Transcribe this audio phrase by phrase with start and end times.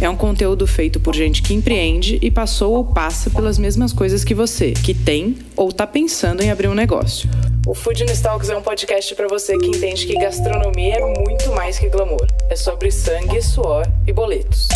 [0.00, 4.22] É um conteúdo feito por gente que empreende e passou ou passa pelas mesmas coisas
[4.22, 7.28] que você, que tem ou está pensando em abrir um negócio.
[7.66, 11.80] O Food Talks é um podcast para você que entende que gastronomia é muito mais
[11.80, 12.28] que glamour.
[12.48, 14.68] É sobre sangue, suor e boletos.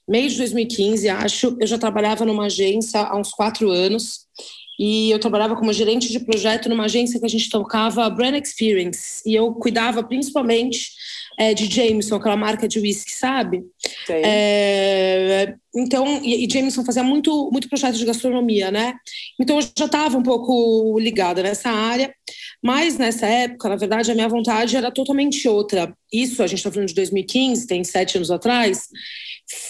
[0.08, 4.27] meio de 2015, acho, eu já trabalhava numa agência há uns quatro anos
[4.79, 9.23] e eu trabalhava como gerente de projeto numa agência que a gente tocava brand experience
[9.27, 10.90] e eu cuidava principalmente
[11.39, 13.64] é, de Jameson, aquela marca de whisky, sabe?
[14.08, 18.95] É, então, e, e, Jameson fazia muito, muito projeto de gastronomia, né?
[19.40, 22.14] Então eu já estava um pouco ligada nessa área,
[22.63, 25.92] mas nessa época, na verdade, a minha vontade era totalmente outra.
[26.13, 28.89] Isso, a gente está falando de 2015, tem sete anos atrás,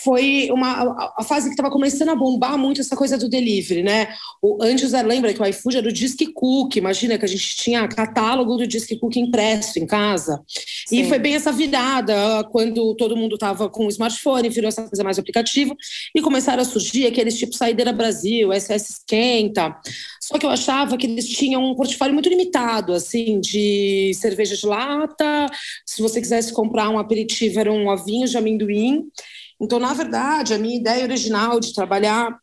[0.02, 4.08] foi uma a fase que estava começando a bombar muito essa coisa do delivery, né?
[4.40, 7.88] O, antes, lembra que o iFood era o Disque Cook, imagina que a gente tinha
[7.88, 10.42] catálogo do Disque Cook impresso em casa.
[10.86, 11.00] Sim.
[11.00, 15.02] E foi bem essa virada, quando todo mundo estava com o smartphone, virou essa coisa
[15.02, 15.76] mais aplicativo,
[16.14, 19.74] e começaram a surgir aqueles tipo Saideira Brasil, SS Esquenta.
[20.20, 24.66] Só que eu achava que eles tinham um portfólio muito limitado, assim, de cerveja de
[24.66, 25.46] lata,
[25.84, 29.04] se você quisesse comprar um aperitivo, era um ovinho de amendoim,
[29.64, 32.38] então, na verdade, a minha ideia original de trabalhar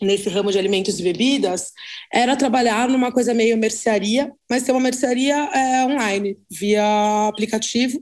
[0.00, 1.72] nesse ramo de alimentos e bebidas
[2.12, 8.00] era trabalhar numa coisa meio mercearia, mas ter uma mercearia é, online, via aplicativo,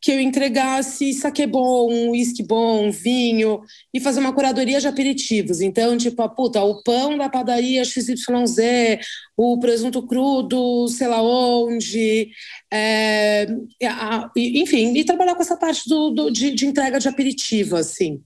[0.00, 3.60] que eu entregasse saque bom, uísque bom, vinho,
[3.92, 5.60] e fazer uma curadoria de aperitivos.
[5.60, 8.98] Então, tipo, a puta, o pão da padaria XYZ,
[9.36, 12.30] o presunto crudo, sei lá onde,
[12.72, 13.46] é,
[13.84, 18.22] a, enfim, e trabalhar com essa parte do, do de, de, entrega de aperitivo, assim,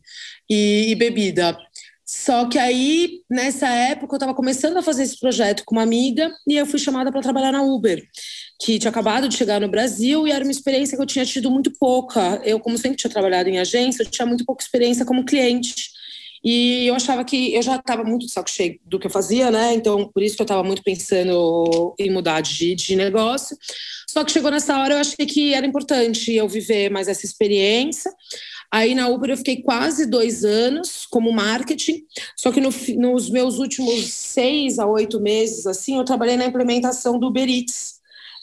[0.48, 1.56] e, e bebida.
[2.10, 6.34] Só que aí, nessa época, eu estava começando a fazer esse projeto com uma amiga
[6.48, 8.02] e eu fui chamada para trabalhar na Uber,
[8.58, 11.50] que tinha acabado de chegar no Brasil e era uma experiência que eu tinha tido
[11.50, 12.40] muito pouca.
[12.42, 15.74] Eu, como sempre tinha trabalhado em agência, eu tinha muito pouca experiência como cliente.
[16.42, 19.50] E eu achava que eu já estava muito de saco cheio do que eu fazia,
[19.50, 19.74] né?
[19.74, 23.54] Então, por isso que eu estava muito pensando em mudar de, de negócio.
[24.08, 28.10] Só que chegou nessa hora, eu achei que era importante eu viver mais essa experiência.
[28.70, 32.04] Aí na Uber eu fiquei quase dois anos como marketing,
[32.36, 37.18] só que no, nos meus últimos seis a oito meses, assim, eu trabalhei na implementação
[37.18, 37.94] do Uber Eats,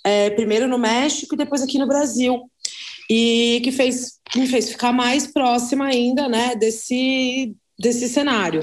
[0.03, 2.49] é, primeiro no México e depois aqui no Brasil,
[3.09, 8.61] e que fez, me fez ficar mais próxima ainda, né, desse, desse cenário.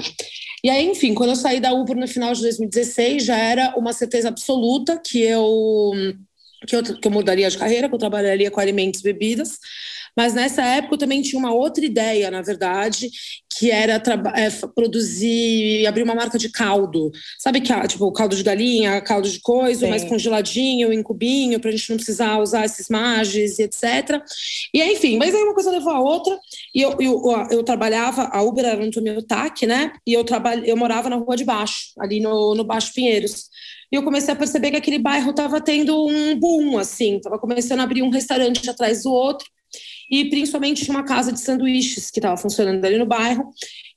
[0.63, 3.93] E aí, enfim, quando eu saí da Uber no final de 2016, já era uma
[3.93, 5.91] certeza absoluta que eu
[6.65, 9.59] que eu, que eu mudaria de carreira, que eu trabalharia com alimentos e bebidas,
[10.15, 13.09] mas nessa época eu também tinha uma outra ideia, na verdade,
[13.57, 14.01] que era
[14.35, 17.11] é, produzir, abrir uma marca de caldo.
[17.39, 21.73] Sabe que tipo caldo de galinha, caldo de coisa, mais congeladinho, em cubinho, para a
[21.73, 24.21] gente não precisar usar esses mages e etc.
[24.73, 26.37] E enfim, mas aí uma coisa levou a outra.
[26.73, 27.21] E eu, eu,
[27.51, 29.93] eu trabalhava, a Uber era no Tomiotaque, né?
[30.05, 30.25] E eu,
[30.65, 33.49] eu morava na Rua de Baixo, ali no, no Baixo Pinheiros.
[33.91, 37.79] e eu comecei a perceber que aquele bairro estava tendo um boom, assim, estava começando
[37.79, 39.47] a abrir um restaurante atrás do outro,
[40.09, 43.49] e principalmente uma casa de sanduíches que estava funcionando ali no bairro,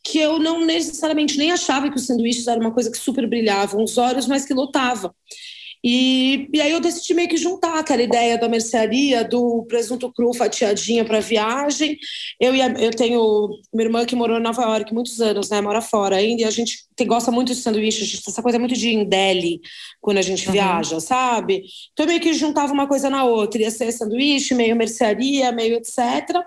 [0.04, 3.82] que eu não necessariamente nem achava que os sanduíches era uma coisa que super brilhavam
[3.82, 5.14] os olhos, mas que lotava.
[5.88, 10.34] E, e aí eu decidi meio que juntar aquela ideia da mercearia, do presunto cru
[10.34, 11.96] fatiadinha para viagem.
[12.40, 15.60] Eu, ia, eu tenho minha irmã que morou em Nova York muitos anos, né?
[15.60, 18.92] Mora fora ainda, e a gente tem, gosta muito de sanduíche, essa coisa muito de
[18.92, 19.60] indeli
[20.00, 20.54] quando a gente uhum.
[20.54, 21.62] viaja, sabe?
[21.92, 26.44] Então meio que juntava uma coisa na outra, ia ser sanduíche, meio mercearia, meio etc.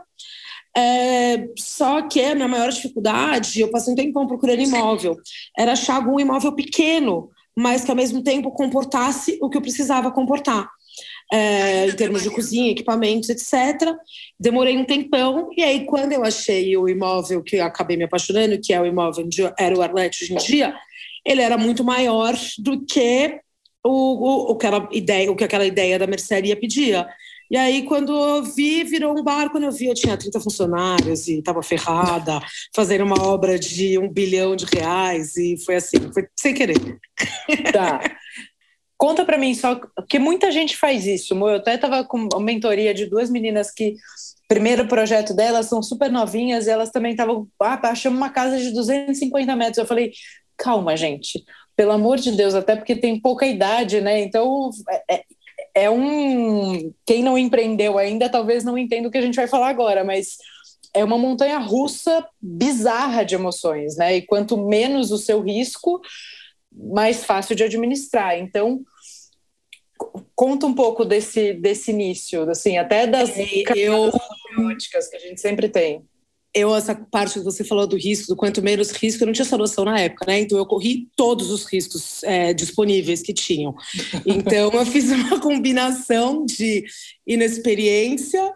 [0.75, 5.15] É, só que a minha maior dificuldade, eu passei um tempão procurando imóvel,
[5.57, 10.09] era achar algum imóvel pequeno, mas que ao mesmo tempo comportasse o que eu precisava
[10.11, 10.69] comportar.
[11.31, 13.93] É, em termos de cozinha, equipamentos, etc.
[14.39, 18.73] Demorei um tempão, e aí, quando eu achei o imóvel que acabei me apaixonando, que
[18.73, 20.75] é o imóvel onde era o Arlete hoje em dia,
[21.23, 23.39] ele era muito maior do que
[23.85, 24.67] o, o, o, que,
[24.97, 27.07] ideia, o que aquela ideia da mercearia pedia.
[27.49, 29.49] E aí, quando eu vi, virou um bar.
[29.49, 32.39] Quando eu vi, eu tinha 30 funcionários e estava ferrada,
[32.75, 35.35] fazendo uma obra de um bilhão de reais.
[35.35, 36.77] E foi assim, foi sem querer.
[37.73, 37.99] Tá.
[38.97, 39.79] Conta para mim só,
[40.09, 41.33] que muita gente faz isso.
[41.33, 43.95] Eu até estava com uma mentoria de duas meninas que
[44.47, 48.71] primeiro projeto delas são super novinhas e elas também estavam ah, achando uma casa de
[48.71, 49.77] 250 metros.
[49.77, 50.11] Eu falei,
[50.57, 51.45] calma, gente,
[51.77, 54.19] pelo amor de Deus, até porque tem pouca idade, né?
[54.19, 54.69] Então
[55.09, 55.23] é,
[55.75, 56.93] é um.
[57.05, 60.37] Quem não empreendeu ainda talvez não entenda o que a gente vai falar agora, mas
[60.93, 64.17] é uma montanha russa bizarra de emoções, né?
[64.17, 66.01] E quanto menos o seu risco,
[66.71, 68.37] mais fácil de administrar.
[68.37, 68.81] Então,
[70.35, 73.43] conta um pouco desse, desse início, assim, até das é,
[73.75, 74.11] eu...
[74.11, 76.03] que a gente sempre tem
[76.53, 79.45] eu, essa parte que você falou do risco, do quanto menos risco, eu não tinha
[79.45, 80.39] essa noção na época, né?
[80.39, 83.75] Então eu corri todos os riscos é, disponíveis que tinham.
[84.25, 86.83] Então eu fiz uma combinação de
[87.25, 88.53] inexperiência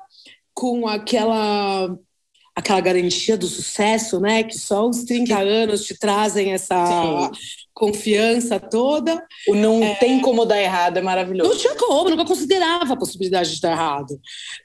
[0.54, 1.96] com aquela
[2.56, 4.44] aquela garantia do sucesso, né?
[4.44, 7.32] Que só os 30 anos te trazem essa Sim.
[7.74, 9.26] confiança toda.
[9.48, 9.96] O não é...
[9.96, 11.50] tem como dar errado, é maravilhoso.
[11.50, 14.20] Não tinha como, nunca considerava a possibilidade de dar errado.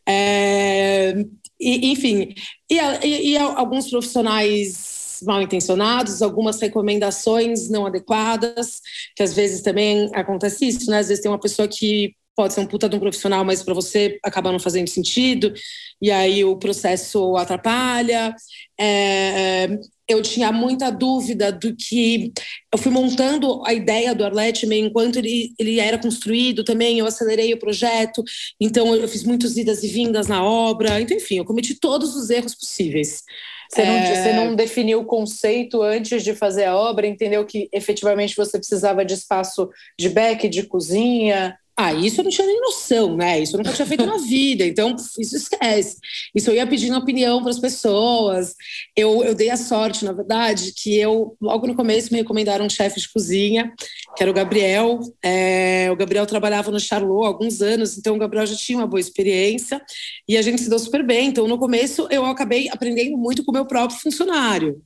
[0.07, 1.15] É...
[1.61, 2.35] E, enfim,
[2.71, 8.81] e, e, e alguns profissionais mal intencionados, algumas recomendações não adequadas,
[9.17, 10.99] que às vezes também acontece isso, né?
[10.99, 13.75] Às vezes tem uma pessoa que pode ser um puta de um profissional, mas para
[13.75, 15.53] você acaba não fazendo sentido,
[16.01, 18.33] e aí o processo atrapalha.
[18.79, 19.69] É,
[20.09, 22.33] eu tinha muita dúvida do que.
[22.73, 27.07] Eu fui montando a ideia do Arlete meio enquanto ele, ele era construído também, eu
[27.07, 28.25] acelerei o projeto,
[28.61, 32.31] então eu fiz muitas idas e vindas na obra, então, enfim, eu cometi todos os
[32.31, 33.23] erros possíveis.
[33.71, 34.15] Você não, é...
[34.15, 39.05] você não definiu o conceito antes de fazer a obra, entendeu que efetivamente você precisava
[39.05, 39.69] de espaço
[39.99, 41.57] de back, de cozinha?
[41.81, 43.39] Ah, isso eu não tinha nem noção, né?
[43.39, 45.97] Isso eu nunca tinha feito na vida, então isso esquece.
[46.35, 48.53] Isso eu ia pedindo opinião para as pessoas.
[48.97, 52.69] Eu, eu dei a sorte, na verdade, que eu, logo no começo, me recomendaram um
[52.69, 53.73] chefe de cozinha,
[54.17, 54.99] que era o Gabriel.
[55.23, 58.87] É, o Gabriel trabalhava no Charlot há alguns anos, então o Gabriel já tinha uma
[58.89, 59.81] boa experiência
[60.29, 61.29] e a gente se deu super bem.
[61.29, 64.83] Então, no começo, eu acabei aprendendo muito com o meu próprio funcionário.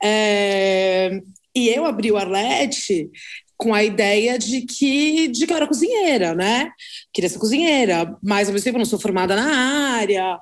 [0.00, 1.20] É,
[1.52, 3.10] e eu abri o Arlete
[3.58, 6.70] com a ideia de que, de que eu era cozinheira, né?
[7.12, 10.38] Queria ser cozinheira, mas ao mesmo tempo eu não sou formada na área.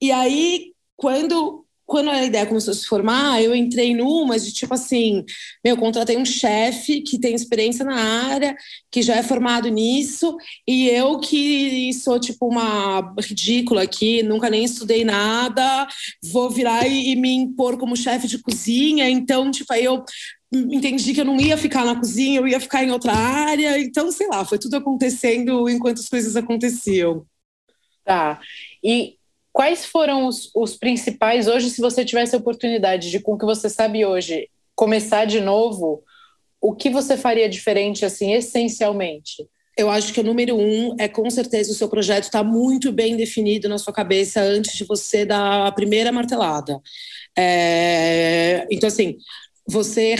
[0.00, 4.74] E aí, quando, quando a ideia começou a se formar, eu entrei numa de tipo
[4.74, 5.24] assim:
[5.64, 8.56] meu, contratei um chefe que tem experiência na área,
[8.90, 14.64] que já é formado nisso, e eu que sou tipo uma ridícula aqui, nunca nem
[14.64, 15.86] estudei nada,
[16.32, 19.08] vou virar e, e me impor como chefe de cozinha.
[19.08, 20.04] Então, tipo, aí eu
[20.52, 23.78] entendi que eu não ia ficar na cozinha, eu ia ficar em outra área.
[23.78, 27.26] Então, sei lá, foi tudo acontecendo enquanto as coisas aconteciam.
[28.04, 28.40] Tá.
[28.82, 29.16] E
[29.52, 33.44] quais foram os, os principais hoje, se você tivesse a oportunidade de, com o que
[33.44, 36.04] você sabe hoje, começar de novo,
[36.60, 39.48] o que você faria diferente, assim, essencialmente?
[39.76, 43.14] Eu acho que o número um é com certeza o seu projeto está muito bem
[43.14, 46.80] definido na sua cabeça antes de você dar a primeira martelada.
[47.36, 48.66] É...
[48.70, 49.18] Então, assim,
[49.68, 50.14] você,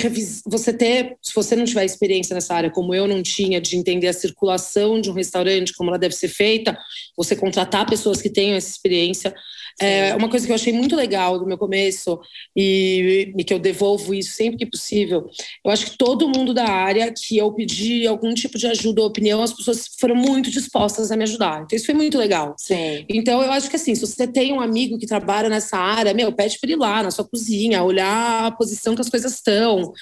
[0.45, 4.09] você ter, se você não tiver experiência nessa área, como eu não tinha, de entender
[4.09, 6.77] a circulação de um restaurante, como ela deve ser feita,
[7.17, 9.35] você contratar pessoas que tenham essa experiência,
[9.81, 12.19] é uma coisa que eu achei muito legal do meu começo
[12.55, 15.29] e, e, que eu devolvo isso sempre que possível.
[15.65, 19.07] Eu acho que todo mundo da área que eu pedi algum tipo de ajuda ou
[19.07, 21.63] opinião, as pessoas foram muito dispostas a me ajudar.
[21.63, 22.55] Então isso foi muito legal.
[22.59, 23.05] Sim.
[23.09, 26.33] Então eu acho que assim, se você tem um amigo que trabalha nessa área, meu,
[26.33, 29.93] pede para ir lá na sua cozinha, olhar a posição que as coisas gestão,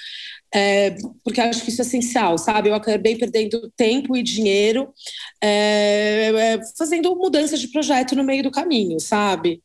[0.55, 0.95] é,
[1.25, 2.69] porque acho que isso é essencial, sabe?
[2.69, 4.93] Eu acabei perdendo tempo e dinheiro
[5.43, 9.61] é, é, fazendo mudanças de projeto no meio do caminho, sabe?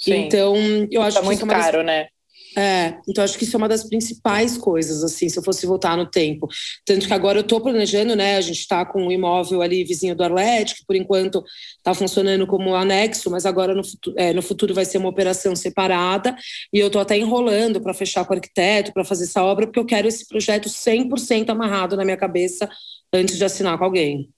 [0.00, 0.14] Sim.
[0.14, 0.56] Então,
[0.90, 1.86] eu acho tá que muito caro, das...
[1.86, 2.08] né?
[2.56, 5.96] É, então acho que isso é uma das principais coisas, assim, se eu fosse voltar
[5.96, 6.48] no tempo.
[6.84, 8.36] Tanto que agora eu estou planejando, né?
[8.36, 11.42] A gente está com um imóvel ali vizinho do Arlete, que por enquanto
[11.78, 15.56] está funcionando como anexo, mas agora no futuro, é, no futuro vai ser uma operação
[15.56, 16.36] separada.
[16.72, 19.80] E eu estou até enrolando para fechar com o arquiteto, para fazer essa obra, porque
[19.80, 22.68] eu quero esse projeto 100% amarrado na minha cabeça
[23.12, 24.28] antes de assinar com alguém.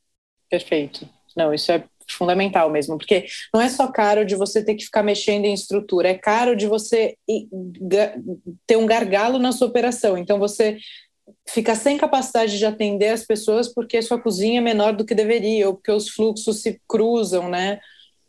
[0.49, 1.09] Perfeito.
[1.37, 5.03] Não, isso é fundamental mesmo, porque não é só caro de você ter que ficar
[5.03, 7.17] mexendo em estrutura, é caro de você
[8.67, 10.17] ter um gargalo na sua operação.
[10.19, 10.79] Então você
[11.49, 15.69] fica sem capacidade de atender as pessoas porque sua cozinha é menor do que deveria,
[15.69, 17.81] ou porque os fluxos se cruzam, né?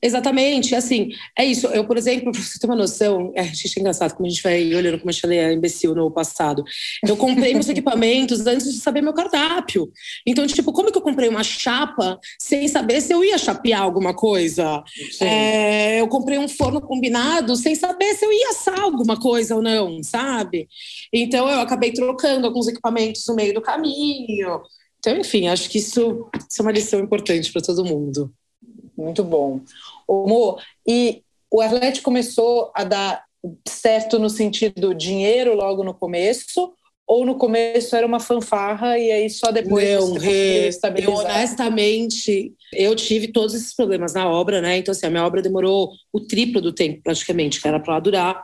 [0.02, 1.68] Exatamente, assim, é isso.
[1.68, 4.44] Eu, por exemplo, para você ter uma noção, é, gente é engraçado como a gente
[4.44, 6.64] vai olhando como a gente é imbecil no passado.
[7.08, 9.92] Eu comprei meus equipamentos antes de saber meu cardápio.
[10.26, 14.14] Então, tipo, como que eu comprei uma chapa sem saber se eu ia chapear alguma
[14.14, 14.84] coisa?
[15.20, 19.62] É, eu comprei um forno combinado sem saber se eu ia assar alguma coisa ou
[19.62, 20.68] não, sabe?
[21.12, 24.62] Então, eu acabei trocando alguns equipamentos no meio do caminho.
[25.00, 28.32] Então, enfim, acho que isso, isso é uma lição importante para todo mundo.
[28.98, 29.62] Muito bom.
[30.08, 33.24] Mo, e o Atlético começou a dar
[33.68, 36.74] certo no sentido dinheiro logo no começo,
[37.08, 42.96] ou no começo era uma fanfarra e aí só depois Não, você eu honestamente eu
[42.96, 44.78] tive todos esses problemas na obra, né?
[44.78, 48.44] Então assim, a minha obra demorou o triplo do tempo praticamente que era para durar.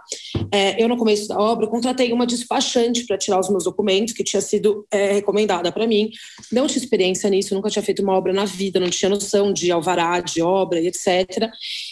[0.51, 4.23] É, eu no começo da obra contratei uma despachante para tirar os meus documentos que
[4.23, 6.09] tinha sido é, recomendada para mim.
[6.51, 9.71] Não tinha experiência nisso, nunca tinha feito uma obra na vida, não tinha noção de
[9.71, 11.49] alvará, de obra e etc.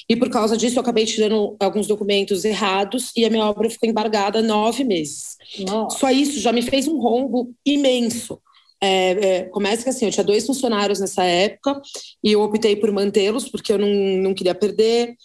[0.08, 3.90] E por causa disso eu acabei tirando alguns documentos errados e a minha obra ficou
[3.90, 5.38] embargada nove meses.
[5.60, 5.98] Nossa.
[5.98, 8.40] Só isso já me fez um rombo imenso.
[8.82, 11.82] É, é, começa que assim, eu tinha dois funcionários nessa época
[12.24, 15.16] e eu optei por mantê-los porque eu não, não queria perder.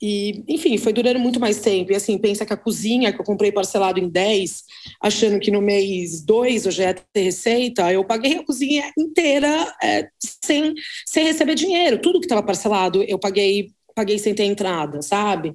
[0.00, 1.90] E, enfim, foi durando muito mais tempo.
[1.90, 4.62] E assim, pensa que a cozinha que eu comprei parcelado em 10,
[5.02, 9.74] achando que no mês 2 eu já ia ter receita, eu paguei a cozinha inteira
[9.82, 10.08] é,
[10.44, 10.72] sem,
[11.06, 12.00] sem receber dinheiro.
[12.00, 15.52] Tudo que estava parcelado eu paguei paguei sem ter entrada, sabe?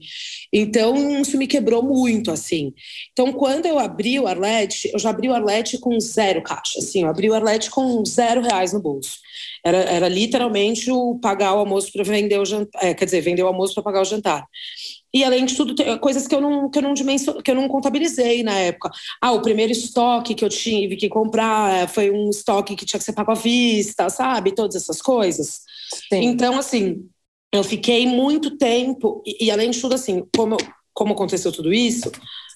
[0.51, 2.73] Então, isso me quebrou muito, assim.
[3.13, 7.03] Então, quando eu abri o Arlete, eu já abri o Arlete com zero caixa, assim,
[7.03, 9.17] eu abri o Arlete com zero reais no bolso.
[9.65, 13.43] Era, era literalmente o pagar o almoço para vender o jantar, é, quer dizer, vender
[13.43, 14.45] o almoço para pagar o jantar.
[15.13, 17.67] E além de tudo, coisas que eu não que eu não dimension, que eu não
[17.67, 18.89] contabilizei na época.
[19.21, 23.05] Ah, o primeiro estoque que eu tive que comprar foi um estoque que tinha que
[23.05, 24.55] ser pago à vista, sabe?
[24.55, 25.61] Todas essas coisas.
[26.09, 26.25] Sim.
[26.25, 27.07] Então, assim,
[27.53, 30.57] eu fiquei muito tempo, e, e, além de tudo, assim, como,
[30.91, 32.11] como aconteceu tudo isso,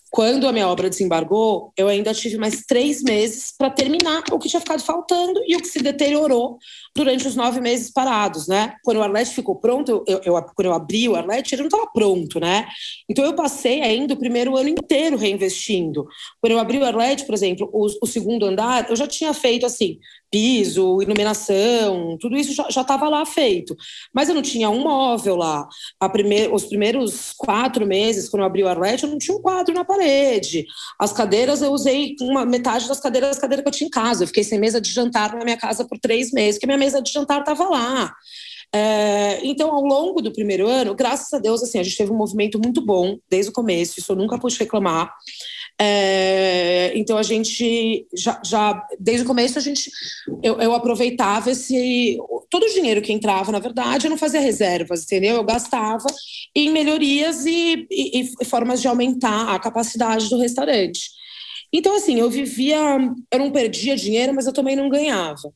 [0.10, 4.50] quando a minha obra desembargou, eu ainda tive mais três meses para terminar o que
[4.50, 6.58] tinha ficado faltando e o que se deteriorou
[6.98, 8.74] durante os nove meses parados, né?
[8.84, 11.88] Quando o Arlete ficou pronto, eu, eu, quando eu abri o Arlete, ele não estava
[11.94, 12.68] pronto, né?
[13.08, 16.08] Então eu passei ainda o primeiro ano inteiro reinvestindo.
[16.42, 19.66] Quando eu abri o Arlete, por exemplo, o, o segundo andar, eu já tinha feito
[19.66, 20.00] assim,
[20.30, 23.76] piso, iluminação, tudo isso já estava lá feito.
[24.14, 25.68] Mas eu não tinha um móvel lá.
[26.12, 29.74] Primeir, os primeiros quatro meses, quando eu abri o Arlete, eu não tinha um quadro
[29.74, 30.66] na parede.
[31.00, 34.24] As cadeiras, eu usei uma metade das cadeiras, das cadeiras que eu tinha em casa.
[34.24, 36.87] Eu fiquei sem mesa de jantar na minha casa por três meses, porque minha mesa
[37.02, 38.14] de jantar estava lá.
[38.74, 42.18] É, então, ao longo do primeiro ano, graças a Deus, assim, a gente teve um
[42.18, 45.14] movimento muito bom desde o começo, isso eu nunca pude reclamar.
[45.80, 49.92] É, então a gente já, já, desde o começo a gente
[50.42, 52.18] eu, eu, aproveitava esse
[52.50, 56.08] todo o dinheiro que entrava na verdade eu não fazia reservas entendeu eu gastava
[56.56, 61.12] em melhorias e, e, e formas de aumentar a capacidade do restaurante
[61.72, 62.78] então assim eu vivia
[63.32, 65.54] eu não perdia dinheiro mas eu também não ganhava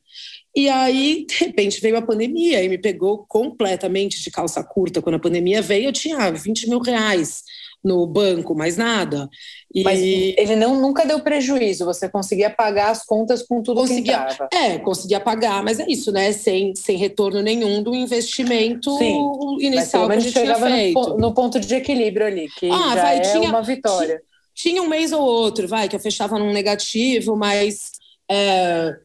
[0.55, 5.01] e aí, de repente, veio a pandemia e me pegou completamente de calça curta.
[5.01, 7.43] Quando a pandemia veio, eu tinha 20 mil reais
[7.83, 9.27] no banco, mais nada.
[9.73, 9.83] E...
[9.83, 14.33] Mas ele não, nunca deu prejuízo, você conseguia pagar as contas com tudo conseguia, que
[14.33, 14.49] entrava.
[14.53, 16.31] É, conseguia pagar, mas é isso, né?
[16.31, 20.99] Sem, sem retorno nenhum do investimento Sim, inicial que a gente feito.
[20.99, 24.21] No, no, ponto de equilíbrio ali, que ah, já vai, é tinha, uma vitória.
[24.53, 27.91] Tinha, um mês ou outro, vai, que eu fechava num negativo, mas...
[28.29, 28.97] É,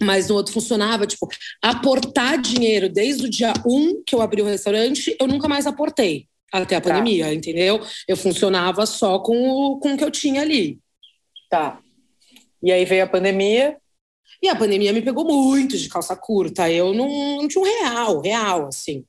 [0.00, 1.28] mas no outro funcionava, tipo,
[1.60, 6.28] aportar dinheiro desde o dia 1 que eu abri o restaurante, eu nunca mais aportei
[6.52, 6.88] até a tá.
[6.88, 7.80] pandemia, entendeu?
[8.06, 10.78] Eu funcionava só com o, com o que eu tinha ali.
[11.48, 11.80] Tá.
[12.62, 13.76] E aí veio a pandemia.
[14.42, 16.70] E a pandemia me pegou muito de calça curta.
[16.70, 19.04] Eu não, não tinha um real, real, assim.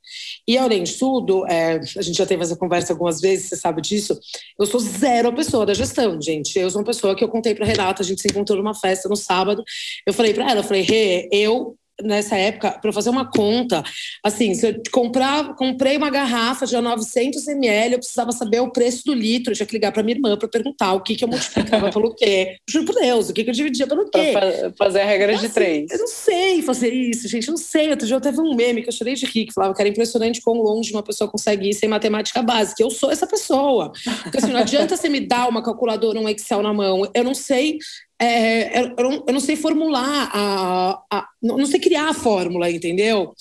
[0.46, 3.80] E além de tudo, é, a gente já teve essa conversa algumas vezes, você sabe
[3.80, 4.18] disso.
[4.58, 6.58] Eu sou zero pessoa da gestão, gente.
[6.58, 9.08] Eu sou uma pessoa que eu contei para Renata, a gente se encontrou numa festa
[9.08, 9.64] no sábado.
[10.06, 13.82] Eu falei para ela, eu falei, Rê, eu nessa época, para fazer uma conta,
[14.24, 19.04] assim, se eu comprar, comprei uma garrafa de 900 ml, eu precisava saber o preço
[19.04, 21.28] do litro, eu tinha que ligar para minha irmã para perguntar o que, que eu
[21.28, 22.56] multiplicava pelo quê.
[22.68, 24.32] Juro por Deus, o que, que eu dividia pelo quê.
[24.32, 25.90] Pra fazer a regra de assim, três.
[25.90, 27.90] Eu não sei fazer isso, gente, eu não sei.
[27.90, 29.88] Outro dia eu teve um meme que eu chorei de rir, que falava que era
[29.88, 32.82] impressionante quão longe uma pessoa consegue ir sem matemática básica.
[32.82, 33.92] Eu sou essa pessoa.
[34.22, 37.10] Porque assim, não adianta você me dar uma calculadora, um Excel na mão.
[37.14, 37.78] Eu não sei
[38.24, 43.34] é, eu, não, eu, não, sei formular, a, a, não sei criar a fórmula, entendeu?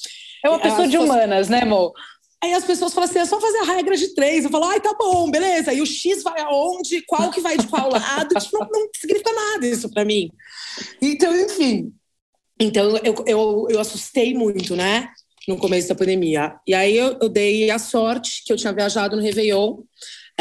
[0.43, 1.93] É uma pessoa As de humanas, né, amor?
[2.43, 4.43] Aí as pessoas falam assim, é só fazer a regra de três.
[4.43, 5.71] Eu falo, ai, tá bom, beleza.
[5.71, 8.33] E o X vai aonde, qual que vai de qual lado.
[8.33, 10.31] Tipo, não, não significa nada isso para mim.
[10.99, 11.93] Então, enfim.
[12.59, 15.09] Então, eu, eu, eu assustei muito, né?
[15.47, 16.55] No começo da pandemia.
[16.65, 19.77] E aí eu, eu dei a sorte que eu tinha viajado no Réveillon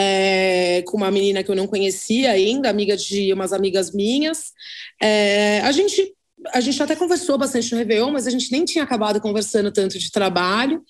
[0.01, 4.53] é, com uma menina que eu não conhecia ainda, amiga de umas amigas minhas.
[5.01, 6.15] É, a gente
[6.55, 9.99] a gente até conversou bastante no Réveillon, mas a gente nem tinha acabado conversando tanto
[9.99, 10.83] de trabalho.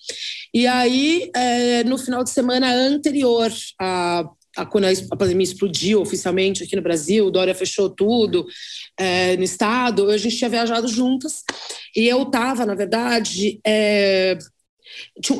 [0.53, 6.63] E aí, é, no final de semana anterior a, a, quando a pandemia explodiu oficialmente
[6.63, 8.47] aqui no Brasil, Dória fechou tudo
[8.97, 11.43] é, no estado, a gente tinha viajado juntas.
[11.93, 14.37] E eu estava, na verdade, é,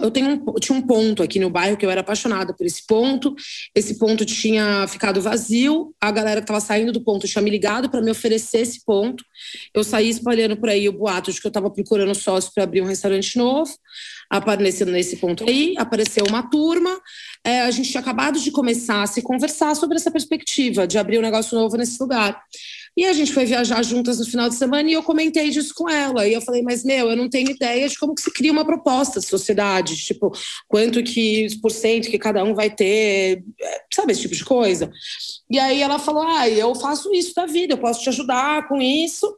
[0.02, 2.86] eu tenho um, tinha um ponto aqui no bairro que eu era apaixonada por esse
[2.86, 3.36] ponto.
[3.76, 5.94] Esse ponto tinha ficado vazio.
[6.00, 9.24] A galera que estava saindo do ponto tinha me ligado para me oferecer esse ponto.
[9.74, 12.82] Eu saí espalhando por aí o boato de que eu estava procurando sócio para abrir
[12.82, 13.72] um restaurante novo.
[14.30, 17.02] Aparecendo nesse ponto aí, apareceu uma turma.
[17.44, 21.20] É, a gente tinha acabado de começar a se conversar sobre essa perspectiva de abrir
[21.20, 22.42] um negócio novo nesse lugar.
[22.96, 25.90] E a gente foi viajar juntas no final de semana e eu comentei disso com
[25.90, 26.28] ela.
[26.28, 28.66] E eu falei, mas meu, eu não tenho ideia de como que se cria uma
[28.66, 30.32] proposta de sociedade, tipo,
[30.68, 33.44] quanto que por cento que cada um vai ter,
[33.94, 34.92] sabe, esse tipo de coisa.
[35.50, 38.82] E aí ela falou, ah, eu faço isso da vida, eu posso te ajudar com
[38.82, 39.38] isso.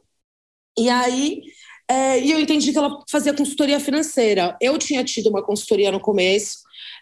[0.76, 1.42] E aí
[1.88, 4.56] é, e eu entendi que ela fazia consultoria financeira.
[4.60, 6.58] Eu tinha tido uma consultoria no começo,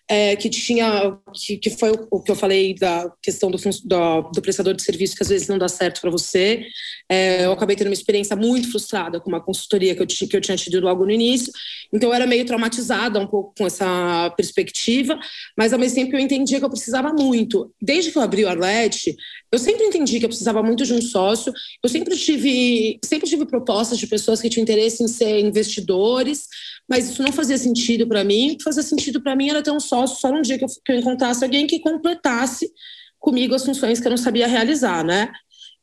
[0.09, 4.43] é, que tinha que, que foi o, que eu falei da questão do, do, do,
[4.43, 6.67] prestador de serviço que às vezes não dá certo para você.
[7.09, 10.41] É, eu acabei tendo uma experiência muito frustrada com uma consultoria que eu, que eu
[10.41, 11.53] tinha tido logo no início,
[11.93, 15.19] então eu era meio traumatizada um pouco com essa perspectiva,
[15.57, 17.73] mas ao mesmo tempo eu entendia que eu precisava muito.
[17.81, 19.17] Desde que eu abri o Arlete,
[19.53, 21.53] eu sempre entendi que eu precisava muito de um sócio.
[21.83, 26.49] Eu sempre tive sempre tive propostas de pessoas que tinham interesse em ser investidores
[26.89, 28.53] mas isso não fazia sentido para mim.
[28.53, 30.69] O que fazia sentido para mim era ter um sócio só num dia que eu,
[30.85, 32.71] que eu encontrasse alguém que completasse
[33.19, 35.33] comigo as funções que eu não sabia realizar, né?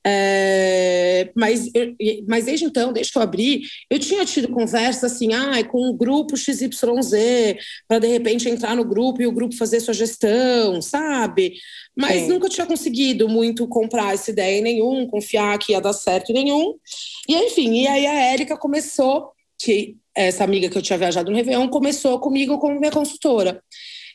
[0.06, 1.96] É, mas, eu,
[2.28, 5.94] mas desde então, desde que eu abri, eu tinha tido conversas assim, ah, com o
[5.94, 6.72] grupo XYZ,
[7.88, 11.54] para de repente entrar no grupo e o grupo fazer sua gestão, sabe?
[11.96, 12.30] Mas Sim.
[12.30, 16.34] nunca tinha conseguido muito comprar essa ideia em nenhum, confiar que ia dar certo em
[16.34, 16.76] nenhum.
[17.28, 19.32] E enfim, e aí a Érica começou,
[19.62, 23.62] que essa amiga que eu tinha viajado no Réveillon, começou comigo como minha consultora.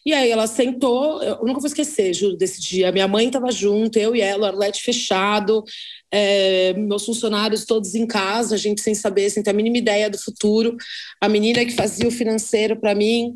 [0.06, 2.92] E aí ela sentou, eu nunca vou esquecer, juro, desse dia.
[2.92, 5.64] Minha mãe estava junto, eu e ela, Arlete fechado,
[6.10, 10.10] é, meus funcionários todos em casa, a gente sem saber, sem ter a mínima ideia
[10.10, 10.76] do futuro.
[11.20, 13.34] A menina que fazia o financeiro para mim,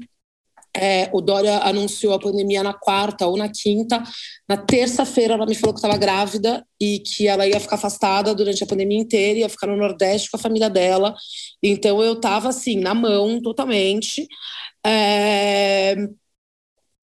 [0.77, 4.03] é, o Dória anunciou a pandemia na quarta ou na quinta.
[4.49, 8.63] Na terça-feira, ela me falou que estava grávida e que ela ia ficar afastada durante
[8.63, 11.15] a pandemia inteira, ia ficar no Nordeste com a família dela.
[11.63, 14.27] Então, eu estava assim, na mão totalmente.
[14.87, 15.97] É...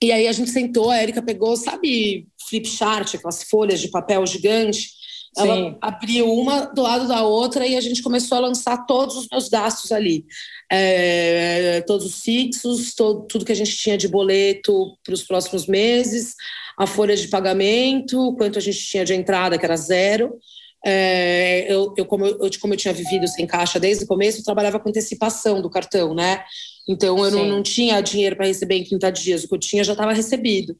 [0.02, 4.26] E aí a gente sentou, a Erika pegou, sabe, flip chart, aquelas folhas de papel
[4.26, 4.90] gigante.
[5.38, 5.78] Ela Sim.
[5.82, 9.50] abriu uma do lado da outra e a gente começou a lançar todos os meus
[9.50, 10.26] gastos ali
[10.72, 15.68] é, todos os fixos, todo, tudo que a gente tinha de boleto para os próximos
[15.68, 16.36] meses,
[16.78, 20.38] a folha de pagamento, quanto a gente tinha de entrada, que era zero.
[20.86, 24.44] É, eu, eu, como eu, como eu tinha vivido sem caixa desde o começo, eu
[24.44, 26.44] trabalhava com antecipação do cartão, né?
[26.88, 29.84] Então eu não, não, tinha dinheiro para receber em 30 dias, o que eu tinha
[29.84, 30.76] já estava recebido.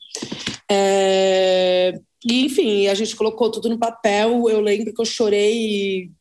[0.70, 4.50] É, e, enfim, a gente colocou tudo no papel.
[4.50, 6.12] Eu lembro que eu chorei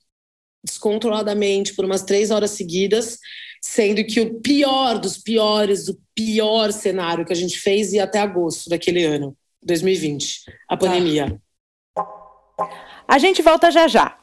[0.65, 3.19] descontroladamente por umas três horas seguidas
[3.65, 8.19] sendo que o pior dos piores, o pior cenário que a gente fez ia até
[8.21, 11.41] agosto daquele ano, 2020, a pandemia.
[13.07, 14.15] A gente volta já já.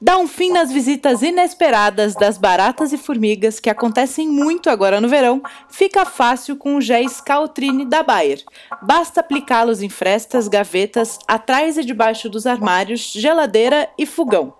[0.00, 5.08] Dá um fim nas visitas inesperadas das baratas e formigas que acontecem muito agora no
[5.08, 5.42] verão.
[5.68, 8.42] Fica fácil com o gel Scaltrine da Bayer.
[8.82, 14.59] Basta aplicá-los em frestas, gavetas, atrás e debaixo dos armários, geladeira e fogão.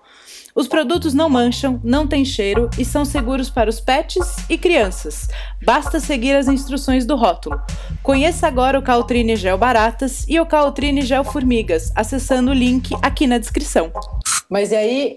[0.54, 5.28] Os produtos não mancham, não têm cheiro e são seguros para os pets e crianças.
[5.64, 7.60] Basta seguir as instruções do rótulo.
[8.02, 13.26] Conheça agora o Caltrine Gel Baratas e o Caltrine Gel Formigas, acessando o link aqui
[13.26, 13.92] na descrição.
[14.50, 15.16] Mas e aí,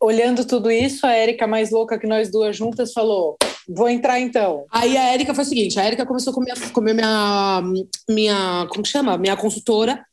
[0.00, 3.36] olhando tudo isso, a Érica mais louca que nós duas juntas falou:
[3.68, 4.64] Vou entrar então.
[4.70, 7.62] Aí a Érica foi o seguinte: a Érica começou com minha, com minha,
[8.08, 8.66] minha.
[8.68, 9.16] Como chama?
[9.16, 10.04] Minha consultora.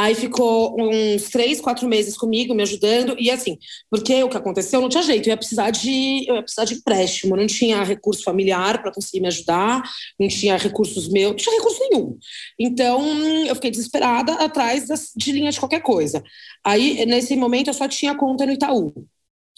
[0.00, 3.14] Aí ficou uns três, quatro meses comigo, me ajudando.
[3.18, 3.58] E assim,
[3.90, 6.72] porque o que aconteceu não tinha jeito, eu ia precisar de, eu ia precisar de
[6.72, 9.82] empréstimo, não tinha recurso familiar para conseguir me ajudar,
[10.18, 12.18] não tinha recursos meus, não tinha recurso nenhum.
[12.58, 13.02] Então
[13.44, 16.24] eu fiquei desesperada atrás das, de linha de qualquer coisa.
[16.64, 18.94] Aí, nesse momento, eu só tinha conta no Itaú.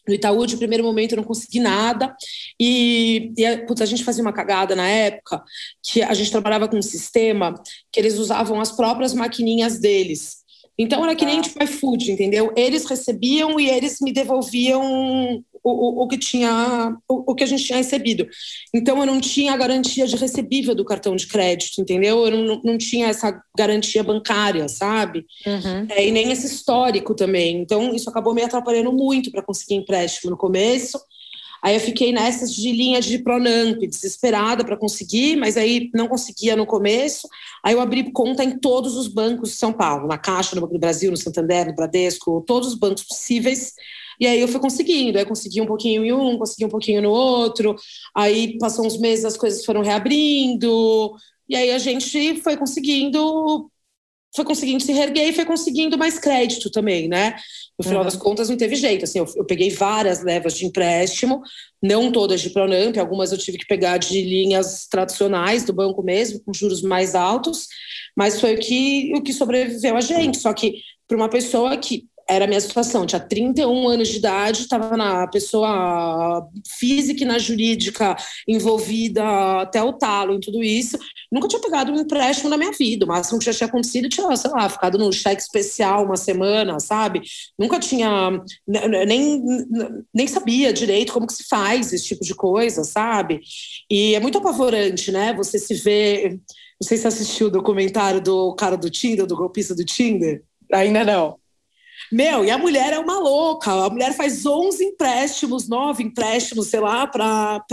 [0.06, 2.14] No Itaú, de primeiro momento, eu não consegui nada.
[2.58, 5.42] E, e putz, a gente fazia uma cagada na época,
[5.82, 7.54] que a gente trabalhava com um sistema
[7.90, 10.42] que eles usavam as próprias maquininhas deles.
[10.78, 12.52] Então era que nem tipo iFood, entendeu?
[12.56, 17.64] Eles recebiam e eles me devolviam o, o, que tinha, o, o, que a gente
[17.64, 18.26] tinha recebido.
[18.74, 22.26] Então eu não tinha a garantia de recebível do cartão de crédito, entendeu?
[22.26, 25.24] Eu não, não tinha essa garantia bancária, sabe?
[25.46, 25.86] Uhum.
[25.90, 27.60] É, e nem esse histórico também.
[27.60, 30.98] Então isso acabou me atrapalhando muito para conseguir empréstimo no começo.
[31.62, 36.56] Aí eu fiquei nessas de linha de Pronamp, desesperada para conseguir, mas aí não conseguia
[36.56, 37.28] no começo.
[37.62, 40.72] Aí eu abri conta em todos os bancos de São Paulo, na Caixa, no Banco
[40.72, 43.74] do Brasil, no Santander, no Bradesco, todos os bancos possíveis.
[44.20, 47.10] E aí eu fui conseguindo, aí consegui um pouquinho em um, consegui um pouquinho no
[47.10, 47.76] outro.
[48.14, 51.14] Aí passou uns meses, as coisas foram reabrindo.
[51.48, 53.70] E aí a gente foi conseguindo
[54.34, 57.36] foi conseguindo se reerguer e foi conseguindo mais crédito também, né?
[57.78, 58.04] No final uhum.
[58.04, 59.04] das contas, não teve jeito.
[59.04, 61.42] Assim, eu, eu, peguei várias levas de empréstimo,
[61.82, 66.40] não todas de Pronamp, algumas eu tive que pegar de linhas tradicionais do banco mesmo,
[66.40, 67.66] com juros mais altos,
[68.16, 70.38] mas foi o que, o que sobreviveu a gente.
[70.38, 73.06] Só que para uma pessoa que era a minha situação.
[73.06, 79.22] Tinha 31 anos de idade, estava na pessoa física e na jurídica envolvida
[79.60, 80.98] até o talo em tudo isso.
[81.30, 83.04] Nunca tinha pegado um empréstimo na minha vida.
[83.04, 86.78] O máximo que já tinha acontecido tinha, sei lá, ficado no cheque especial uma semana,
[86.80, 87.22] sabe?
[87.58, 88.42] Nunca tinha,
[89.06, 89.42] nem,
[90.12, 93.40] nem sabia direito como que se faz esse tipo de coisa, sabe?
[93.90, 95.32] E é muito apavorante, né?
[95.34, 96.38] Você se vê.
[96.80, 100.42] Não sei se assistiu o documentário do cara do Tinder, do golpista do Tinder.
[100.72, 101.41] Ainda não.
[102.12, 103.72] Meu, e a mulher é uma louca.
[103.72, 107.64] A mulher faz 11 empréstimos, 9 empréstimos, sei lá, para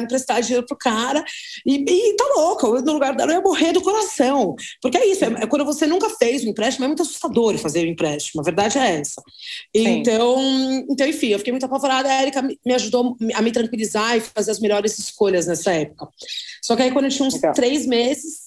[0.00, 1.24] emprestar dinheiro pro cara.
[1.66, 2.68] E, e tá louca.
[2.82, 4.54] No lugar dela, eu ia morrer do coração.
[4.80, 7.84] Porque é isso, é, é quando você nunca fez um empréstimo, é muito assustador fazer
[7.84, 8.40] um empréstimo.
[8.40, 9.20] A verdade é essa.
[9.74, 10.40] Então,
[10.88, 12.08] então, enfim, eu fiquei muito apavorada.
[12.08, 16.08] A Erika me ajudou a me tranquilizar e fazer as melhores escolhas nessa época.
[16.62, 17.52] Só que aí, quando eu tinha uns Legal.
[17.52, 18.43] três meses,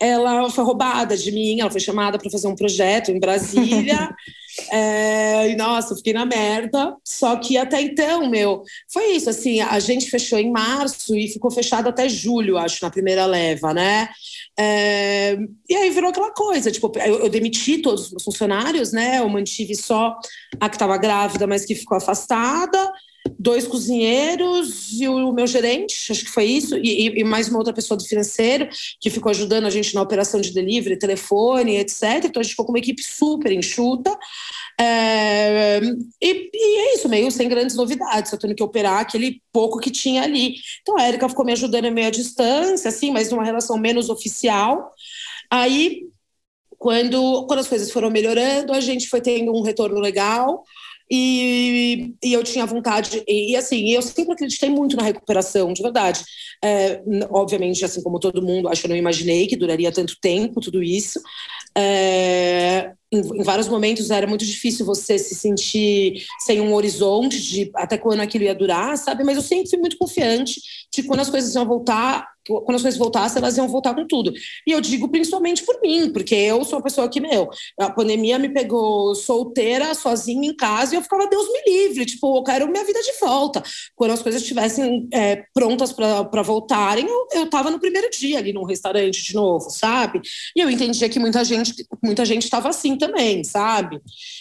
[0.00, 4.14] ela foi roubada de mim, ela foi chamada para fazer um projeto em Brasília.
[4.70, 6.96] é, e nossa, eu fiquei na merda.
[7.04, 9.28] Só que até então, meu, foi isso.
[9.28, 13.74] Assim, a gente fechou em março e ficou fechado até julho, acho, na primeira leva,
[13.74, 14.08] né?
[14.58, 15.36] É,
[15.68, 19.18] e aí virou aquela coisa, tipo, eu, eu, demiti todos os funcionários, né?
[19.18, 20.16] Eu mantive só
[20.60, 22.92] a que estava grávida, mas que ficou afastada
[23.38, 27.72] dois cozinheiros e o meu gerente, acho que foi isso, e, e, mais uma outra
[27.72, 28.68] pessoa do financeiro
[29.00, 32.24] que ficou ajudando a gente na operação de delivery, telefone, etc.
[32.24, 34.16] Então a gente ficou com uma equipe super enxuta.
[34.80, 35.80] É,
[36.22, 39.90] e, e, é isso, meio sem grandes novidades, eu tendo que operar aquele pouco que
[39.90, 40.54] tinha ali.
[40.82, 44.92] Então a Erika ficou me ajudando meio à distância, assim, mas numa relação menos oficial.
[45.50, 46.02] Aí,
[46.78, 50.62] quando, quando as coisas foram melhorando, a gente foi tendo um retorno legal.
[51.10, 55.82] E, e, eu tinha vontade, e, e, assim, eu sempre acreditei muito na recuperação, de
[55.82, 56.22] verdade.
[56.62, 60.60] É, obviamente, assim como todo mundo, acho que eu não imaginei que duraria tanto tempo
[60.60, 61.20] tudo isso.
[61.76, 67.96] É, em, vários momentos era muito difícil você se sentir sem um horizonte de até
[67.96, 69.24] quando aquilo ia durar, sabe?
[69.24, 70.60] Mas eu sempre fui muito confiante
[70.92, 74.32] de quando as coisas iam voltar, quando as coisas voltassem, elas iam voltar com tudo.
[74.66, 78.38] E eu digo principalmente por mim, porque eu sou uma pessoa que, meu, a pandemia
[78.38, 82.70] me pegou solteira, sozinha em casa, e eu ficava, Deus me livre, tipo, eu quero
[82.70, 83.62] minha vida de volta.
[83.94, 88.52] Quando as coisas estivessem é, prontas para voltarem, eu, eu tava no primeiro dia ali
[88.52, 90.20] num restaurante de novo, sabe?
[90.56, 94.00] E eu entendia que muita gente muita gente estava assim também, sabe?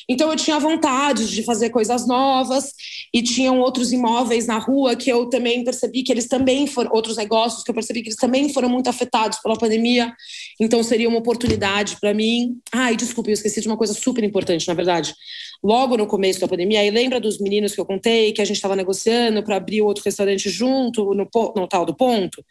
[0.09, 2.73] Então eu tinha vontade de fazer coisas novas
[3.13, 7.17] e tinham outros imóveis na rua que eu também percebi que eles também foram outros
[7.17, 10.13] negócios que eu percebi que eles também foram muito afetados pela pandemia.
[10.59, 12.57] Então seria uma oportunidade para mim.
[12.71, 15.13] Ai, desculpe, eu esqueci de uma coisa super importante, na verdade.
[15.63, 18.57] Logo no começo da pandemia, aí lembra dos meninos que eu contei que a gente
[18.57, 22.43] estava negociando para abrir outro restaurante junto no, no tal do ponto?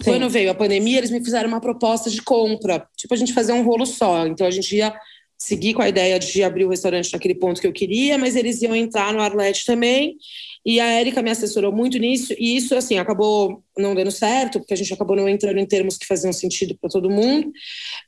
[0.00, 0.10] Sim.
[0.10, 3.52] Quando veio a pandemia, eles me fizeram uma proposta de compra, tipo a gente fazer
[3.52, 4.26] um rolo só.
[4.26, 4.94] Então a gente ia
[5.42, 8.62] seguir com a ideia de abrir o restaurante naquele ponto que eu queria, mas eles
[8.62, 10.16] iam entrar no Arlete também.
[10.64, 14.72] E a Érica me assessorou muito nisso, e isso, assim, acabou não dando certo, porque
[14.72, 17.50] a gente acabou não entrando em termos que faziam sentido para todo mundo,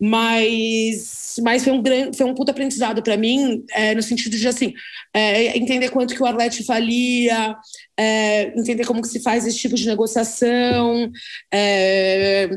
[0.00, 4.46] mas, mas foi um grande, foi um puto aprendizado para mim, é, no sentido de,
[4.46, 4.72] assim,
[5.12, 7.56] é, entender quanto que o Arlete valia,
[7.98, 11.10] é, entender como que se faz esse tipo de negociação,
[11.52, 12.50] é,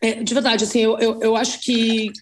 [0.00, 2.12] é, de verdade, assim, eu, eu, eu acho que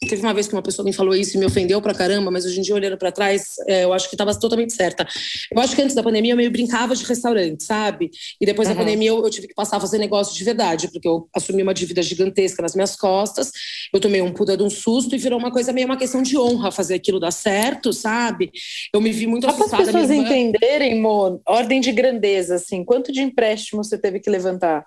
[0.00, 2.44] Teve uma vez que uma pessoa me falou isso e me ofendeu pra caramba, mas
[2.44, 5.06] hoje em dia, olhando pra trás, é, eu acho que estava totalmente certa.
[5.50, 8.10] Eu acho que antes da pandemia eu meio brincava de restaurante, sabe?
[8.40, 8.74] E depois uhum.
[8.74, 11.62] da pandemia eu, eu, tive que passar a fazer negócio de verdade, porque eu assumi
[11.62, 13.50] uma dívida gigantesca nas minhas costas,
[13.92, 16.36] eu tomei um puta de um susto e virou uma coisa meio uma questão de
[16.36, 18.50] honra fazer aquilo dar certo, sabe?
[18.92, 19.84] Eu me vi muito assustada.
[19.84, 24.28] Para as pessoas entenderem, Mo, ordem de grandeza, assim, quanto de empréstimo você teve que
[24.28, 24.84] levantar?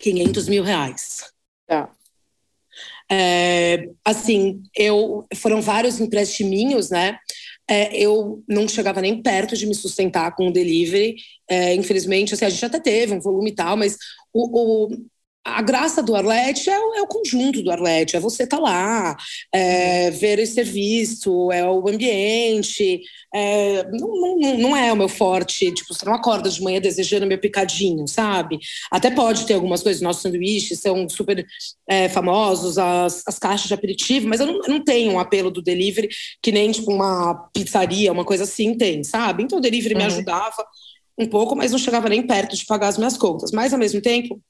[0.00, 1.24] 500 mil reais.
[1.66, 1.88] Tá.
[3.10, 7.18] É, assim, eu foram vários emprestiminhos, né?
[7.68, 11.16] É, eu não chegava nem perto de me sustentar com o delivery.
[11.48, 13.96] É, infelizmente, assim, a gente até teve um volume e tal, mas
[14.32, 14.96] o, o
[15.44, 18.62] a graça do Arlete é o, é o, conjunto do Arlete, é você estar tá
[18.62, 19.16] lá,
[19.52, 23.00] é, ver esse serviço, é o ambiente.
[23.34, 27.26] É, não, não, não, é o meu forte, tipo, você não acorda de manhã desejando
[27.26, 28.58] meu picadinho, sabe?
[28.90, 31.46] Até pode ter algumas coisas, nossos sanduíches são super
[31.88, 35.50] é, famosos, as, as caixas de aperitivo, mas eu não, eu não tenho um apelo
[35.50, 36.08] do delivery
[36.42, 39.42] que nem tipo uma pizzaria, uma coisa assim tem, sabe?
[39.42, 40.00] Então o delivery uhum.
[40.00, 40.66] me ajudava
[41.18, 43.52] um pouco, mas não chegava nem perto de pagar as minhas contas.
[43.52, 44.40] Mas ao mesmo tempo,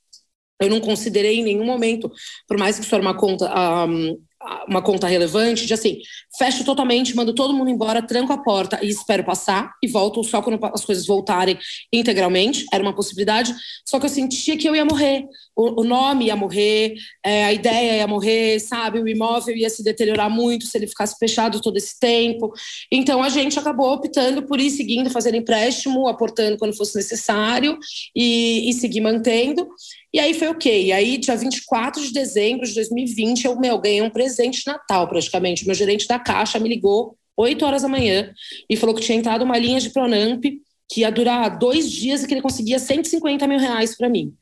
[0.60, 2.10] eu não considerei em nenhum momento,
[2.46, 3.52] por mais que isso era uma conta,
[3.88, 4.18] um,
[4.66, 6.00] uma conta relevante, de assim,
[6.38, 10.40] fecho totalmente, mando todo mundo embora, tranco a porta e espero passar e volto só
[10.40, 11.58] quando as coisas voltarem
[11.92, 12.64] integralmente.
[12.72, 15.26] Era uma possibilidade, só que eu sentia que eu ia morrer.
[15.54, 16.94] O, o nome ia morrer,
[17.24, 18.98] é, a ideia ia morrer, sabe?
[18.98, 22.50] O imóvel ia se deteriorar muito se ele ficasse fechado todo esse tempo.
[22.90, 27.78] Então a gente acabou optando por ir seguindo, fazer empréstimo, aportando quando fosse necessário
[28.16, 29.68] e, e seguir mantendo.
[30.12, 30.86] E aí foi ok.
[30.86, 35.08] E aí, dia 24 de dezembro de 2020, eu meu, ganhei um presente de Natal,
[35.08, 35.66] praticamente.
[35.66, 38.32] Meu gerente da Caixa me ligou 8 horas da manhã
[38.68, 40.44] e falou que tinha entrado uma linha de Pronamp
[40.88, 44.34] que ia durar dois dias e que ele conseguia 150 mil reais para mim.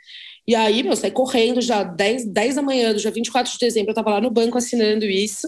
[0.47, 3.91] E aí, meu, saí correndo já 10, 10 da manhã do dia 24 de dezembro,
[3.91, 5.47] eu estava lá no banco assinando isso.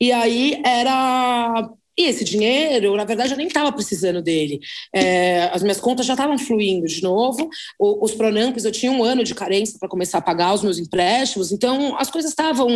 [0.00, 1.68] E aí era
[1.98, 4.60] e esse dinheiro, na verdade, eu nem estava precisando dele.
[4.94, 7.50] É, as minhas contas já estavam fluindo de novo.
[7.76, 10.78] O, os Pronampes, eu tinha um ano de carência para começar a pagar os meus
[10.78, 12.68] empréstimos, então as coisas estavam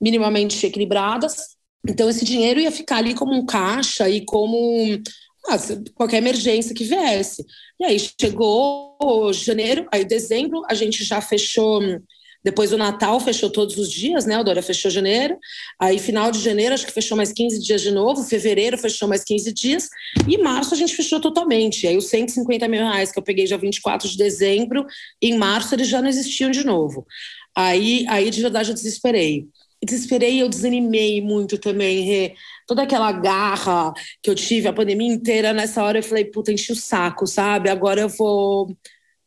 [0.00, 1.58] minimamente equilibradas.
[1.86, 4.98] Então esse dinheiro ia ficar ali como um caixa e como
[5.94, 7.44] qualquer emergência que viesse.
[7.78, 11.82] E aí chegou janeiro, aí dezembro, a gente já fechou
[12.48, 14.42] depois do Natal fechou todos os dias, né?
[14.42, 15.38] Dória fechou janeiro.
[15.78, 18.24] Aí, final de janeiro, acho que fechou mais 15 dias de novo.
[18.24, 19.90] Fevereiro fechou mais 15 dias.
[20.26, 21.86] E março a gente fechou totalmente.
[21.86, 24.86] Aí, os 150 mil reais que eu peguei dia 24 de dezembro,
[25.20, 27.06] em março eles já não existiam de novo.
[27.54, 29.46] Aí, aí de verdade, eu desesperei.
[29.84, 32.00] Desesperei, eu desanimei muito também.
[32.00, 32.34] Rê.
[32.66, 36.72] Toda aquela garra que eu tive a pandemia inteira, nessa hora eu falei, puta, enchi
[36.72, 37.68] o saco, sabe?
[37.68, 38.74] Agora eu vou,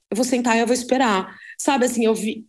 [0.09, 1.35] eu vou sentar e eu vou esperar.
[1.59, 2.47] Sabe assim, eu vi,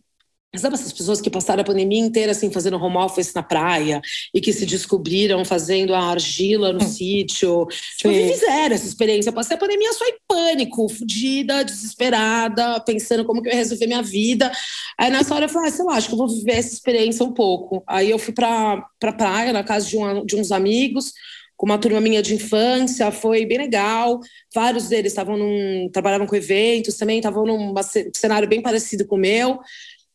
[0.55, 3.99] Sabe essas pessoas que passaram a pandemia inteira assim fazendo home office na praia
[4.31, 6.87] e que se descobriram fazendo a argila no hum.
[6.87, 7.65] sítio?
[7.97, 9.29] Tipo, fizeram essa experiência.
[9.29, 13.87] Eu passei a pandemia só em pânico, fodida, desesperada, pensando como que eu ia resolver
[13.87, 14.51] minha vida.
[14.95, 17.25] Aí nessa hora eu falei, ah, sei lá, acho que eu vou viver essa experiência
[17.25, 17.83] um pouco.
[17.87, 21.13] Aí eu fui pra, pra praia, na casa de, um, de uns amigos,
[21.57, 24.19] com uma turma minha de infância, foi bem legal.
[24.53, 27.73] Vários deles estavam num, trabalhavam com eventos também, estavam num
[28.13, 29.59] cenário bem parecido com o meu.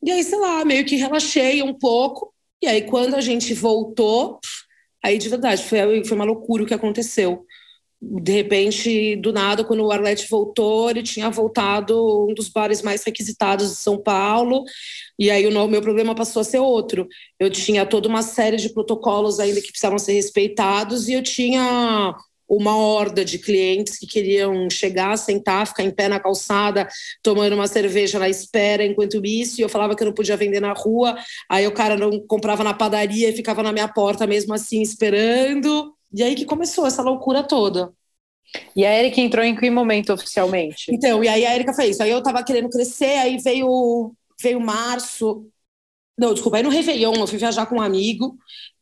[0.02, 2.32] E aí, sei lá, meio que relaxei um pouco.
[2.62, 4.40] E aí, quando a gente voltou,
[5.04, 7.44] aí de verdade, foi, foi uma loucura o que aconteceu.
[8.00, 13.02] De repente, do nada, quando o Arlete voltou, ele tinha voltado um dos bares mais
[13.02, 14.62] requisitados de São Paulo.
[15.18, 17.08] E aí o meu problema passou a ser outro.
[17.40, 22.14] Eu tinha toda uma série de protocolos ainda que precisavam ser respeitados e eu tinha
[22.48, 26.88] uma horda de clientes que queriam chegar, sentar, ficar em pé na calçada,
[27.22, 30.60] tomando uma cerveja na espera enquanto isso, e eu falava que eu não podia vender
[30.60, 31.16] na rua,
[31.50, 35.94] aí o cara não comprava na padaria e ficava na minha porta mesmo assim esperando.
[36.14, 37.92] E aí que começou essa loucura toda.
[38.74, 40.86] E a Erika entrou em que momento oficialmente?
[40.90, 42.02] Então, e aí a Erika fez isso.
[42.02, 45.46] Aí eu tava querendo crescer, aí veio veio março,
[46.18, 48.36] não, desculpa, aí no Réveillon eu fui viajar com um amigo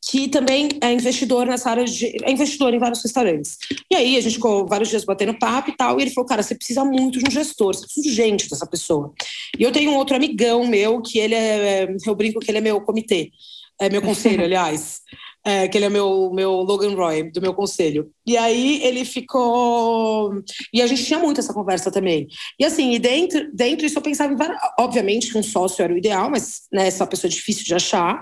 [0.09, 2.05] que também é investidor nessa área de.
[2.23, 3.57] é investidor em vários restaurantes.
[3.91, 6.41] E aí a gente ficou vários dias batendo papo e tal, e ele falou: cara,
[6.41, 9.13] você precisa muito de um gestor, você precisa urgente dessa pessoa.
[9.57, 11.87] E eu tenho um outro amigão meu que ele é.
[12.05, 13.31] Eu brinco que ele é meu comitê,
[13.79, 15.01] é meu conselho, aliás.
[15.47, 18.11] É, que ele é meu, meu Logan Roy, do meu conselho.
[18.25, 20.43] E aí ele ficou.
[20.73, 22.27] E a gente tinha muito essa conversa também.
[22.59, 24.37] E assim, e dentro, dentro eu pensava em.
[24.77, 28.21] Obviamente um sócio era o ideal, mas né, essa pessoa é difícil de achar.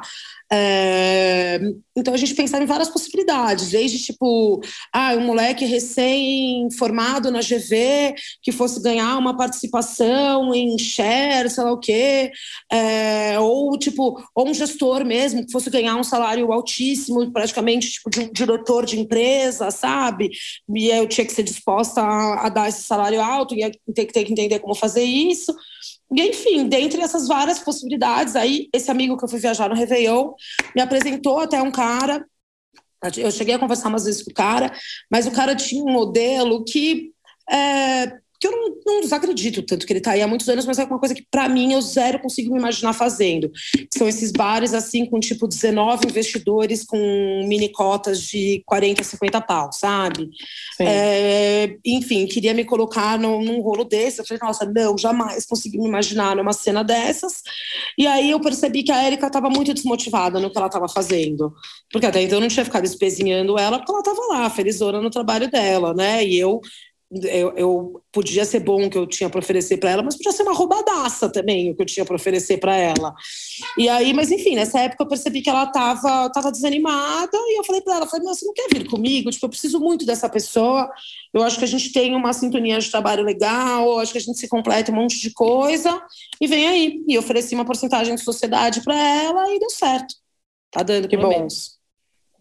[0.52, 1.60] É,
[1.96, 4.62] então a gente pensava em várias possibilidades, desde tipo,
[4.94, 11.72] ah, um moleque recém-formado na GV que fosse ganhar uma participação em share, sei lá
[11.72, 12.32] o quê,
[12.72, 18.10] é, ou tipo, ou um gestor mesmo que fosse ganhar um salário altíssimo, praticamente tipo
[18.10, 20.30] de um diretor de empresa, sabe?
[20.76, 24.32] E eu tinha que ser disposta a, a dar esse salário alto, que, ter que
[24.32, 25.56] entender como fazer isso.
[26.14, 30.34] E, enfim, dentre essas várias possibilidades, aí esse amigo que eu fui viajar no Réveillon
[30.76, 32.26] me apresentou até um cara.
[33.18, 34.72] Eu cheguei a conversar umas vezes com o cara,
[35.12, 37.12] mas o cara tinha um modelo que
[37.52, 40.78] é, que eu não, não desacredito tanto que ele está aí há muitos anos, mas
[40.78, 43.52] é uma coisa que, para mim, eu zero consigo me imaginar fazendo.
[43.96, 46.98] São esses bares, assim, com tipo 19 investidores com
[47.48, 50.30] mini cotas de 40, 50 pau, sabe?
[50.80, 54.20] É, enfim, queria me colocar num, num rolo desse.
[54.20, 57.42] Eu falei, nossa, não, jamais consegui me imaginar numa cena dessas.
[57.98, 61.54] E aí eu percebi que a Érica estava muito desmotivada no que ela estava fazendo.
[61.92, 65.10] Porque até então eu não tinha ficado espezinhando ela, porque ela estava lá, felizona no
[65.10, 66.26] trabalho dela, né?
[66.26, 66.62] E eu
[67.12, 70.32] eu, eu, podia ser bom o que eu tinha para oferecer para ela, mas podia
[70.32, 73.14] ser uma roubadaça também o que eu tinha para oferecer para ela.
[73.78, 77.64] E aí, mas enfim, nessa época eu percebi que ela estava tava desanimada e eu
[77.64, 79.30] falei para ela, falei, você não quer vir comigo?
[79.30, 80.90] Tipo, eu preciso muito dessa pessoa.
[81.34, 84.40] Eu acho que a gente tem uma sintonia de trabalho legal, acho que a gente
[84.40, 86.02] se completa um monte de coisa
[86.42, 87.04] e vem aí.
[87.08, 90.16] E ofereci uma porcentagem de sociedade para ela e deu certo.
[90.72, 91.30] Tá dando que bom.
[91.30, 91.75] Menos.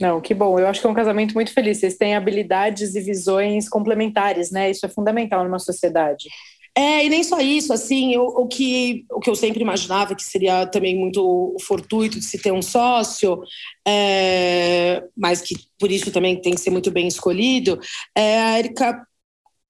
[0.00, 0.58] Não, que bom.
[0.58, 1.78] Eu acho que é um casamento muito feliz.
[1.78, 4.70] Vocês têm habilidades e visões complementares, né?
[4.70, 6.28] Isso é fundamental numa sociedade.
[6.76, 10.24] É, e nem só isso, assim, o, o, que, o que eu sempre imaginava que
[10.24, 13.40] seria também muito fortuito de se ter um sócio,
[13.86, 17.78] é, mas que por isso também tem que ser muito bem escolhido,
[18.12, 19.06] é a Erika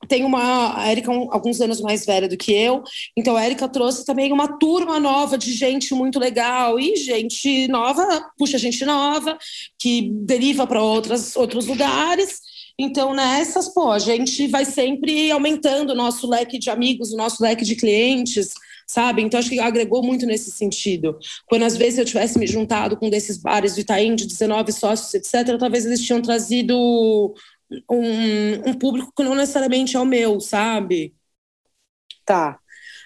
[0.09, 0.79] tem uma.
[0.79, 2.83] A é um, alguns anos mais velha do que eu,
[3.17, 6.79] então a Erika trouxe também uma turma nova de gente muito legal.
[6.79, 8.05] E gente nova
[8.39, 9.39] puxa gente nova,
[9.79, 12.41] que deriva para outros lugares.
[12.79, 17.41] Então, nessas, pô, a gente vai sempre aumentando o nosso leque de amigos, o nosso
[17.41, 18.53] leque de clientes,
[18.87, 19.23] sabe?
[19.23, 21.17] Então, acho que agregou muito nesse sentido.
[21.47, 25.15] Quando às vezes eu tivesse me juntado com desses bares do Itaim, de 19 sócios,
[25.15, 27.33] etc., talvez eles tinham trazido
[27.91, 31.15] um, um público que não necessariamente é o meu, sabe?
[32.25, 32.59] Tá.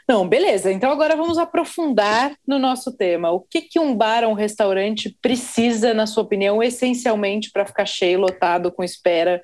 [0.08, 0.72] Não, beleza.
[0.72, 3.30] Então agora vamos aprofundar no nosso tema.
[3.30, 7.84] O que, que um bar ou um restaurante precisa, na sua opinião, essencialmente para ficar
[7.84, 9.42] cheio, lotado, com espera?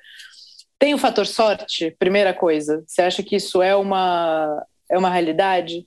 [0.79, 1.95] Tem o fator sorte?
[1.99, 2.83] Primeira coisa.
[2.87, 5.85] Você acha que isso é uma, é uma realidade?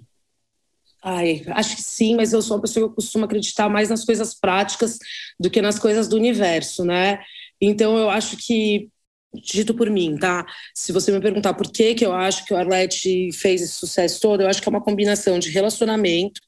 [1.03, 4.35] Ai, acho que sim, mas eu sou uma pessoa que costuma acreditar mais nas coisas
[4.35, 4.99] práticas
[5.39, 7.21] do que nas coisas do universo, né?
[7.61, 8.89] Então eu acho que
[9.35, 10.47] dito por mim, tá?
[10.75, 14.21] Se você me perguntar por que, que eu acho que o Arlete fez esse sucesso
[14.21, 16.41] todo, eu acho que é uma combinação de relacionamento.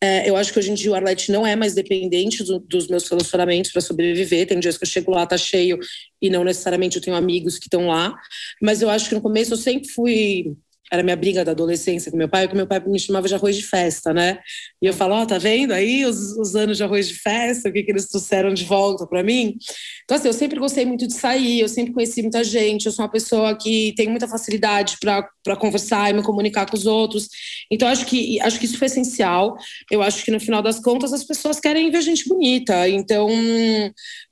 [0.00, 2.86] É, eu acho que hoje em dia o Arlete não é mais dependente do, dos
[2.88, 4.46] meus relacionamentos para sobreviver.
[4.46, 5.78] Tem dias que eu chego lá, tá cheio,
[6.20, 8.14] e não necessariamente eu tenho amigos que estão lá.
[8.62, 10.56] Mas eu acho que no começo eu sempre fui
[10.90, 13.56] era minha briga da adolescência com meu pai, que meu pai me chamava de arroz
[13.56, 14.38] de festa, né?
[14.80, 17.68] E eu falo, ó, oh, tá vendo aí os, os anos de arroz de festa,
[17.68, 19.56] o que, que eles trouxeram de volta para mim?
[20.04, 23.04] Então, assim, eu sempre gostei muito de sair, eu sempre conheci muita gente, eu sou
[23.04, 27.28] uma pessoa que tem muita facilidade para conversar e me comunicar com os outros.
[27.70, 29.56] Então, acho que, acho que isso foi essencial.
[29.90, 32.88] Eu acho que, no final das contas, as pessoas querem ver gente bonita.
[32.88, 33.28] Então,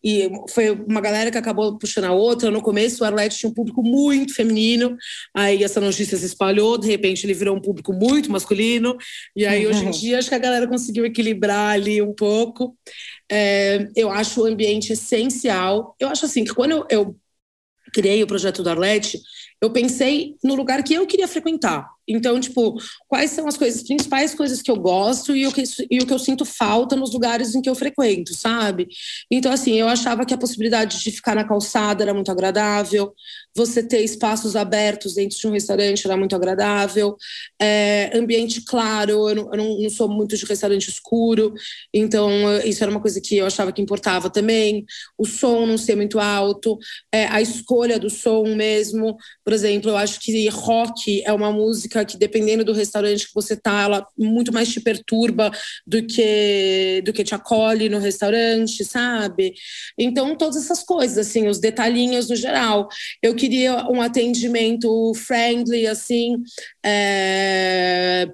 [0.03, 2.51] e foi uma galera que acabou puxando a outra.
[2.51, 4.97] No começo, o Arlete tinha um público muito feminino,
[5.35, 8.97] aí essa notícia se espalhou, de repente ele virou um público muito masculino,
[9.35, 12.77] e aí hoje em dia acho que a galera conseguiu equilibrar ali um pouco.
[13.31, 15.97] É, eu acho o ambiente essencial.
[15.99, 17.17] Eu acho assim que quando eu, eu
[17.93, 19.21] criei o projeto do Arlete,
[19.61, 21.96] eu pensei no lugar que eu queria frequentar.
[22.09, 22.77] Então, tipo,
[23.09, 26.13] quais são as coisas, principais coisas que eu gosto e o que, e o que
[26.13, 28.89] eu sinto falta nos lugares em que eu frequento, sabe?
[29.31, 33.13] Então, assim, eu achava que a possibilidade de ficar na calçada era muito agradável,
[33.57, 37.17] você ter espaços abertos dentro de um restaurante era muito agradável,
[37.61, 41.55] é, ambiente claro, eu, não, eu não, não, sou muito de restaurante escuro,
[41.93, 42.31] então
[42.65, 44.85] isso era uma coisa que eu achava que importava também,
[45.17, 46.79] o som não ser muito alto,
[47.11, 51.96] é, a escolha do som mesmo, por exemplo, eu acho que rock é uma música
[51.97, 55.51] música que, dependendo do restaurante que você tá, ela muito mais te perturba
[55.87, 59.55] do que, do que te acolhe no restaurante, sabe?
[59.99, 62.89] Então, todas essas coisas, assim, os detalhinhos no geral.
[63.23, 66.37] Eu queria um atendimento friendly, assim,
[66.85, 68.29] é,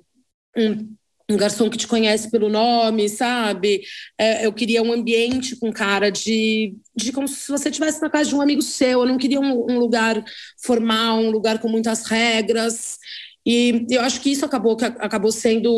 [0.56, 0.94] um
[1.32, 3.82] um garçom que te conhece pelo nome, sabe?
[4.18, 8.28] É, eu queria um ambiente com cara de, de como se você estivesse na casa
[8.28, 9.00] de um amigo seu.
[9.00, 10.22] Eu não queria um, um, lugar
[10.62, 12.98] formal, um lugar com muitas regras.
[13.44, 15.70] E eu acho que isso acabou, que acabou sendo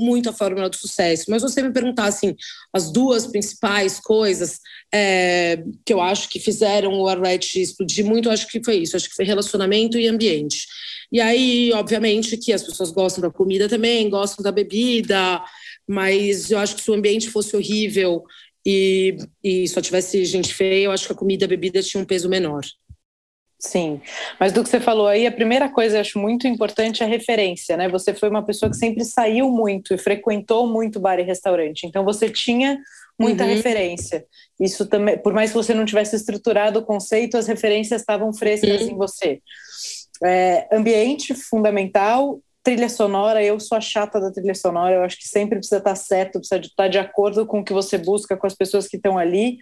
[0.00, 1.26] muito a fórmula do sucesso.
[1.28, 2.34] Mas você me perguntar assim,
[2.72, 4.58] as duas principais coisas
[4.92, 8.96] é, que eu acho que fizeram o Arlete explodir muito, eu acho que foi isso.
[8.96, 10.66] Acho que foi relacionamento e ambiente.
[11.12, 15.42] E aí, obviamente, que as pessoas gostam da comida também, gostam da bebida,
[15.86, 18.24] mas eu acho que se o ambiente fosse horrível
[18.64, 22.02] e, e só tivesse gente feia, eu acho que a comida e a bebida tinham
[22.02, 22.62] um peso menor.
[23.64, 24.00] Sim,
[24.40, 27.06] mas do que você falou aí, a primeira coisa que eu acho muito importante é
[27.06, 27.88] a referência, né?
[27.88, 32.04] Você foi uma pessoa que sempre saiu muito e frequentou muito bar e restaurante, então
[32.04, 32.76] você tinha
[33.16, 33.50] muita uhum.
[33.50, 34.26] referência.
[34.58, 38.82] Isso também, por mais que você não tivesse estruturado o conceito, as referências estavam frescas
[38.82, 38.88] uhum.
[38.88, 39.40] em você.
[40.24, 45.28] É, ambiente fundamental, trilha sonora, eu sou a chata da trilha sonora, eu acho que
[45.28, 48.56] sempre precisa estar certo, precisa estar de acordo com o que você busca, com as
[48.56, 49.58] pessoas que estão ali.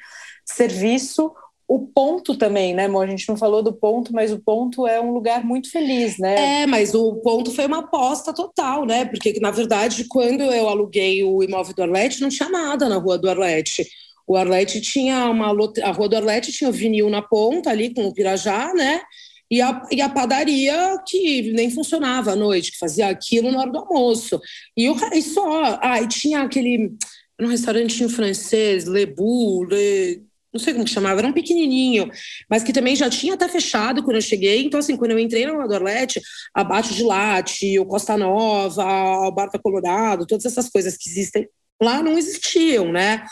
[0.46, 1.32] Serviço,
[1.70, 3.00] o ponto também, né, Mo?
[3.00, 6.62] A gente não falou do ponto, mas o ponto é um lugar muito feliz, né?
[6.62, 9.04] É, mas o ponto foi uma aposta total, né?
[9.04, 13.16] Porque, na verdade, quando eu aluguei o imóvel do Arlete, não tinha nada na rua
[13.16, 13.86] do Arlete.
[14.26, 15.54] O Arlete tinha uma.
[15.84, 19.00] A rua do Arlete tinha o vinil na ponta ali com o Pirajá, né?
[19.48, 23.70] E a, e a padaria que nem funcionava à noite, que fazia aquilo na hora
[23.70, 24.40] do almoço.
[24.76, 25.78] E, o, e só.
[25.80, 26.94] Ah, e tinha aquele.
[27.40, 32.11] Um restaurantinho francês, Lebu, Le, não sei como que chamava, era um pequenininho,
[32.48, 34.64] mas que também já tinha até fechado quando eu cheguei.
[34.64, 36.20] Então, assim, quando eu entrei no Dorlete,
[36.53, 41.48] abaixo de Latte, o Costa Nova, o Barca Colorado, todas essas coisas que existem
[41.80, 43.24] lá não existiam, né?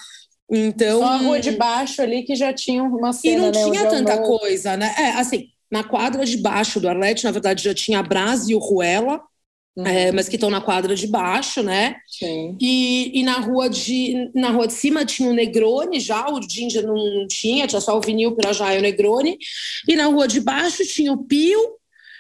[0.51, 1.01] Então.
[1.01, 3.35] Só a rua de baixo ali que já tinha uma cena.
[3.35, 4.95] E não né, tinha tanta coisa, né?
[4.97, 8.55] É, assim, na quadra de baixo do Arlete, na verdade, já tinha a Brás e
[8.55, 9.21] o Ruela.
[9.87, 11.97] É, mas que estão na quadra de baixo, né?
[12.07, 12.57] Sim.
[12.61, 16.87] E, e na, rua de, na rua de cima tinha o Negroni já, o Ginger
[16.87, 19.39] não tinha, tinha só o vinil Pirajá e o Negroni.
[19.87, 21.61] E na rua de baixo tinha o Pio,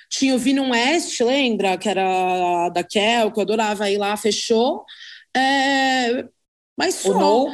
[0.09, 1.77] tinha o Vino West, lembra?
[1.77, 4.85] Que era da Kel, que eu adorava ir lá, fechou.
[5.37, 6.25] É,
[6.77, 7.45] mas só.
[7.45, 7.53] O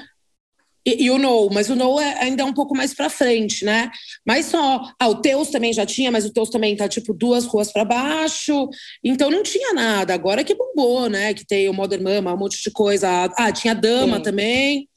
[0.86, 3.64] e, e, o No, mas o No é ainda é um pouco mais para frente,
[3.64, 3.90] né?
[4.26, 4.82] Mas só.
[5.00, 7.84] Ah, o Teus também já tinha, mas o Teus também tá tipo duas ruas para
[7.84, 8.68] baixo.
[9.02, 10.12] Então não tinha nada.
[10.12, 11.32] Agora que bombou, né?
[11.32, 13.30] Que tem o Modern Mama, um monte de coisa.
[13.36, 14.22] Ah, tinha Dama Sim.
[14.22, 14.88] também.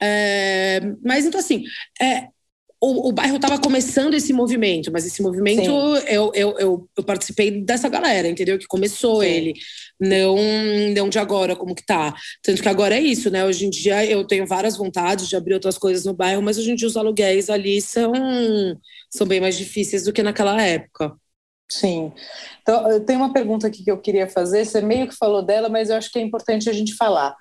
[0.00, 1.64] É, mas então, assim,
[2.00, 2.28] é,
[2.84, 5.62] o, o bairro estava começando esse movimento, mas esse movimento
[6.06, 8.58] eu, eu, eu, eu, participei dessa galera, entendeu?
[8.58, 9.28] Que começou Sim.
[9.28, 9.54] ele,
[10.00, 10.36] não,
[10.94, 12.14] não de agora, como que tá.
[12.42, 13.44] Tanto que agora é isso, né?
[13.44, 16.70] Hoje em dia eu tenho várias vontades de abrir outras coisas no bairro, mas hoje
[16.70, 18.12] em dia os aluguéis ali são,
[19.10, 21.14] são bem mais difíceis do que naquela época.
[21.70, 22.12] Sim.
[22.62, 24.64] Então, eu tenho uma pergunta aqui que eu queria fazer.
[24.64, 27.34] Você meio que falou dela, mas eu acho que é importante a gente falar.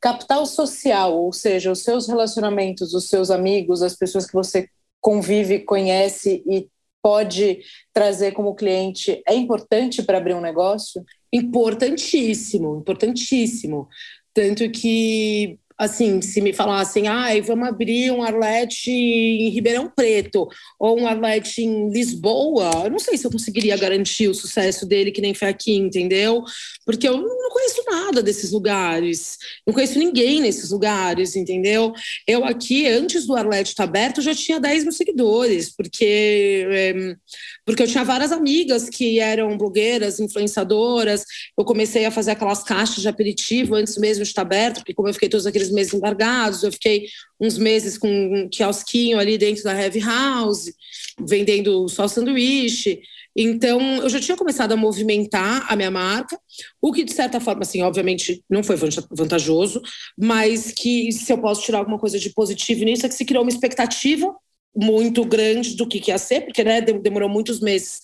[0.00, 4.68] Capital social, ou seja, os seus relacionamentos, os seus amigos, as pessoas que você
[5.00, 6.68] convive, conhece e
[7.02, 7.60] pode
[7.92, 11.04] trazer como cliente é importante para abrir um negócio?
[11.32, 13.88] Importantíssimo, importantíssimo.
[14.32, 20.98] Tanto que assim, se me falassem, ah, vamos abrir um Arlete em Ribeirão Preto ou
[20.98, 25.20] um Arlete em Lisboa, eu não sei se eu conseguiria garantir o sucesso dele que
[25.20, 26.42] nem foi aqui, entendeu?
[26.84, 31.92] Porque eu não conheço nada desses lugares, não conheço ninguém nesses lugares, entendeu?
[32.26, 37.16] Eu aqui, antes do Arlete estar aberto, já tinha 10 mil seguidores, porque, é,
[37.68, 41.22] porque eu tinha várias amigas que eram blogueiras, influenciadoras,
[41.54, 45.06] eu comecei a fazer aquelas caixas de aperitivo antes mesmo de estar aberto, porque como
[45.06, 47.08] eu fiquei todos aqueles meses embargados, eu fiquei
[47.38, 50.72] uns meses com um quiosquinho ali dentro da Heavy House,
[51.20, 53.02] vendendo só sanduíche.
[53.36, 56.40] Então, eu já tinha começado a movimentar a minha marca,
[56.80, 58.76] o que, de certa forma, assim, obviamente não foi
[59.10, 59.82] vantajoso,
[60.18, 63.44] mas que se eu posso tirar alguma coisa de positivo nisso, é que se criou
[63.44, 64.34] uma expectativa
[64.74, 68.00] muito grande do que, que ia ser, porque né, demorou muitos meses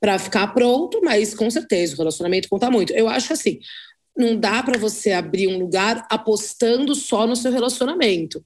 [0.00, 2.92] para ficar pronto, mas com certeza o relacionamento conta muito.
[2.92, 3.60] Eu acho assim,
[4.16, 8.44] não dá para você abrir um lugar apostando só no seu relacionamento.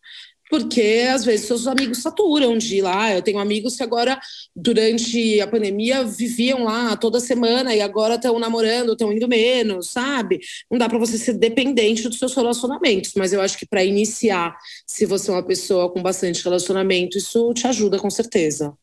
[0.51, 3.15] Porque às vezes seus amigos saturam de ir lá.
[3.15, 4.21] Eu tenho amigos que agora,
[4.55, 10.41] durante a pandemia, viviam lá toda semana e agora estão namorando, estão indo menos, sabe?
[10.69, 14.57] Não dá para você ser dependente dos seus relacionamentos, mas eu acho que para iniciar,
[14.85, 18.77] se você é uma pessoa com bastante relacionamento, isso te ajuda com certeza.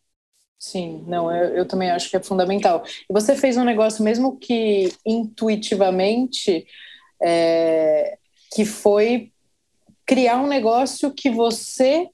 [0.59, 2.83] Sim, não, eu, eu, também acho que é fundamental.
[3.09, 6.65] E você fez um negócio, mesmo que intuitivamente,
[7.21, 8.17] é,
[8.55, 9.31] que foi
[10.07, 12.07] criar um negócio que você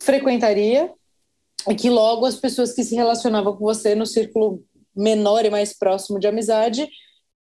[0.00, 0.90] frequentaria
[1.68, 4.64] e que logo as pessoas que se relacionavam com você no círculo
[4.96, 6.88] menor e mais próximo de amizade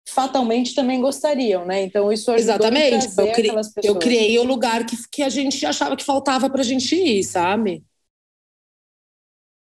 [0.07, 1.81] fatalmente também gostariam, né?
[1.81, 3.07] Então isso Exatamente.
[3.17, 3.51] Eu, cri
[3.83, 7.23] eu criei o lugar que, que a gente achava que faltava para a gente ir,
[7.23, 7.83] sabe?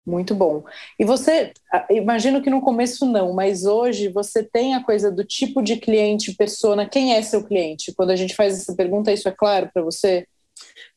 [0.07, 0.63] Muito bom.
[0.97, 1.51] E você,
[1.89, 6.33] imagino que no começo não, mas hoje você tem a coisa do tipo de cliente,
[6.33, 7.93] persona, quem é seu cliente?
[7.93, 10.25] Quando a gente faz essa pergunta, isso é claro para você?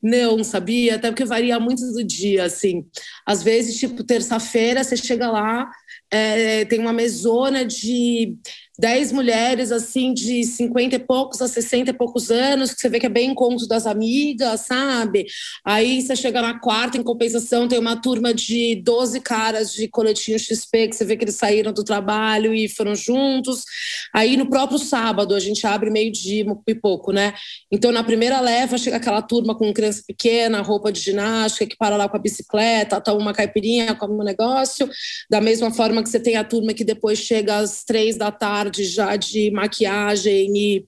[0.01, 0.95] Não, sabia?
[0.95, 2.85] Até porque varia muito do dia, assim.
[3.25, 5.69] Às vezes, tipo, terça-feira, você chega lá,
[6.09, 8.37] é, tem uma mesona de
[8.79, 12.99] 10 mulheres, assim, de 50 e poucos a 60 e poucos anos, que você vê
[12.99, 15.25] que é bem encontro das amigas, sabe?
[15.65, 20.39] Aí você chega na quarta, em compensação, tem uma turma de 12 caras de coletinho
[20.39, 23.65] XP, que você vê que eles saíram do trabalho e foram juntos.
[24.13, 27.33] Aí no próprio sábado, a gente abre meio-dia e pouco, né?
[27.69, 31.97] Então na primeira leva chega aquela turma com criança pequena, roupa de ginástica, que para
[31.97, 34.89] lá com a bicicleta, toma uma caipirinha, come um negócio.
[35.29, 38.60] Da mesma forma que você tem a turma que depois chega às três da tarde
[38.63, 40.85] tarde já de maquiagem e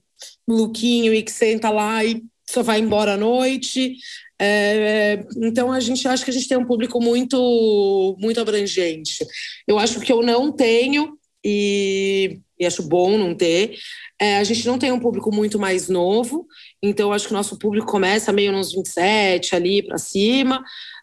[0.48, 3.96] lookinho e que senta lá e só vai embora à noite.
[4.40, 9.24] É, então a gente acha que a gente tem um público muito muito abrangente.
[9.66, 13.76] Eu acho que eu não tenho e, e acho bom não ter.
[14.20, 16.46] É, a gente não tem um público muito mais novo,
[16.82, 20.62] então acho que o nosso público começa meio nos 27 ali para cima.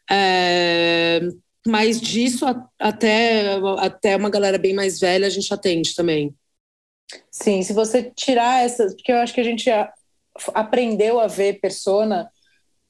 [0.10, 1.22] É,
[1.68, 2.46] mas disso
[2.80, 6.34] até, até uma galera bem mais velha a gente atende também.
[7.30, 9.70] Sim, se você tirar essas, porque eu acho que a gente
[10.54, 12.30] aprendeu a ver persona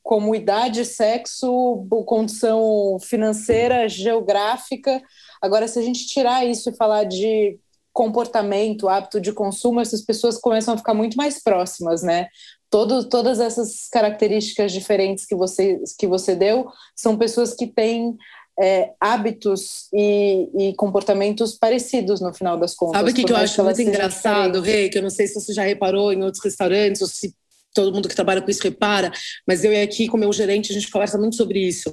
[0.04, 5.02] como idade, sexo, condição financeira, geográfica.
[5.42, 7.60] Agora, se a gente tirar isso e falar de
[7.94, 12.28] comportamento, hábito de consumo, essas pessoas começam a ficar muito mais próximas, né?
[12.70, 18.16] Todo, todas essas características diferentes que você, que você deu são pessoas que têm
[18.60, 22.98] é, hábitos e, e, comportamentos parecidos no final das contas.
[23.00, 24.90] Sabe o que, que eu acho muito engraçado, Rei?
[24.90, 27.34] Que eu não sei se você já reparou em outros restaurantes ou se
[27.74, 29.12] todo mundo que trabalha com isso repara,
[29.48, 31.92] mas eu e aqui com meu gerente a gente conversa muito sobre isso.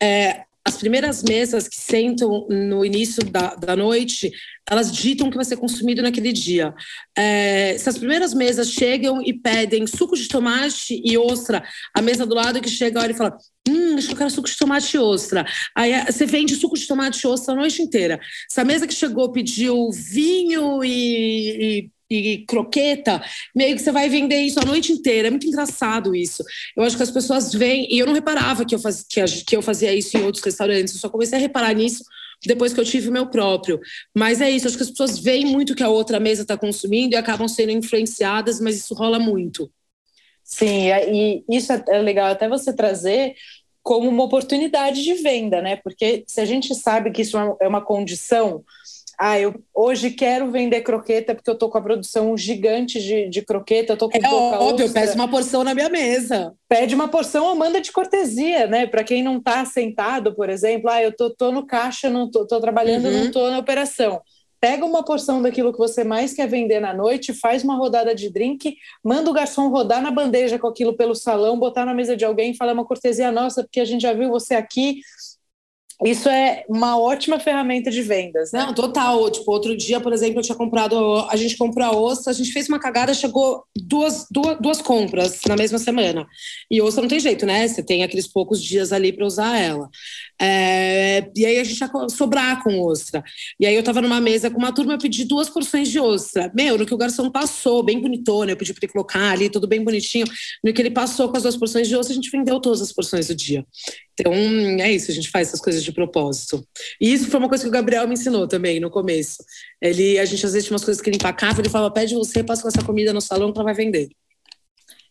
[0.00, 4.32] É, as primeiras mesas que sentam no início da, da noite,
[4.68, 6.74] elas ditam o que vai ser consumido naquele dia.
[7.16, 11.62] É, se as primeiras mesas chegam e pedem suco de tomate e ostra,
[11.94, 13.38] a mesa do lado que chega olha e fala:
[13.68, 15.46] Hum, acho que eu quero suco de tomate e ostra.
[15.72, 18.18] Aí é, você vende suco de tomate e ostra a noite inteira.
[18.48, 23.22] Se a mesa que chegou pediu vinho e, e e croqueta,
[23.54, 25.28] meio que você vai vender isso a noite inteira.
[25.28, 26.44] É muito engraçado isso.
[26.76, 29.56] Eu acho que as pessoas veem, e eu não reparava que eu, faz, que, que
[29.56, 32.04] eu fazia isso em outros restaurantes, eu só comecei a reparar nisso
[32.44, 33.80] depois que eu tive o meu próprio.
[34.14, 37.14] Mas é isso, acho que as pessoas veem muito que a outra mesa está consumindo
[37.14, 39.70] e acabam sendo influenciadas, mas isso rola muito.
[40.44, 43.34] Sim, e isso é legal até você trazer
[43.82, 45.76] como uma oportunidade de venda, né?
[45.76, 48.64] Porque se a gente sabe que isso é uma condição
[49.18, 53.42] ah, eu hoje quero vender croqueta porque eu tô com a produção gigante de, de
[53.42, 56.52] croqueta, eu tô com é óbvio, peço uma porção na minha mesa.
[56.68, 58.86] Pede uma porção ou manda de cortesia, né?
[58.86, 62.46] Para quem não tá sentado, por exemplo, ah, eu tô, tô no caixa, não tô,
[62.46, 63.24] tô trabalhando, uhum.
[63.24, 64.20] não tô na operação.
[64.60, 68.30] Pega uma porção daquilo que você mais quer vender na noite, faz uma rodada de
[68.30, 72.24] drink, manda o garçom rodar na bandeja com aquilo pelo salão, botar na mesa de
[72.24, 75.00] alguém e falar uma cortesia nossa, porque a gente já viu você aqui,
[76.04, 78.60] isso é uma ótima ferramenta de vendas, né?
[78.60, 79.30] Não, total.
[79.30, 80.96] Tipo, outro dia, por exemplo, eu tinha comprado.
[81.30, 85.40] A gente comprou a ostra, a gente fez uma cagada, chegou duas, duas, duas compras
[85.48, 86.26] na mesma semana.
[86.70, 87.66] E ostra não tem jeito, né?
[87.66, 89.88] Você tem aqueles poucos dias ali para usar ela.
[90.40, 93.24] É, e aí a gente ia sobrar com ostra.
[93.58, 96.52] E aí eu tava numa mesa com uma turma, eu pedi duas porções de ostra.
[96.54, 99.66] Meu, no que o garçom passou, bem bonitona, eu pedi para ele colocar ali, tudo
[99.66, 100.26] bem bonitinho.
[100.62, 102.92] No que ele passou com as duas porções de ostra, a gente vendeu todas as
[102.92, 103.64] porções do dia.
[104.18, 106.66] Então, é isso, a gente faz essas coisas de propósito.
[106.98, 109.44] E isso foi uma coisa que o Gabriel me ensinou também no começo.
[109.80, 112.42] Ele, a gente às vezes tinha umas coisas que ele empacava, ele falava: pede você,
[112.42, 114.08] passa com essa comida no salão que ela vai vender.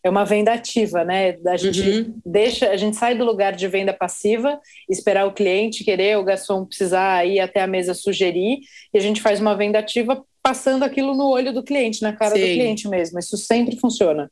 [0.02, 1.36] É uma venda ativa, né?
[1.46, 2.20] A gente uhum.
[2.24, 6.64] deixa, a gente sai do lugar de venda passiva, esperar o cliente querer, o garçom
[6.64, 8.60] precisar ir até a mesa sugerir,
[8.94, 12.36] e a gente faz uma venda ativa passando aquilo no olho do cliente, na cara
[12.36, 12.40] Sim.
[12.40, 13.18] do cliente mesmo.
[13.18, 14.30] Isso sempre funciona.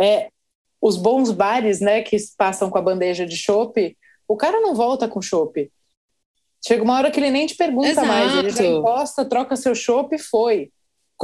[0.00, 0.28] É,
[0.80, 5.06] os bons bares, né, que passam com a bandeja de chopp, o cara não volta
[5.06, 5.70] com chopp.
[6.66, 8.06] Chega uma hora que ele nem te pergunta Exato.
[8.06, 10.70] mais, ele já encosta, troca seu chopp e foi.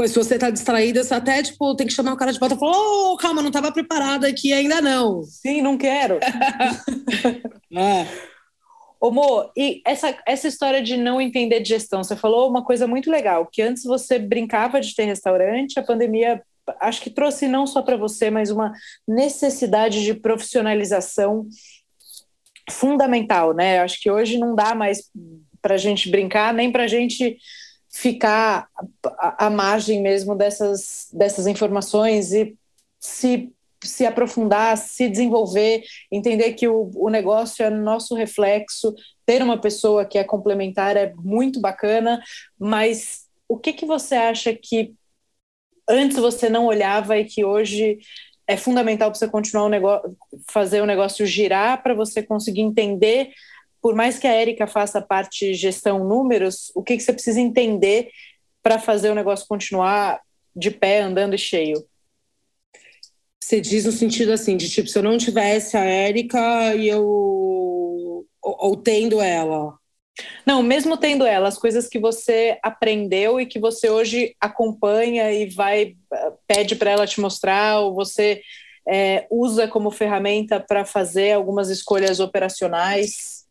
[0.06, 2.58] Se você tá distraída, você até, tipo, tem que chamar o cara de volta e
[2.58, 5.22] falar, ô, oh, calma, não estava preparada aqui ainda não.
[5.22, 6.18] Sim, não quero.
[7.74, 8.06] é.
[9.00, 12.86] Ô, Mo, e essa, essa história de não entender de gestão, você falou uma coisa
[12.86, 16.42] muito legal, que antes você brincava de ter restaurante, a pandemia
[16.80, 18.72] acho que trouxe não só para você, mas uma
[19.06, 21.46] necessidade de profissionalização
[22.70, 23.80] fundamental, né?
[23.80, 25.10] Acho que hoje não dá mais
[25.62, 27.38] para a gente brincar, nem para a gente
[27.88, 28.68] ficar
[29.18, 32.56] à margem mesmo dessas, dessas informações e
[33.00, 33.52] se,
[33.82, 38.94] se aprofundar, se desenvolver, entender que o, o negócio é nosso reflexo,
[39.24, 42.22] ter uma pessoa que é complementar é muito bacana,
[42.58, 44.92] mas o que, que você acha que
[45.88, 47.98] antes você não olhava e que hoje
[48.46, 50.16] é fundamental para você continuar o negócio,
[50.50, 53.30] fazer o negócio girar, para você conseguir entender,
[53.82, 58.10] por mais que a Érica faça parte gestão números, o que, que você precisa entender
[58.62, 60.20] para fazer o negócio continuar
[60.54, 61.84] de pé, andando e cheio?
[63.40, 67.04] Você diz no sentido assim, de tipo, se eu não tivesse a Érica e eu.
[67.04, 69.74] Ou, ou tendo ela,
[70.46, 75.50] não, mesmo tendo ela, as coisas que você aprendeu e que você hoje acompanha e
[75.50, 75.96] vai
[76.46, 78.40] pede para ela te mostrar, ou você
[78.88, 83.44] é, usa como ferramenta para fazer algumas escolhas operacionais?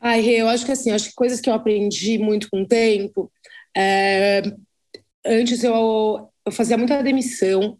[0.00, 3.32] Ai, eu acho que assim, acho que coisas que eu aprendi muito com o tempo.
[3.76, 4.42] É,
[5.24, 7.78] antes eu, eu fazia muita demissão,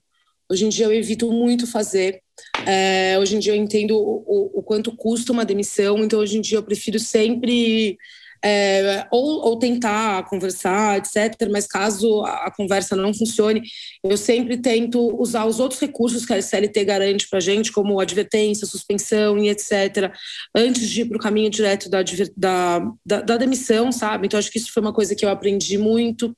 [0.51, 2.24] hoje em dia eu evito muito fazer.
[2.67, 6.41] É, hoje em dia eu entendo o, o, quanto custa uma demissão, então hoje em
[6.41, 7.97] dia eu prefiro sempre
[8.45, 11.49] é, ou, ou, tentar conversar, etc.
[11.51, 13.62] Mas caso a, a, conversa não funcione,
[14.05, 18.67] eu sempre tento usar os outros recursos que a CLT garante para gente, como advertência,
[18.67, 20.12] suspensão e etc.,
[20.55, 22.03] antes de ir para o caminho direto da,
[22.37, 24.27] da, da, da, demissão, sabe?
[24.27, 26.37] Então acho que isso foi uma coisa que eu aprendi muito.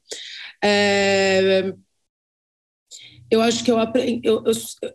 [0.62, 1.74] É,
[3.30, 3.78] eu acho que eu,
[4.22, 4.52] eu, eu,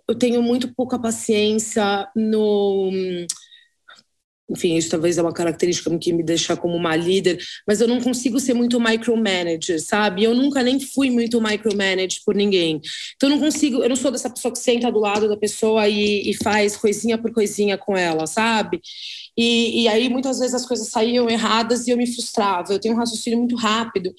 [0.07, 2.91] eu tenho muito pouca paciência no
[4.51, 8.01] enfim, isso talvez é uma característica que me deixa como uma líder, mas eu não
[8.01, 10.23] consigo ser muito micromanager, sabe?
[10.23, 12.81] Eu nunca nem fui muito micromanager por ninguém.
[13.15, 15.87] Então eu não consigo, eu não sou dessa pessoa que senta do lado da pessoa
[15.87, 18.81] e, e faz coisinha por coisinha com ela, sabe?
[19.37, 22.73] E, e, aí muitas vezes as coisas saíam erradas e eu me frustrava.
[22.73, 24.13] Eu tenho um raciocínio muito rápido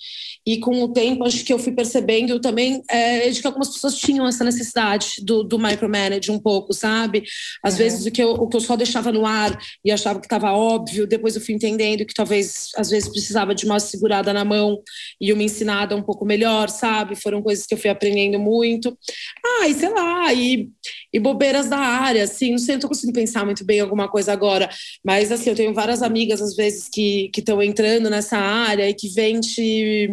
[0.46, 3.96] e com o tempo acho que eu fui percebendo também é, de que algumas pessoas
[3.96, 7.24] tinham essa necessidade do, do micromanage um pouco, sabe?
[7.62, 7.78] Às uhum.
[7.78, 10.52] vezes o que, eu, o que eu só deixava no ar e achava que estava
[10.52, 14.80] óbvio, depois eu fui entendendo que talvez às vezes precisava de uma segurada na mão
[15.20, 17.16] e uma ensinada um pouco melhor, sabe?
[17.16, 18.96] Foram coisas que eu fui aprendendo muito.
[19.44, 20.70] Ah, e sei lá, e,
[21.12, 24.32] e bobeiras da área, assim, não sei, não tô conseguindo pensar muito bem alguma coisa
[24.32, 24.68] agora.
[25.04, 29.08] Mas, assim, eu tenho várias amigas, às vezes, que estão entrando nessa área e que
[29.08, 30.08] vêm te,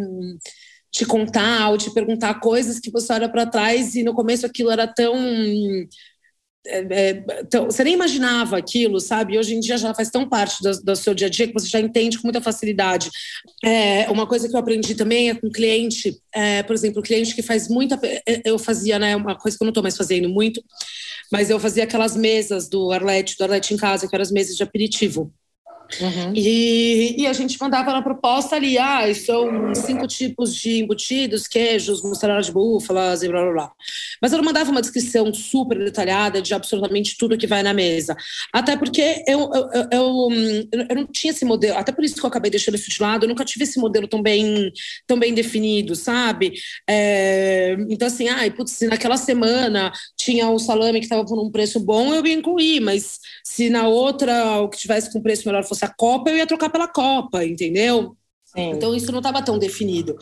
[0.90, 4.70] te contar ou te perguntar coisas que você olha para trás e no começo aquilo
[4.70, 5.14] era tão
[6.66, 9.38] é, é, então, você nem imaginava aquilo, sabe?
[9.38, 11.66] Hoje em dia já faz tão parte do, do, seu dia a dia que você
[11.66, 13.10] já entende com muita facilidade.
[13.64, 17.42] É, uma coisa que eu aprendi também é com cliente, é, por exemplo, cliente que
[17.42, 17.98] faz muita.
[18.04, 19.16] É, eu fazia, né?
[19.16, 20.62] Uma coisa que eu não estou mais fazendo muito,
[21.32, 24.56] mas eu fazia aquelas mesas do Arlete, do Arlete em casa, que eram as mesas
[24.56, 25.32] de aperitivo.
[26.00, 26.32] Uhum.
[26.34, 32.02] E, e, a gente mandava na proposta ali, ah, são cinco tipos de embutidos, queijos,
[32.02, 33.72] mussarela de búfalas e blá blá blá.
[34.20, 38.16] Mas eu não mandava uma descrição super detalhada de absolutamente tudo que vai na mesa.
[38.52, 40.28] Até porque eu, eu, eu,
[40.88, 43.24] eu não tinha esse modelo, até por isso que eu acabei deixando isso de lado,
[43.24, 44.72] eu nunca tive esse modelo tão bem,
[45.06, 46.52] tão bem definido, sabe?
[46.88, 51.50] É, então, assim, ai, putz, se naquela semana tinha o salame que estava por um
[51.50, 55.64] preço bom, eu ia incluir, mas se na outra o que tivesse com preço melhor
[55.64, 58.16] fosse fosse a Copa, eu ia trocar pela Copa, entendeu?
[58.44, 58.70] Sim.
[58.70, 60.16] Então isso não estava tão definido.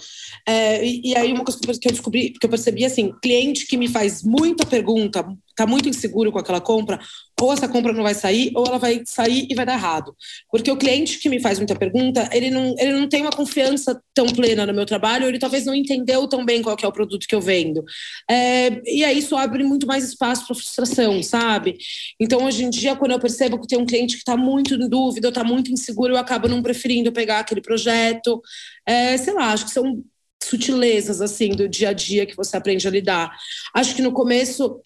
[0.46, 3.76] É, e, e, aí uma coisa que eu descobri, que eu percebi assim, cliente que
[3.76, 7.00] me faz muita pergunta, está muito inseguro com aquela compra,
[7.40, 10.14] ou essa compra não vai sair, ou ela vai sair e vai dar errado.
[10.50, 14.00] Porque o cliente que me faz muita pergunta, ele não, ele não tem uma confiança
[14.12, 17.26] tão plena no meu trabalho, ele talvez não entendeu tão bem qual é o produto
[17.26, 17.84] que eu vendo.
[18.30, 21.78] É, e aí isso abre muito mais espaço para frustração, sabe?
[22.18, 24.88] Então, hoje em dia, quando eu percebo que tem um cliente que está muito em
[24.88, 28.42] dúvida, está muito inseguro, eu acabo não preferindo pegar aquele projeto.
[28.86, 30.02] É, sei lá, acho que são
[30.42, 33.30] sutilezas assim do dia a dia que você aprende a lidar.
[33.74, 34.80] Acho que no começo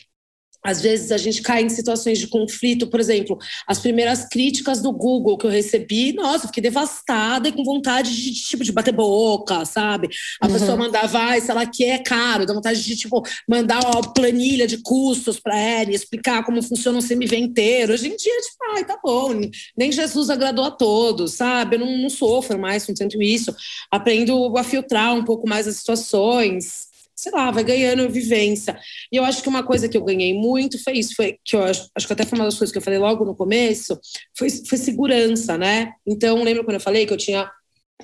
[0.64, 4.92] às vezes a gente cai em situações de conflito, por exemplo, as primeiras críticas do
[4.92, 8.92] Google que eu recebi, nossa, eu fiquei devastada e com vontade de, tipo, de bater
[8.92, 10.08] boca, sabe?
[10.40, 10.52] A uhum.
[10.52, 14.66] pessoa mandava, ah, sei lá, que é caro, dá vontade de, tipo, mandar uma planilha
[14.66, 17.92] de custos para ela, explicar como funciona um CMV inteiro.
[17.92, 19.30] Hoje em dia, tipo, ai, tá bom,
[19.76, 21.76] nem Jesus agradou a todos, sabe?
[21.76, 23.54] Eu não, não sofro mais com tanto isso.
[23.90, 26.91] Aprendo a filtrar um pouco mais as situações
[27.22, 28.76] sei lá, vai ganhando vivência.
[29.12, 31.62] E eu acho que uma coisa que eu ganhei muito foi isso, foi que eu
[31.62, 33.98] acho, acho que até foi uma das coisas que eu falei logo no começo,
[34.36, 35.92] foi, foi segurança, né?
[36.04, 37.48] Então, lembra quando eu falei que eu tinha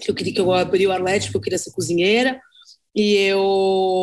[0.01, 2.41] que eu queria que eu abri o Arlete porque eu queria ser cozinheira.
[2.95, 3.39] E eu,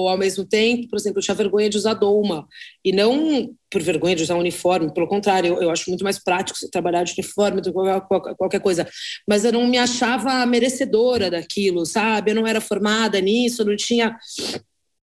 [0.08, 2.48] ao mesmo tempo, por exemplo, eu tinha vergonha de usar doma.
[2.84, 6.60] E não por vergonha de usar uniforme, pelo contrário, eu, eu acho muito mais prático
[6.72, 8.88] trabalhar de uniforme do que qualquer, qualquer coisa.
[9.28, 12.32] Mas eu não me achava merecedora daquilo, sabe?
[12.32, 14.18] Eu não era formada nisso, eu não tinha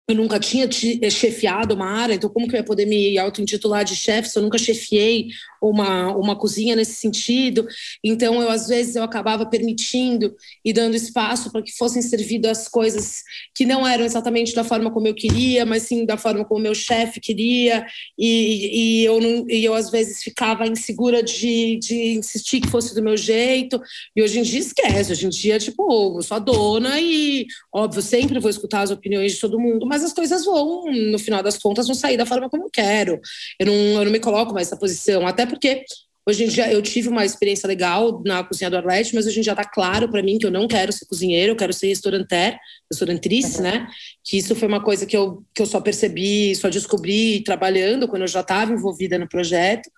[0.08, 0.68] eu nunca tinha
[1.00, 4.38] eh, chefiado uma área, então como que eu ia poder me auto-intitular de chefe se
[4.38, 5.28] eu nunca chefiei
[5.60, 7.66] uma, uma cozinha nesse sentido?
[8.02, 10.34] Então, eu às vezes eu acabava permitindo
[10.64, 13.22] e dando espaço para que fossem servidas coisas
[13.54, 16.74] que não eram exatamente da forma como eu queria, mas sim da forma como meu
[16.74, 17.86] chefe queria,
[18.18, 22.92] e, e, eu não, e eu às vezes ficava insegura de, de insistir que fosse
[22.92, 23.80] do meu jeito,
[24.16, 28.02] e hoje em dia esquece, hoje em dia, tipo, eu sou a dona e, óbvio,
[28.02, 31.58] sempre vou escutar as opiniões de todo mundo, mas as coisas vão, no final das
[31.58, 33.20] contas, vão sair da forma como eu quero.
[33.60, 35.84] Eu não, eu não me coloco mais nessa posição, até porque
[36.24, 39.42] Hoje em dia eu tive uma experiência legal na cozinha do Arlete, mas hoje em
[39.42, 42.56] dia está claro para mim que eu não quero ser cozinheiro, eu quero ser restauranteur,
[42.88, 43.64] restaurantrice, uhum.
[43.64, 43.88] né?
[44.22, 48.22] Que isso foi uma coisa que eu, que eu só percebi, só descobri trabalhando quando
[48.22, 49.90] eu já estava envolvida no projeto.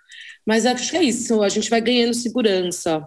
[0.47, 3.07] Mas acho que é isso, a gente vai ganhando segurança.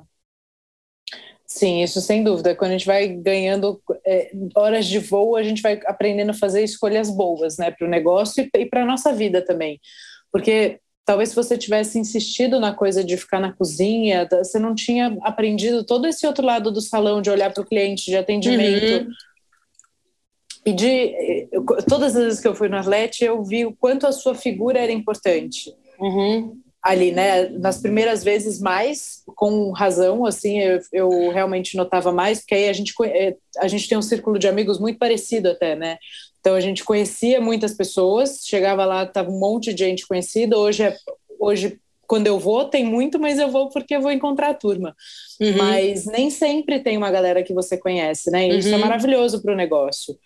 [1.57, 2.53] Sim, isso sem dúvida.
[2.53, 6.63] Quando a gente vai ganhando é, horas de voo, a gente vai aprendendo a fazer
[6.63, 9.81] escolhas boas, né, para o negócio e, e para a nossa vida também.
[10.31, 15.17] Porque talvez se você tivesse insistido na coisa de ficar na cozinha, você não tinha
[15.23, 19.07] aprendido todo esse outro lado do salão, de olhar para o cliente, de atendimento.
[19.07, 19.11] Uhum.
[20.63, 21.47] E de
[21.89, 24.77] todas as vezes que eu fui no Arlete, eu vi o quanto a sua figura
[24.77, 25.73] era importante.
[25.99, 27.49] Uhum ali, né?
[27.49, 32.73] Nas primeiras vezes mais, com razão, assim, eu, eu, realmente notava mais, porque aí a
[32.73, 35.97] gente, é, a gente tem um círculo de amigos muito parecido até, né?
[36.39, 40.83] Então a gente conhecia muitas pessoas, chegava lá, tava um monte de gente conhecida, hoje
[40.83, 40.95] é,
[41.39, 44.95] hoje quando eu vou, tem muito, mas eu vou porque eu vou encontrar a turma.
[45.41, 45.57] Uhum.
[45.57, 48.47] Mas nem sempre tem uma galera que você conhece, né?
[48.47, 48.79] E isso é uhum.
[48.79, 50.17] maravilhoso para o negócio.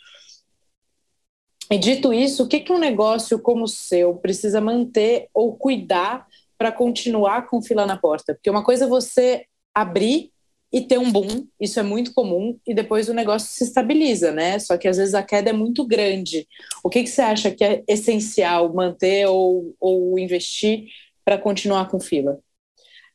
[1.71, 6.27] E dito isso, o que, que um negócio como o seu precisa manter ou cuidar
[6.61, 8.35] para continuar com fila na porta.
[8.35, 10.29] Porque uma coisa é você abrir
[10.71, 14.59] e ter um boom, isso é muito comum, e depois o negócio se estabiliza, né?
[14.59, 16.47] Só que às vezes a queda é muito grande.
[16.83, 20.85] O que, que você acha que é essencial manter ou, ou investir
[21.25, 22.37] para continuar com fila?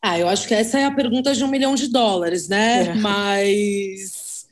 [0.02, 2.88] Ah, eu acho que essa é a pergunta de um milhão de dólares, né?
[2.88, 2.94] É.
[2.94, 4.44] Mas,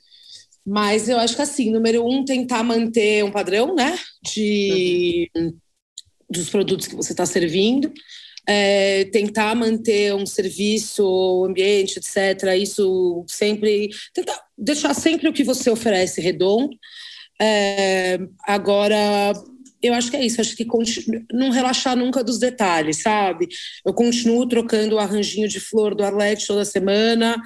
[0.64, 3.99] mas eu acho que assim, número um, tentar manter um padrão, né?
[4.22, 5.53] De, uhum.
[6.30, 7.92] dos produtos que você está servindo
[8.47, 12.55] é, tentar manter um serviço, ambiente, etc.
[12.59, 16.76] Isso sempre tentar deixar sempre o que você oferece redondo.
[17.40, 19.32] É, agora
[19.82, 20.66] eu acho que é isso, acho que
[21.30, 23.49] não relaxar nunca dos detalhes, sabe?
[23.84, 27.36] Eu continuo trocando o arranjinho de flor do Arlete toda semana,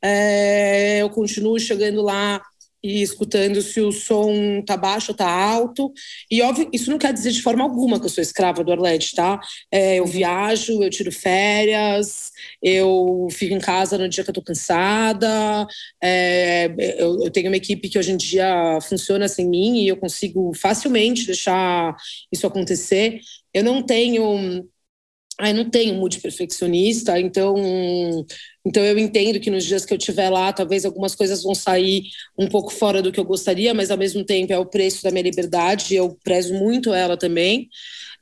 [0.00, 2.40] é, eu continuo chegando lá
[2.82, 5.92] e escutando se o som tá baixo ou tá alto.
[6.30, 9.14] E óbvio, isso não quer dizer de forma alguma que eu sou escrava do Arlete,
[9.14, 9.40] tá?
[9.70, 12.30] É, eu viajo, eu tiro férias,
[12.62, 15.66] eu fico em casa no dia que eu tô cansada.
[16.02, 16.66] É,
[16.98, 20.52] eu, eu, tenho uma equipe que hoje em dia funciona sem mim e eu consigo
[20.54, 21.96] facilmente deixar
[22.32, 23.20] isso acontecer.
[23.52, 24.68] Eu não tenho
[25.40, 27.54] Ai, não tenho mood perfeccionista, então,
[28.66, 32.02] então eu entendo que nos dias que eu estiver lá, talvez algumas coisas vão sair
[32.36, 35.12] um pouco fora do que eu gostaria, mas ao mesmo tempo é o preço da
[35.12, 37.68] minha liberdade, eu prezo muito ela também.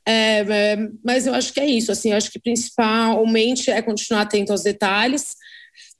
[0.06, 4.22] É, é, mas eu acho que é isso, assim, eu acho que principalmente é continuar
[4.22, 5.34] atento aos detalhes,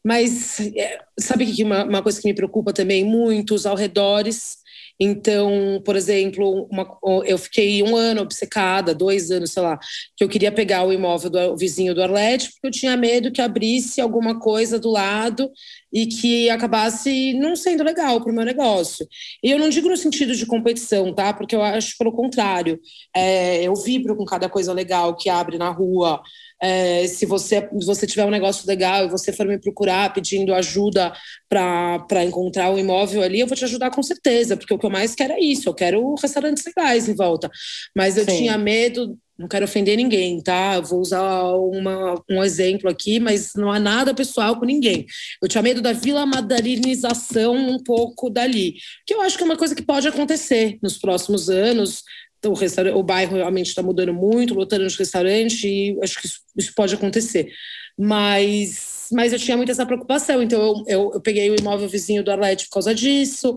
[0.05, 4.59] mas é, sabe que uma, uma coisa que me preocupa também muito, os arredores,
[4.99, 6.87] então, por exemplo, uma,
[7.27, 9.79] eu fiquei um ano obcecada, dois anos, sei lá,
[10.17, 13.43] que eu queria pegar o imóvel do vizinho do Arlete, porque eu tinha medo que
[13.43, 15.51] abrisse alguma coisa do lado
[15.93, 19.07] e que acabasse não sendo legal para o meu negócio.
[19.43, 21.33] E eu não digo no sentido de competição, tá?
[21.33, 22.81] Porque eu acho pelo contrário.
[23.15, 26.23] É, eu vibro com cada coisa legal que abre na rua.
[26.61, 31.13] É, se você, você tiver um negócio legal e você for me procurar pedindo ajuda
[31.49, 34.91] para encontrar um imóvel ali, eu vou te ajudar com certeza, porque o que eu
[34.91, 37.51] mais quero é isso, eu quero restaurantes legais em volta.
[37.95, 38.39] Mas eu Sim.
[38.39, 40.77] tinha medo, não quero ofender ninguém, tá?
[40.77, 45.05] Eu vou usar uma, um exemplo aqui, mas não há nada pessoal com ninguém.
[45.43, 48.77] Eu tinha medo da vila madalinização um pouco dali,
[49.07, 52.03] que eu acho que é uma coisa que pode acontecer nos próximos anos
[52.47, 56.73] o, o bairro realmente está mudando muito, lotando de restaurante, e acho que isso, isso,
[56.75, 57.53] pode acontecer.
[57.99, 62.23] Mas, mas eu tinha muito essa preocupação, então eu, eu, eu peguei o imóvel vizinho
[62.23, 63.57] do Arlete por causa disso.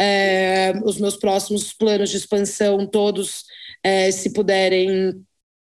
[0.00, 3.44] É, os meus próximos planos de expansão, todos,
[3.82, 5.14] é, se puderem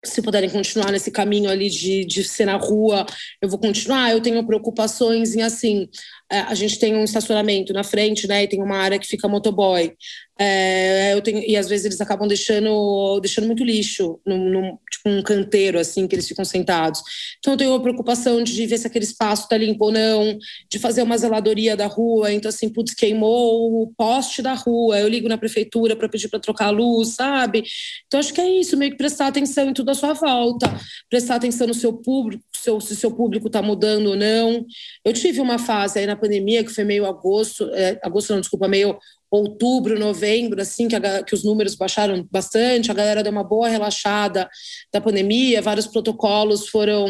[0.04, 3.04] se puderem continuar nesse caminho ali de, de ser na rua,
[3.42, 4.12] eu vou continuar.
[4.12, 5.88] Eu tenho preocupações em assim,
[6.30, 8.44] a gente tem um estacionamento na frente, né?
[8.44, 9.94] E tem uma área que fica motoboy.
[10.40, 15.08] É, eu tenho, e às vezes eles acabam deixando, deixando muito lixo, num, num, tipo
[15.08, 17.02] um canteiro, assim, que eles ficam sentados.
[17.38, 20.38] Então eu tenho uma preocupação de ver se aquele espaço está limpo ou não,
[20.70, 22.32] de fazer uma zeladoria da rua.
[22.32, 26.38] Então, assim, putz, queimou o poste da rua, eu ligo na prefeitura para pedir para
[26.38, 27.64] trocar a luz, sabe?
[28.06, 30.68] Então, acho que é isso, meio que prestar atenção em tudo à sua volta,
[31.10, 34.66] prestar atenção no seu público, seu, se o seu público está mudando ou não.
[35.04, 38.68] Eu tive uma fase aí na pandemia que foi meio agosto, é, agosto não, desculpa,
[38.68, 38.98] meio
[39.30, 43.68] outubro, novembro, assim, que, a, que os números baixaram bastante, a galera deu uma boa
[43.68, 44.48] relaxada
[44.92, 47.08] da pandemia, vários protocolos foram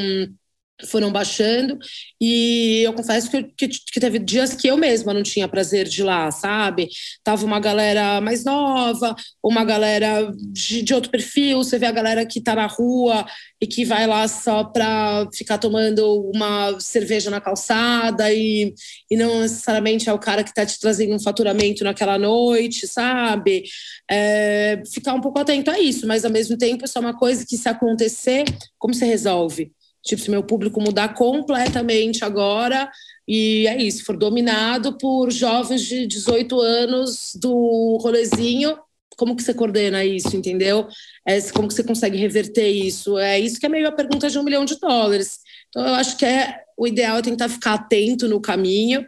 [0.87, 1.79] foram baixando
[2.21, 6.03] e eu confesso que, que, que, teve dias que eu mesma não tinha prazer de
[6.03, 6.89] ir lá, sabe?
[7.25, 12.25] Tava uma galera mais nova, uma galera de, de outro perfil, você vê a galera
[12.25, 13.27] que tá na rua
[13.61, 18.73] e que vai lá só para ficar tomando uma cerveja na calçada e,
[19.11, 23.65] e não necessariamente é o cara que está te trazendo um faturamento naquela noite, sabe?
[24.09, 27.45] É, ficar um pouco atento a isso, mas ao mesmo tempo isso é uma coisa
[27.45, 28.45] que se acontecer,
[28.79, 29.73] como você resolve?
[30.09, 32.91] Tipo, se meu público mudar completamente agora,
[33.27, 38.79] e é isso, for dominado por jovens de 18 anos do rolezinho,
[39.19, 40.89] como que você coordena isso, entendeu?
[41.27, 43.19] É, como que você consegue reverter isso?
[43.19, 45.41] É isso que é meio a pergunta de um milhão de dólares.
[45.69, 49.05] Então, eu acho que é o ideal é tentar ficar atento no caminho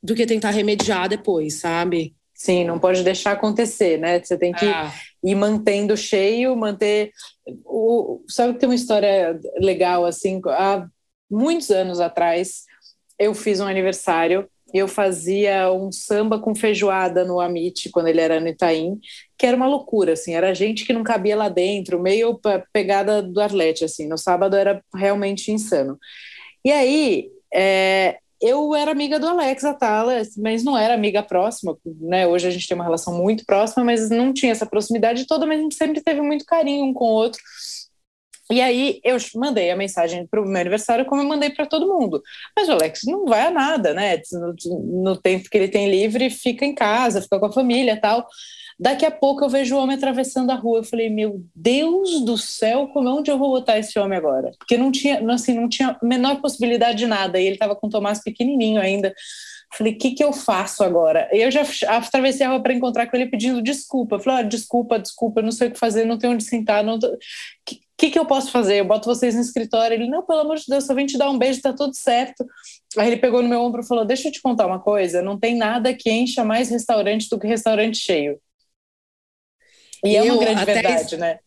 [0.00, 2.14] do que tentar remediar depois, sabe?
[2.34, 4.22] Sim, não pode deixar acontecer, né?
[4.22, 4.92] Você tem que ah.
[5.22, 7.12] ir mantendo cheio, manter.
[7.64, 8.24] O...
[8.28, 10.86] Sabe que tem uma história legal, assim, há
[11.30, 12.64] muitos anos atrás,
[13.18, 18.40] eu fiz um aniversário eu fazia um samba com feijoada no Amit, quando ele era
[18.40, 18.98] no Itaim,
[19.38, 22.40] que era uma loucura, assim, era gente que não cabia lá dentro, meio
[22.72, 25.96] pegada do Arlete, assim, no sábado era realmente insano.
[26.64, 32.26] E aí, é, eu era amiga do Alex Atala, mas não era amiga próxima, né?
[32.26, 35.58] Hoje a gente tem uma relação muito próxima, mas não tinha essa proximidade toda, mas
[35.58, 37.40] a gente sempre teve muito carinho um com o outro.
[38.52, 41.88] E aí eu mandei a mensagem para o meu aniversário como eu mandei para todo
[41.88, 42.22] mundo.
[42.54, 44.20] Mas o Alex não vai a nada, né?
[44.30, 44.54] No,
[45.02, 48.26] no, tempo que ele tem livre, fica em casa, fica com a família tal.
[48.78, 50.78] Daqui a pouco eu vejo o homem atravessando a rua.
[50.78, 54.52] Eu falei, meu Deus do céu, como onde eu vou botar esse homem agora?
[54.58, 57.40] Porque não tinha, assim, não tinha menor possibilidade de nada.
[57.40, 59.14] E ele estava com o Tomás pequenininho ainda.
[59.76, 61.28] Falei, o que, que eu faço agora?
[61.32, 64.18] Eu já atravessei a rua para encontrar com ele pedindo desculpa.
[64.18, 66.84] Falei, ah, desculpa, desculpa, não sei o que fazer, não tenho onde sentar.
[66.84, 67.08] Não tô...
[67.08, 68.80] O que, que eu posso fazer?
[68.80, 69.94] Eu boto vocês no escritório.
[69.94, 72.44] Ele, não, pelo amor de Deus, só vim te dar um beijo, tá tudo certo.
[72.98, 75.38] Aí ele pegou no meu ombro e falou: Deixa eu te contar uma coisa: não
[75.38, 78.38] tem nada que encha mais restaurante do que restaurante cheio.
[80.04, 81.38] E eu, é uma grande verdade, né?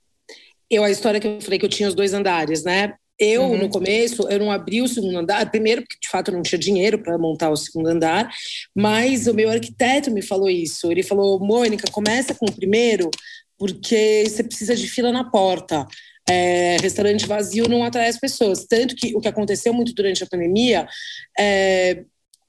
[0.70, 2.94] Eu, a história que eu falei que eu tinha os dois andares, né?
[3.20, 3.58] Eu, uhum.
[3.58, 6.60] no começo, eu não abri o segundo andar, primeiro porque de fato eu não tinha
[6.60, 8.30] dinheiro para montar o segundo andar,
[8.76, 10.92] mas o meu arquiteto me falou isso.
[10.92, 13.10] Ele falou: Mônica, começa com o primeiro,
[13.58, 15.88] porque você precisa de fila na porta.
[16.30, 18.66] É, restaurante vazio não atrai as pessoas.
[18.66, 20.86] Tanto que o que aconteceu muito durante a pandemia
[21.40, 22.04] é,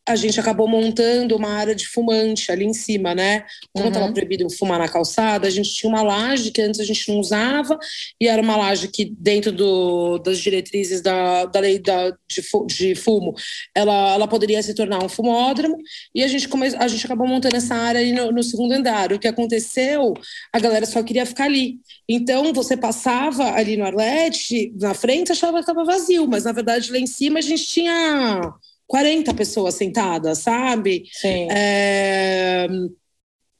[0.08, 3.44] a gente acabou montando uma área de fumante ali em cima, né?
[3.72, 4.12] Como estava uhum.
[4.14, 7.78] proibido fumar na calçada, a gente tinha uma laje que antes a gente não usava,
[8.20, 12.94] e era uma laje que, dentro do, das diretrizes da, da lei da, de, de
[12.94, 13.34] fumo,
[13.74, 15.76] ela, ela poderia se tornar um fumódromo,
[16.14, 19.12] e a gente, come, a gente acabou montando essa área ali no, no segundo andar.
[19.12, 20.14] O que aconteceu,
[20.52, 21.78] a galera só queria ficar ali.
[22.08, 26.90] Então, você passava ali no Arlete, na frente, achava que estava vazio, mas na verdade
[26.90, 28.54] lá em cima a gente tinha
[28.88, 31.04] 40 pessoas sentadas, sabe?
[31.12, 31.46] Sim.
[31.50, 32.66] É...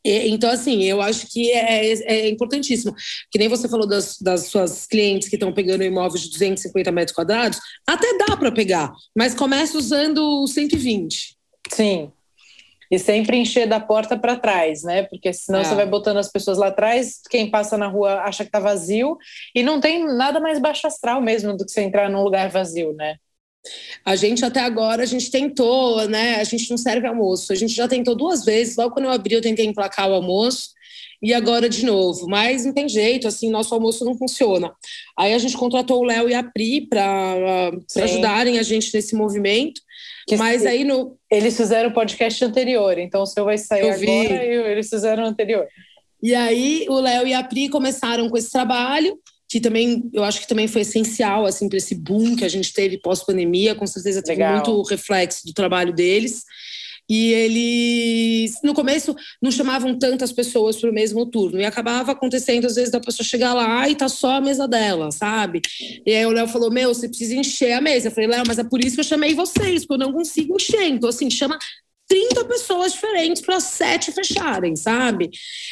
[0.05, 2.95] Então, assim, eu acho que é, é, importantíssimo.
[3.31, 7.15] Que nem você falou das, das suas clientes que estão pegando imóveis de 250 metros
[7.15, 11.37] quadrados, até dá para pegar, mas começa usando 120.
[11.71, 12.11] Sim.
[12.91, 15.03] E sempre encher da porta para trás, né?
[15.03, 15.65] Porque senão é.
[15.65, 19.19] você vai botando as pessoas lá atrás, quem passa na rua acha que tá vazio,
[19.55, 22.95] e não tem nada mais baixo astral mesmo do que você entrar num lugar vazio,
[22.95, 23.17] né?
[24.05, 26.37] A gente até agora, a gente tentou, né?
[26.37, 27.53] A gente não serve almoço.
[27.53, 28.77] A gente já tentou duas vezes.
[28.77, 30.71] Logo quando eu abri, eu tentei emplacar o almoço.
[31.21, 32.29] E agora de novo.
[32.29, 34.73] Mas não tem jeito, assim, nosso almoço não funciona.
[35.19, 39.81] Aí a gente contratou o Léo e a Pri para ajudarem a gente nesse movimento.
[40.29, 41.17] Que mas aí no.
[41.31, 45.25] Eles fizeram o podcast anterior, então o seu vai sair eu agora e eles fizeram
[45.25, 45.67] o anterior.
[46.23, 50.41] E aí o Léo e a Pri começaram com esse trabalho que também eu acho
[50.41, 53.87] que também foi essencial assim para esse boom que a gente teve pós pandemia, com
[53.87, 54.57] certeza teve Legal.
[54.57, 56.45] muito reflexo do trabalho deles.
[57.11, 61.59] e eles, no começo, não chamavam tantas pessoas para o mesmo turno.
[61.59, 65.11] E acabava acontecendo, às vezes, da pessoa chegar lá e tá só a mesa dela,
[65.11, 65.63] sabe?
[66.05, 68.09] E aí o Léo falou: Meu, você precisa encher a mesa.
[68.09, 70.55] Eu falei: Léo, mas é por isso que eu chamei vocês, porque eu não consigo
[70.57, 70.89] encher.
[70.89, 71.59] Então, assim, chama
[72.09, 75.31] 30 pessoas diferentes para sete fecharem, sabe?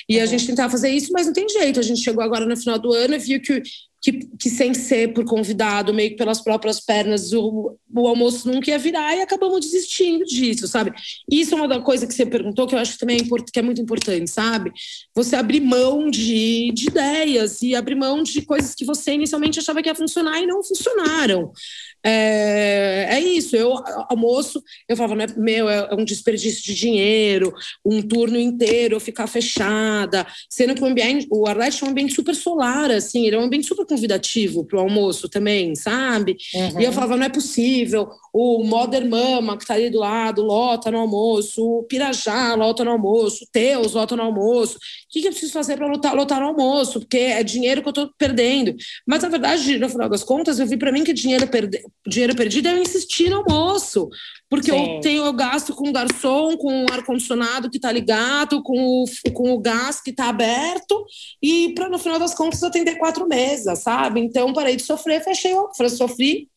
[0.08, 0.28] E a uhum.
[0.28, 1.80] gente tentava fazer isso, mas não tem jeito.
[1.80, 3.62] A gente chegou agora no final do ano e viu que
[4.06, 8.70] que, que, sem ser por convidado, meio que pelas próprias pernas, o, o almoço nunca
[8.70, 10.92] ia virar e acabamos desistindo disso, sabe?
[11.28, 13.62] Isso é uma coisa que você perguntou que eu acho que também é, que é
[13.62, 14.72] muito importante, sabe?
[15.12, 19.82] Você abrir mão de, de ideias e abrir mão de coisas que você inicialmente achava
[19.82, 21.50] que ia funcionar e não funcionaram.
[22.04, 23.74] É, é isso, eu
[24.08, 27.52] almoço, eu falava, é, meu, é um desperdício de dinheiro,
[27.84, 32.14] um turno inteiro eu ficar fechada, sendo que o ambiente, o Arlete é um ambiente
[32.14, 36.36] super solar, assim, ele é um ambiente super convidativo para o almoço também, sabe?
[36.54, 36.80] Uhum.
[36.80, 40.90] E eu falava, não é possível, o Modern Mama, que está ali do lado, lota
[40.90, 44.78] no almoço, o Pirajá lota no almoço, o Teus lota no almoço.
[45.06, 46.98] O que, que eu preciso fazer para lotar, lotar no almoço?
[46.98, 48.74] Porque é dinheiro que eu estou perdendo.
[49.06, 52.34] Mas, na verdade, no final das contas, eu vi para mim que dinheiro, perde, dinheiro
[52.34, 54.08] perdido é eu insistir no almoço.
[54.48, 54.96] Porque Sim.
[54.96, 59.32] eu tenho eu gasto com o garçom, com o ar-condicionado que está ligado, com o,
[59.32, 61.04] com o gás que está aberto,
[61.42, 64.20] e para no final das contas atender quatro mesas, sabe?
[64.20, 65.52] Então parei de sofrer, fechei,
[65.96, 66.48] sofri,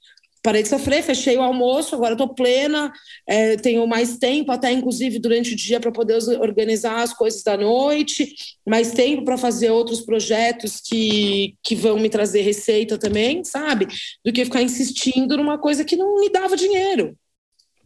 [0.41, 2.91] parei de sofrer, fechei o almoço, agora estou plena,
[3.27, 7.57] é, tenho mais tempo, até inclusive durante o dia, para poder organizar as coisas da
[7.57, 8.33] noite,
[8.65, 13.87] mais tempo para fazer outros projetos que, que vão me trazer receita também, sabe?
[14.23, 17.17] Do que ficar insistindo numa coisa que não me dava dinheiro.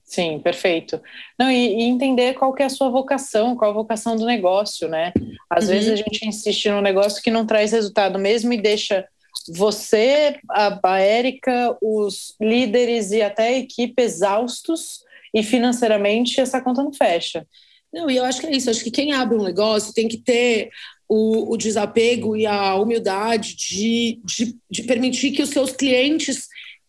[0.03, 1.01] Sim, perfeito.
[1.39, 4.87] Não, e, e, entender qual que é a sua vocação, qual a vocação do negócio,
[4.87, 5.11] né?
[5.49, 5.71] Às uhum.
[5.71, 9.07] vezes a gente insiste num negócio que não traz resultado mesmo e deixa
[9.49, 14.99] você, a, a Érica, os líderes e até a equipe exaustos
[15.33, 17.47] e financeiramente essa conta não fecha.
[17.91, 18.69] Não, e eu acho que é isso.
[18.69, 20.69] Acho que quem abre um negócio tem que ter
[21.07, 26.47] o, o desapego e a humildade de, de, de permitir que os seus clientes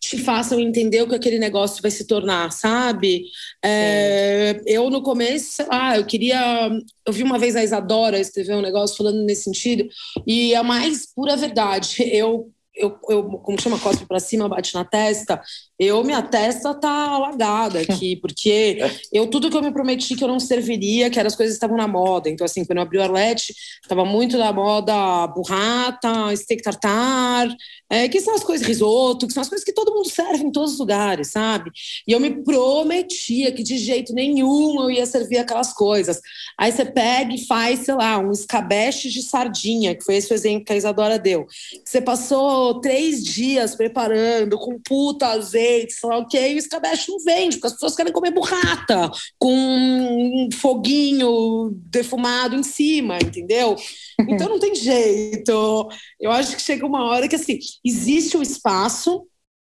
[0.09, 3.25] te façam entender o que aquele negócio vai se tornar, sabe?
[3.63, 6.69] É, eu, no começo, ah, eu queria.
[7.05, 9.87] Eu vi uma vez a Isadora escrever um negócio falando nesse sentido,
[10.25, 12.03] e a mais pura verdade.
[12.15, 15.41] Eu eu, eu, como chama, cospe para cima, bate na testa,
[15.77, 18.77] eu, minha testa tá alagada aqui, porque
[19.11, 21.57] eu, tudo que eu me prometi que eu não serviria, que eram as coisas que
[21.57, 22.29] estavam na moda.
[22.29, 27.47] Então, assim, quando eu abri o Arlete, estava muito na moda burrata, steak tartar,
[27.89, 30.51] é, que são as coisas, risoto, que são as coisas que todo mundo serve em
[30.51, 31.71] todos os lugares, sabe?
[32.07, 36.19] E eu me prometia que de jeito nenhum eu ia servir aquelas coisas.
[36.57, 40.35] Aí você pega e faz, sei lá, um escabeche de sardinha, que foi esse o
[40.35, 41.45] exemplo que a Isadora deu.
[41.83, 47.11] Você passou três dias preparando, com puta azeite, sei lá o que, e o escabeche
[47.11, 53.75] não vende, porque as pessoas querem comer burrata, com um foguinho defumado em cima, entendeu?
[54.19, 55.89] Então não tem jeito.
[56.19, 59.27] Eu acho que chega uma hora que, assim, existe o um espaço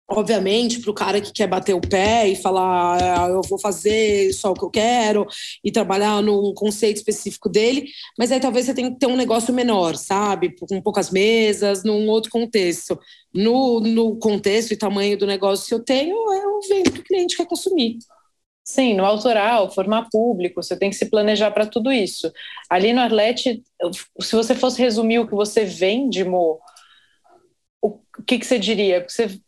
[0.09, 4.33] obviamente, para o cara que quer bater o pé e falar ah, eu vou fazer
[4.33, 5.27] só o que eu quero
[5.65, 7.87] e trabalhar num conceito específico dele,
[8.19, 10.55] mas aí talvez você tenha que ter um negócio menor, sabe?
[10.59, 12.99] Com poucas mesas, num outro contexto.
[13.35, 17.37] No, no contexto e tamanho do negócio que eu tenho, eu vendo que o cliente
[17.37, 17.99] quer consumir.
[18.65, 22.33] Sim, no autoral, formar público, você tem que se planejar para tudo isso.
[22.71, 23.63] Ali no Arlete,
[24.21, 26.59] se você fosse resumir o que você vende, Mo,
[27.83, 29.05] o que, que você diria?
[29.07, 29.39] Você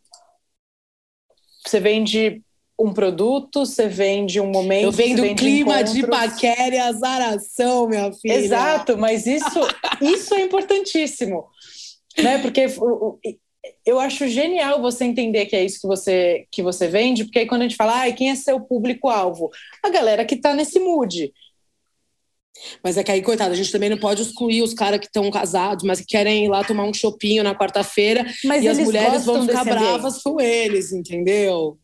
[1.68, 2.42] você vende
[2.78, 4.84] um produto, você vende um momento.
[4.84, 5.94] Eu vendo clima encontros.
[5.94, 8.34] de paquera e azaração, minha filha.
[8.34, 9.60] Exato, mas isso,
[10.02, 11.46] isso é importantíssimo.
[12.18, 12.38] Né?
[12.38, 12.66] Porque
[13.84, 17.46] eu acho genial você entender que é isso que você, que você vende, porque aí
[17.46, 19.50] quando a gente fala, ah, quem é seu público-alvo?
[19.82, 21.32] A galera que está nesse mood.
[22.82, 25.30] Mas é que aí, coitado, a gente também não pode excluir os caras que estão
[25.30, 29.46] casados, mas que querem ir lá tomar um chopinho na quarta-feira e as mulheres vão
[29.46, 31.78] ficar bravas com eles, entendeu?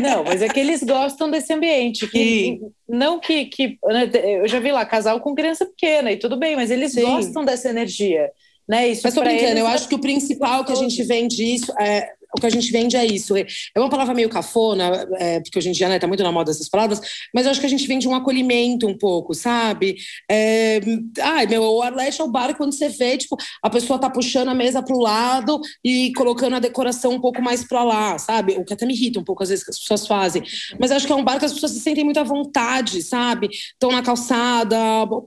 [0.00, 2.06] Não, mas é que eles gostam desse ambiente.
[2.06, 3.78] Que, não que, que.
[3.84, 4.10] Né,
[4.42, 7.02] eu já vi lá casal com criança pequena e tudo bem, mas eles Sim.
[7.02, 8.30] gostam dessa energia.
[8.68, 8.88] Né?
[8.88, 12.08] Isso mas tô brincando, eu acho que o principal que a gente vende isso é
[12.36, 13.36] o que a gente vende é isso.
[13.36, 16.50] É uma palavra meio cafona, é, porque hoje em dia né, tá muito na moda
[16.50, 17.00] essas palavras,
[17.34, 19.96] mas eu acho que a gente vende um acolhimento um pouco, sabe?
[20.30, 20.80] É,
[21.20, 24.48] ai, meu, o Arlete é o bar quando você vê, tipo, a pessoa tá puxando
[24.48, 28.54] a mesa para o lado e colocando a decoração um pouco mais para lá, sabe?
[28.54, 30.42] O que até me irrita um pouco às vezes que as pessoas fazem.
[30.78, 33.48] Mas acho que é um bar que as pessoas se sentem muito à vontade, sabe?
[33.50, 34.76] Estão na calçada,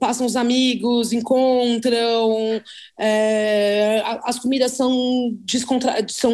[0.00, 2.62] passam os amigos, encontram.
[2.98, 6.04] É, as comidas são, descontra...
[6.08, 6.32] são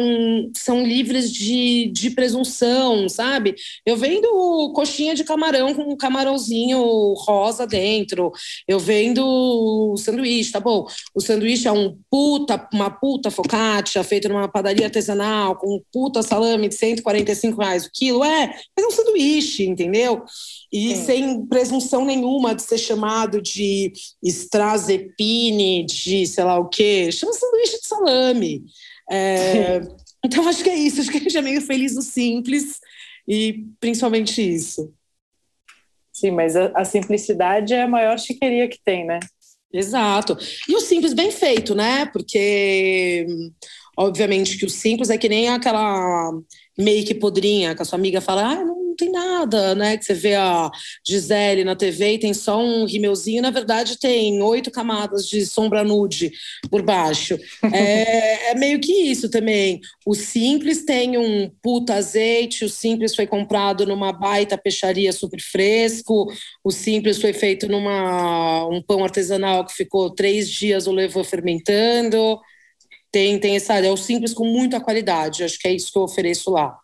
[0.61, 3.55] são livres de, de presunção, sabe?
[3.85, 8.31] Eu vendo coxinha de camarão com um camarãozinho rosa dentro.
[8.67, 10.85] Eu vendo sanduíche, tá bom?
[11.13, 16.21] O sanduíche é um puta, uma puta focaccia feita numa padaria artesanal com um puta
[16.21, 18.23] salame de 145 reais o quilo.
[18.23, 20.23] É, mas é um sanduíche, entendeu?
[20.71, 21.05] E Sim.
[21.05, 23.91] sem presunção nenhuma de ser chamado de
[24.23, 27.11] estrazepine, de sei lá o quê.
[27.11, 28.63] Chama sanduíche de salame.
[29.09, 29.81] É,
[30.23, 31.01] então, acho que é isso.
[31.01, 32.79] Acho que a gente é meio feliz no simples
[33.27, 34.93] e principalmente isso.
[36.11, 39.19] Sim, mas a, a simplicidade é a maior chiqueria que tem, né?
[39.73, 40.37] Exato.
[40.67, 42.05] E o simples bem feito, né?
[42.07, 43.25] Porque,
[43.97, 46.31] obviamente, que o simples é que nem aquela
[46.77, 49.97] make podrinha que a sua amiga fala, ah, não não tem nada, né?
[49.97, 50.69] Que você vê a
[51.05, 55.83] Gisele na TV e tem só um rímelzinho, na verdade tem oito camadas de sombra
[55.83, 56.31] nude
[56.69, 57.37] por baixo.
[57.73, 59.79] É, é, meio que isso também.
[60.05, 66.27] O Simples tem um puta azeite, o Simples foi comprado numa baita peixaria super fresco,
[66.63, 72.39] o Simples foi feito numa um pão artesanal que ficou três dias o levou fermentando.
[73.11, 76.03] Tem, tem essa, é o Simples com muita qualidade, acho que é isso que eu
[76.03, 76.77] ofereço lá.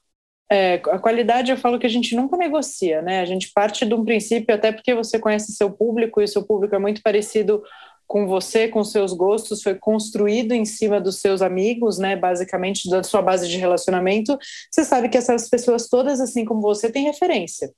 [0.50, 3.20] É, a qualidade eu falo que a gente nunca negocia, né?
[3.20, 6.74] A gente parte de um princípio, até porque você conhece seu público e seu público
[6.74, 7.62] é muito parecido
[8.08, 12.16] com você, com seus gostos, foi construído em cima dos seus amigos, né?
[12.16, 14.38] Basicamente, da sua base de relacionamento.
[14.72, 17.70] Você sabe que essas pessoas todas, assim como você, têm referência.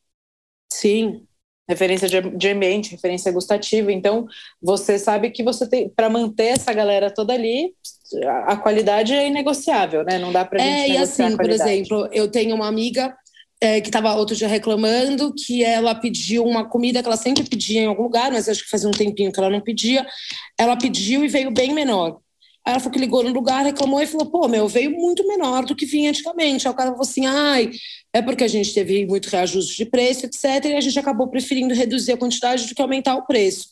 [0.71, 1.27] Sim,
[1.69, 3.91] referência de, ambiente, referência gustativa.
[3.91, 4.27] Então,
[4.59, 7.71] você sabe que você tem para manter essa galera toda ali,
[8.47, 10.17] a qualidade é inegociável, né?
[10.17, 13.15] Não dá para gente É, e assim, por exemplo, eu tenho uma amiga
[13.61, 17.81] é, que estava outro dia reclamando que ela pediu uma comida que ela sempre pedia
[17.81, 20.07] em algum lugar, mas acho que fazia um tempinho que ela não pedia.
[20.57, 22.19] Ela pediu e veio bem menor.
[22.65, 25.65] Aí ela falou que ligou no lugar, reclamou e falou: pô, meu, veio muito menor
[25.65, 26.67] do que vinha antigamente.
[26.67, 27.71] Aí o cara falou assim: ai,
[28.13, 30.65] é porque a gente teve muito reajuste de preço, etc.
[30.65, 33.67] E a gente acabou preferindo reduzir a quantidade do que aumentar o preço.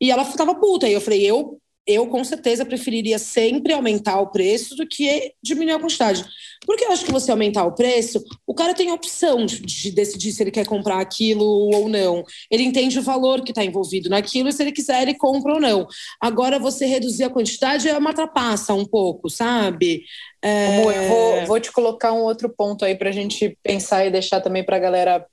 [0.00, 0.88] E ela estava puta.
[0.88, 5.74] E eu falei: eu eu com certeza preferiria sempre aumentar o preço do que diminuir
[5.74, 6.24] a quantidade.
[6.64, 9.90] Porque eu acho que você aumentar o preço, o cara tem a opção de, de
[9.90, 12.22] decidir se ele quer comprar aquilo ou não.
[12.50, 15.60] Ele entende o valor que está envolvido naquilo e se ele quiser, ele compra ou
[15.60, 15.86] não.
[16.20, 20.04] Agora, você reduzir a quantidade é uma trapaça um pouco, sabe?
[20.42, 20.78] É...
[20.78, 24.40] eu vou, vou, te colocar um outro ponto aí para a gente pensar e deixar
[24.40, 25.26] também para a galera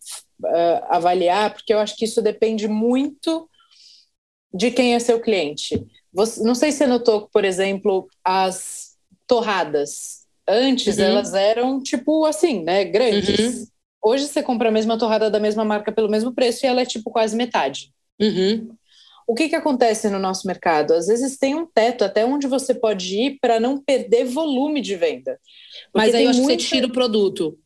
[0.44, 3.50] uh, avaliar, porque eu acho que isso depende muito
[4.54, 5.86] de quem é seu cliente.
[6.14, 8.96] Você, não sei se você notou, por exemplo, as
[9.26, 10.26] torradas.
[10.48, 11.04] Antes uhum.
[11.04, 12.86] elas eram tipo assim, né?
[12.86, 13.40] Grandes.
[13.40, 13.68] Uhum.
[14.04, 16.86] Hoje você compra a mesma torrada da mesma marca pelo mesmo preço e ela é
[16.86, 17.92] tipo quase metade.
[18.20, 18.70] Uhum.
[19.28, 20.94] O que, que acontece no nosso mercado?
[20.94, 24.96] Às vezes tem um teto até onde você pode ir para não perder volume de
[24.96, 25.38] venda.
[25.92, 26.56] Porque mas aí eu acho muita...
[26.56, 27.60] que você tira o produto.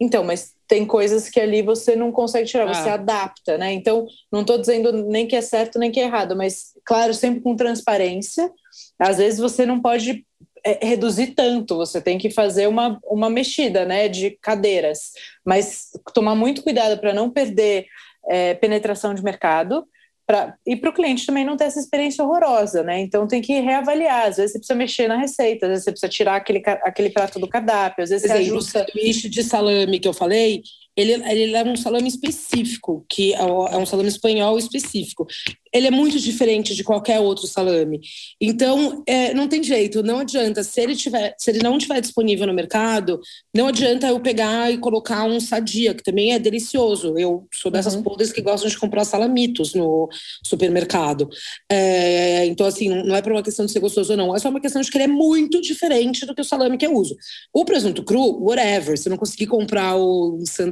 [0.00, 2.74] Então, mas tem coisas que ali você não consegue tirar, ah.
[2.74, 3.72] você adapta, né?
[3.72, 7.40] Então, não estou dizendo nem que é certo nem que é errado, mas, claro, sempre
[7.40, 8.50] com transparência.
[8.98, 10.26] Às vezes você não pode
[10.64, 15.12] é, reduzir tanto, você tem que fazer uma, uma mexida, né, de cadeiras,
[15.44, 17.86] mas tomar muito cuidado para não perder
[18.28, 19.86] é, penetração de mercado
[20.26, 23.00] Pra, e para o cliente também não ter essa experiência horrorosa, né?
[23.00, 24.26] Então tem que reavaliar.
[24.26, 27.38] Às vezes você precisa mexer na receita, às vezes você precisa tirar aquele, aquele prato
[27.38, 28.82] do cardápio, às vezes Exemplo, você ajusta.
[28.82, 30.62] O sanduíche de salame que eu falei,
[30.96, 35.26] ele, ele é um salame específico, que é, é um salame espanhol específico.
[35.72, 38.00] Ele é muito diferente de qualquer outro salame.
[38.40, 40.64] Então, é, não tem jeito, não adianta.
[40.64, 43.20] Se ele, tiver, se ele não estiver disponível no mercado,
[43.54, 47.18] não adianta eu pegar e colocar um sadia, que também é delicioso.
[47.18, 48.02] Eu sou dessas uhum.
[48.02, 50.08] podres que gostam de comprar salamitos no
[50.42, 51.28] supermercado.
[51.70, 54.48] É, então, assim, não é por uma questão de ser gostoso ou não, é só
[54.48, 57.14] uma questão de que ele é muito diferente do que o salame que eu uso.
[57.52, 58.96] O presunto cru, whatever.
[58.96, 60.70] Se eu não conseguir comprar o San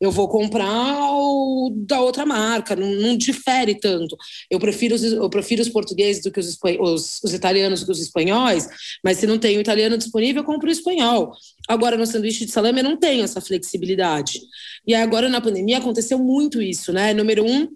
[0.00, 4.16] Eu vou comprar o da outra marca, não, não difere tanto.
[4.50, 7.92] Eu prefiro, os, eu prefiro os portugueses do que os, os, os italianos do que
[7.92, 8.68] os espanhóis,
[9.02, 11.32] mas se não tem o italiano disponível, eu compro o espanhol.
[11.68, 14.40] Agora, no sanduíche de salame, eu não tenho essa flexibilidade.
[14.86, 17.14] E agora, na pandemia, aconteceu muito isso, né?
[17.14, 17.68] Número um,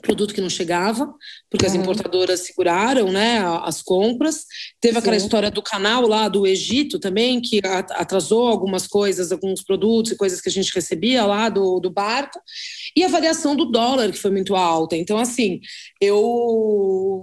[0.00, 1.12] produto que não chegava,
[1.50, 1.72] porque uhum.
[1.72, 4.46] as importadoras seguraram né, as compras.
[4.80, 4.98] Teve Sim.
[4.98, 10.16] aquela história do canal lá do Egito também, que atrasou algumas coisas, alguns produtos e
[10.16, 12.40] coisas que a gente recebia lá do, do barco.
[12.96, 14.96] E a variação do dólar, que foi muito alta.
[14.96, 15.60] Então, assim,
[16.00, 16.20] eu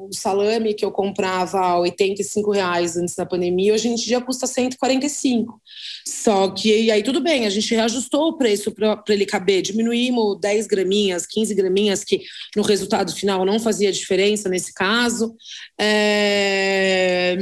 [0.07, 4.47] o salame que eu comprava a 85 reais antes da pandemia, hoje em dia custa
[4.47, 5.59] 145.
[6.07, 10.67] Só que aí tudo bem, a gente reajustou o preço para ele caber, diminuímos 10
[10.67, 12.21] graminhas, 15 graminhas, que
[12.55, 15.35] no resultado final não fazia diferença nesse caso.
[15.79, 17.37] É...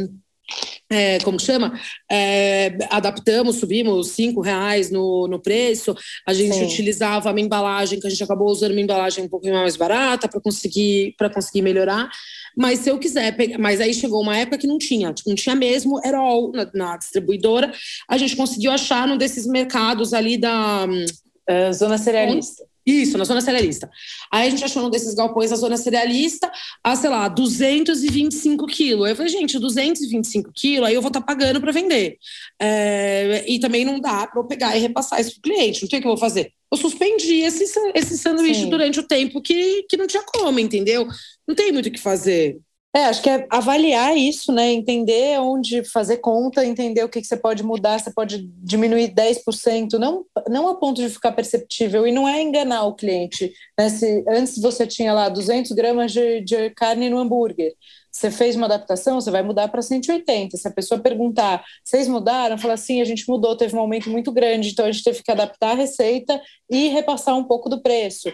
[0.90, 1.80] é, como chama?
[2.12, 5.96] É, adaptamos, subimos cinco reais no, no preço.
[6.28, 6.66] A gente Sim.
[6.66, 10.40] utilizava uma embalagem que a gente acabou usando uma embalagem um pouquinho mais barata para
[10.40, 12.10] conseguir para conseguir melhorar.
[12.56, 15.36] Mas se eu quiser pegar, mas aí chegou uma época que não tinha, tipo, não
[15.36, 17.74] tinha mesmo Erol na, na distribuidora.
[18.08, 22.64] A gente conseguiu achar num desses mercados ali da uh, zona cerealista.
[22.86, 23.90] Isso, na zona cerealista.
[24.32, 26.52] Aí a gente achou um desses galpões na zona cerealista
[26.84, 29.10] a, sei lá, 225 quilos.
[29.10, 32.18] Eu falei, gente, 225 quilos, aí eu vou estar tá pagando para vender.
[32.62, 35.82] É, e também não dá para eu pegar e repassar isso para o cliente.
[35.82, 36.54] Não tem o que eu vou fazer.
[36.72, 37.64] Eu suspendi esse,
[37.96, 38.70] esse sanduíche Sim.
[38.70, 41.08] durante o tempo que, que não tinha como, entendeu?
[41.48, 42.60] Não tem muito o que fazer.
[42.96, 44.72] É, acho que é avaliar isso, né?
[44.72, 50.00] Entender onde fazer conta, entender o que, que você pode mudar, você pode diminuir 10%,
[50.00, 53.52] não, não a ponto de ficar perceptível, e não é enganar o cliente.
[53.78, 53.90] Né?
[53.90, 57.74] Se antes você tinha lá 200 gramas de, de carne no hambúrguer,
[58.10, 60.56] você fez uma adaptação, você vai mudar para 180.
[60.56, 62.58] Se a pessoa perguntar, vocês mudaram?
[62.58, 65.32] Fala assim, a gente mudou, teve um aumento muito grande, então a gente teve que
[65.32, 66.42] adaptar a receita
[66.72, 68.32] e repassar um pouco do preço.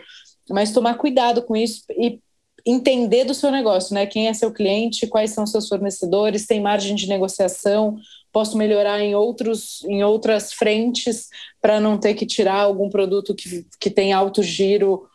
[0.52, 2.20] Mas tomar cuidado com isso e
[2.66, 4.06] entender do seu negócio, né?
[4.06, 7.98] Quem é seu cliente, quais são seus fornecedores, tem margem de negociação,
[8.32, 11.28] posso melhorar em, outros, em outras frentes
[11.62, 15.08] para não ter que tirar algum produto que, que tem alto giro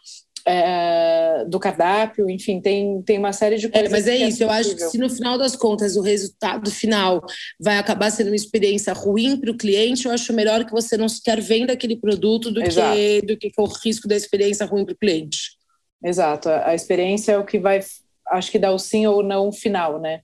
[0.47, 3.89] é, do cardápio, enfim, tem, tem uma série de coisas.
[3.89, 6.71] É, mas é isso, é eu acho que se no final das contas o resultado
[6.71, 7.25] final
[7.59, 11.09] vai acabar sendo uma experiência ruim para o cliente, eu acho melhor que você não
[11.09, 14.99] sequer venda aquele produto do que, do que o risco da experiência ruim para o
[14.99, 15.56] cliente.
[16.03, 16.49] Exato.
[16.49, 17.81] A experiência é o que vai,
[18.29, 20.23] acho que dá o sim ou não final, né?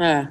[0.00, 0.28] É.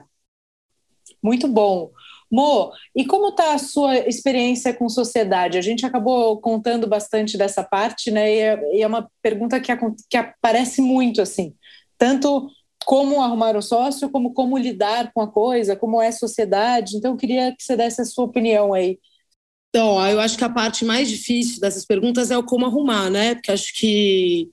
[1.22, 1.91] Muito bom.
[2.31, 5.57] Mo, e como está a sua experiência com sociedade?
[5.57, 8.35] A gente acabou contando bastante dessa parte, né?
[8.35, 9.72] E é, e é uma pergunta que,
[10.10, 11.55] que aparece muito, assim.
[11.97, 12.49] Tanto
[12.85, 16.97] como arrumar o sócio, como como lidar com a coisa, como é sociedade.
[16.97, 18.99] Então, eu queria que você desse a sua opinião aí.
[19.69, 23.35] Então, eu acho que a parte mais difícil dessas perguntas é o como arrumar, né?
[23.35, 24.51] Porque acho que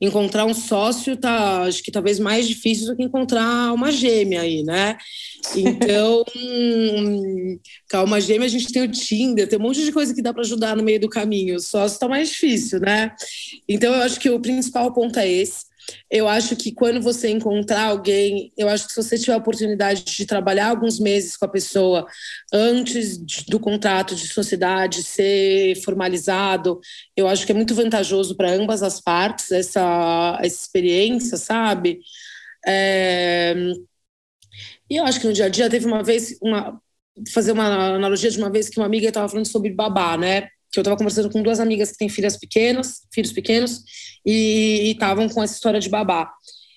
[0.00, 4.62] encontrar um sócio tá, acho que talvez mais difícil do que encontrar uma gêmea aí,
[4.62, 4.98] né?
[5.54, 6.24] Então,
[7.88, 10.42] calma gêmea, a gente tem o Tinder, tem um monte de coisa que dá para
[10.42, 11.56] ajudar no meio do caminho.
[11.56, 13.12] O sócio tá mais difícil, né?
[13.68, 15.64] Então, eu acho que o principal ponto é esse.
[16.10, 20.04] Eu acho que quando você encontrar alguém, eu acho que se você tiver a oportunidade
[20.04, 22.06] de trabalhar alguns meses com a pessoa
[22.52, 26.80] antes do contrato de sociedade ser formalizado,
[27.16, 32.00] eu acho que é muito vantajoso para ambas as partes essa, essa experiência, sabe?
[32.66, 33.54] É...
[34.90, 36.80] E eu acho que no dia a dia teve uma vez, uma,
[37.32, 40.48] fazer uma analogia de uma vez que uma amiga estava falando sobre babá, né?
[40.76, 43.82] que eu estava conversando com duas amigas que têm filhas pequenas, filhos pequenos,
[44.26, 46.32] e estavam com essa história de babá.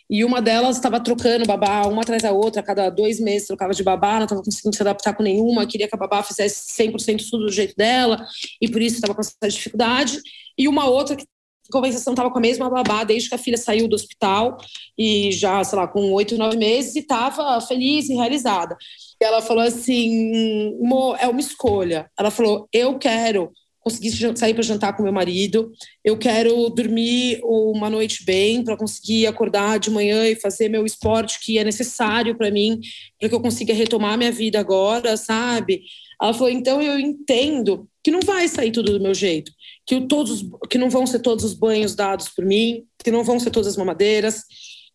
[0.10, 3.74] E uma delas estava trocando babá uma atrás da outra, a cada dois meses trocava
[3.74, 7.30] de babá, não estava conseguindo se adaptar com nenhuma, queria que a babá fizesse 100%
[7.30, 8.26] tudo do jeito dela,
[8.60, 10.20] e por isso estava com essa dificuldade.
[10.58, 11.26] E uma outra que
[11.72, 14.58] compensação estava com a mesma babá desde que a filha saiu do hospital
[14.98, 18.76] e já, sei lá, com oito, nove meses e estava feliz e realizada.
[19.22, 22.10] E ela falou assim: Mo, é uma escolha.
[22.18, 25.72] Ela falou: eu quero conseguir sair para jantar com meu marido.
[26.04, 31.40] Eu quero dormir uma noite bem para conseguir acordar de manhã e fazer meu esporte
[31.40, 32.80] que é necessário para mim,
[33.20, 35.82] para que eu consiga retomar minha vida agora, sabe?
[36.22, 39.52] Ela falou: então eu entendo que não vai sair tudo do meu jeito,
[39.86, 43.40] que todos, que não vão ser todos os banhos dados por mim, que não vão
[43.40, 44.44] ser todas as mamadeiras,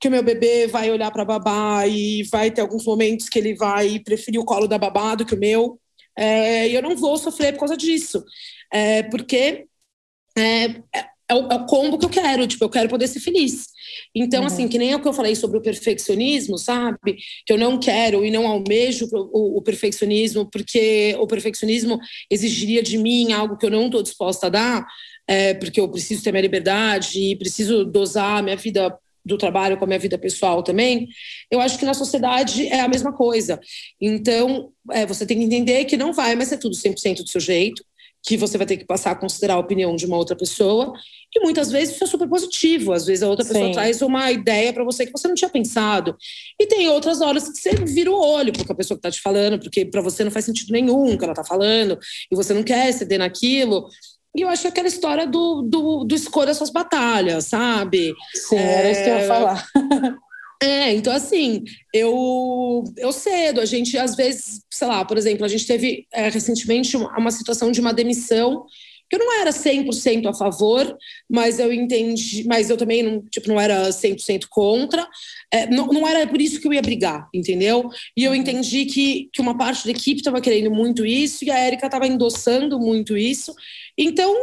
[0.00, 3.54] que o meu bebê vai olhar para babá e vai ter alguns momentos que ele
[3.54, 5.78] vai preferir o colo da babá do que o meu.
[6.16, 8.22] É, eu não vou sofrer por causa disso
[8.74, 9.66] é, porque
[10.36, 10.74] é, é,
[11.28, 13.68] é, o, é, o, combo que eu quero, tipo, eu quero poder ser feliz.
[14.12, 14.46] Então, uhum.
[14.48, 17.16] assim, que nem o que eu falei sobre o perfeccionismo, sabe?
[17.46, 22.98] Que eu não quero e não almejo o, o, perfeccionismo, porque o perfeccionismo exigiria de
[22.98, 24.86] mim algo que eu não estou disposta a dar,
[25.28, 29.84] é, porque eu preciso ter minha liberdade e preciso dosar minha vida do trabalho com
[29.84, 31.08] a minha vida pessoal também,
[31.50, 33.58] eu acho que na sociedade é a mesma coisa.
[33.98, 37.40] Então, é, você tem que entender que não vai mais ser tudo 100% do seu
[37.40, 37.82] jeito,
[38.24, 40.94] que você vai ter que passar a considerar a opinião de uma outra pessoa.
[41.34, 42.92] E muitas vezes isso é super positivo.
[42.92, 43.72] Às vezes a outra pessoa Sim.
[43.72, 46.16] traz uma ideia para você que você não tinha pensado.
[46.58, 49.20] E tem outras horas que você vira o olho porque a pessoa que está te
[49.20, 51.98] falando, porque para você não faz sentido nenhum o que ela está falando,
[52.32, 53.88] e você não quer ceder naquilo.
[54.34, 58.14] E eu acho que é aquela história do, do, do escolha suas batalhas, sabe?
[58.34, 58.78] Sim, é...
[58.78, 59.66] era isso que eu ia é, falar.
[60.64, 61.62] É, então assim,
[61.92, 66.28] eu, eu cedo, a gente às vezes, sei lá, por exemplo, a gente teve é,
[66.30, 68.64] recentemente uma, uma situação de uma demissão
[69.10, 70.96] que eu não era 100% a favor,
[71.30, 75.06] mas eu entendi, mas eu também não, tipo, não era 100% contra.
[75.52, 77.90] É, não, não era por isso que eu ia brigar, entendeu?
[78.16, 78.36] E eu uhum.
[78.36, 82.06] entendi que, que uma parte da equipe estava querendo muito isso e a Érica estava
[82.06, 83.54] endossando muito isso.
[83.96, 84.34] Então,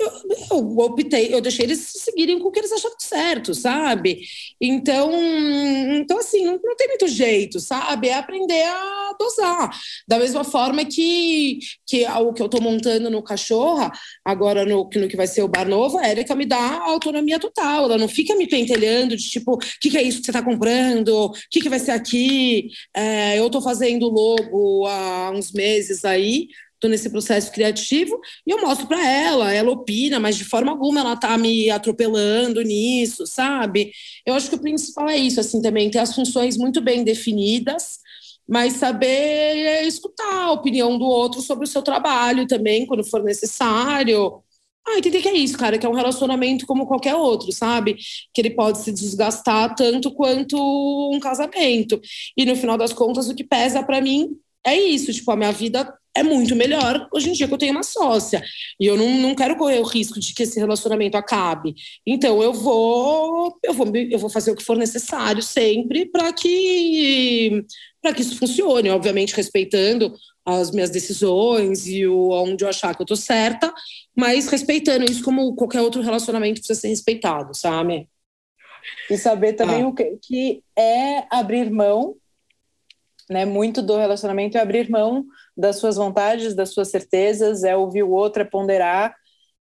[0.00, 0.12] eu,
[0.50, 4.22] eu, optei, eu deixei eles seguirem com o que eles achavam certo, sabe?
[4.60, 5.10] Então,
[5.94, 8.08] então assim, não, não tem muito jeito, sabe?
[8.08, 9.70] É aprender a dosar.
[10.06, 13.90] Da mesma forma que, que o que eu estou montando no Cachorra,
[14.24, 17.84] agora no, no que vai ser o Bar Novo, a Erika me dá autonomia total.
[17.84, 20.42] Ela não fica me pentelhando de tipo, o que, que, é isso que você está
[20.42, 21.08] comprando?
[21.26, 22.70] O que, que vai ser aqui?
[22.94, 26.48] É, eu estou fazendo logo há uns meses aí,
[26.82, 31.00] estou nesse processo criativo e eu mostro para ela, ela opina, mas de forma alguma
[31.00, 33.92] ela está me atropelando nisso, sabe?
[34.26, 37.98] Eu acho que o principal é isso, assim, também ter as funções muito bem definidas,
[38.48, 44.42] mas saber escutar a opinião do outro sobre o seu trabalho também, quando for necessário.
[44.86, 47.96] Ah, entender que é isso, cara, que é um relacionamento como qualquer outro, sabe?
[48.34, 50.56] Que ele pode se desgastar tanto quanto
[51.14, 52.00] um casamento.
[52.36, 54.36] E no final das contas, o que pesa para mim
[54.66, 57.72] é isso, tipo, a minha vida é muito melhor hoje em dia que eu tenho
[57.72, 58.42] uma sócia.
[58.78, 61.74] E eu não, não quero correr o risco de que esse relacionamento acabe.
[62.06, 67.64] Então eu vou, eu vou, eu vou fazer o que for necessário sempre para que
[68.02, 70.12] para que isso funcione, obviamente respeitando
[70.44, 73.72] as minhas decisões e o onde eu achar que eu tô certa,
[74.16, 78.08] mas respeitando isso como qualquer outro relacionamento precisa ser respeitado, sabe?
[79.08, 79.88] E saber também ah.
[79.88, 82.16] o que, que é abrir mão
[83.30, 83.44] né?
[83.44, 85.24] Muito do relacionamento é abrir mão
[85.56, 89.14] das suas vontades, das suas certezas, é ouvir o outro, é ponderar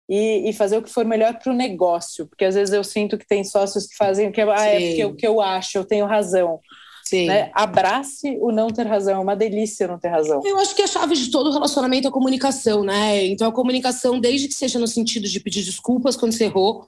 [0.08, 2.26] e, e fazer o que for melhor para o negócio.
[2.26, 5.04] Porque às vezes eu sinto que tem sócios que fazem o que, ah, é porque
[5.04, 6.60] o que eu acho, eu tenho razão.
[7.04, 7.26] Sim.
[7.26, 7.50] Né?
[7.52, 10.40] Abrace o não ter razão, é uma delícia não ter razão.
[10.44, 13.26] Eu acho que a chave de todo relacionamento é a comunicação, né?
[13.26, 16.86] Então a comunicação, desde que seja no sentido de pedir desculpas quando você errou,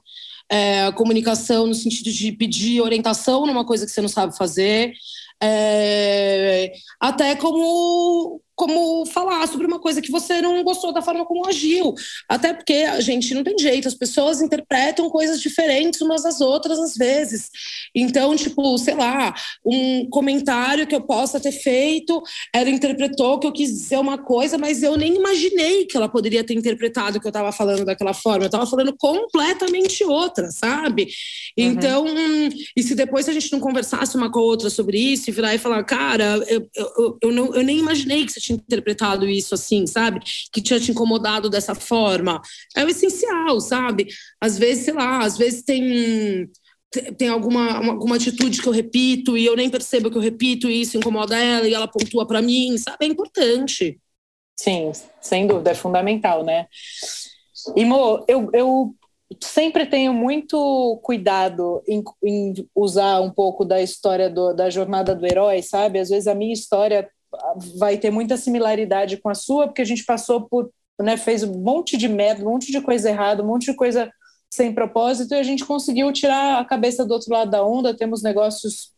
[0.49, 4.93] é, a comunicação no sentido de pedir orientação numa coisa que você não sabe fazer,
[5.41, 11.47] é, até como como falar sobre uma coisa que você não gostou da forma como
[11.47, 11.93] agiu.
[12.29, 16.79] Até porque a gente não tem jeito, as pessoas interpretam coisas diferentes umas das outras
[16.79, 17.49] às vezes.
[17.93, 19.33] Então, tipo, sei lá,
[19.65, 22.21] um comentário que eu possa ter feito,
[22.53, 26.43] ela interpretou que eu quis dizer uma coisa, mas eu nem imaginei que ela poderia
[26.43, 28.45] ter interpretado que eu estava falando daquela forma.
[28.45, 31.03] Eu estava falando completamente outra, sabe?
[31.57, 31.65] Uhum.
[31.65, 32.05] Então,
[32.75, 35.53] e se depois a gente não conversasse uma com a outra sobre isso e virar
[35.53, 39.55] e falar, cara, eu, eu, eu, não, eu nem imaginei que você tinha interpretado isso
[39.55, 40.19] assim, sabe?
[40.51, 42.41] Que tinha te incomodado dessa forma.
[42.75, 44.07] É o essencial, sabe?
[44.39, 46.49] Às vezes, sei lá, às vezes tem
[47.17, 50.79] tem alguma, alguma atitude que eu repito e eu nem percebo que eu repito e
[50.79, 53.05] isso incomoda ela e ela pontua para mim, sabe?
[53.05, 53.99] É importante.
[54.57, 56.67] Sim, sem dúvida, é fundamental, né?
[57.75, 58.95] E, Mo, eu, eu
[59.41, 65.25] sempre tenho muito cuidado em, em usar um pouco da história do, da jornada do
[65.25, 65.99] herói, sabe?
[65.99, 67.09] Às vezes a minha história
[67.77, 71.59] vai ter muita similaridade com a sua, porque a gente passou por, né, fez um
[71.59, 74.11] monte de merda, um monte de coisa errada, um monte de coisa
[74.49, 78.21] sem propósito, e a gente conseguiu tirar a cabeça do outro lado da onda, temos
[78.21, 78.93] negócios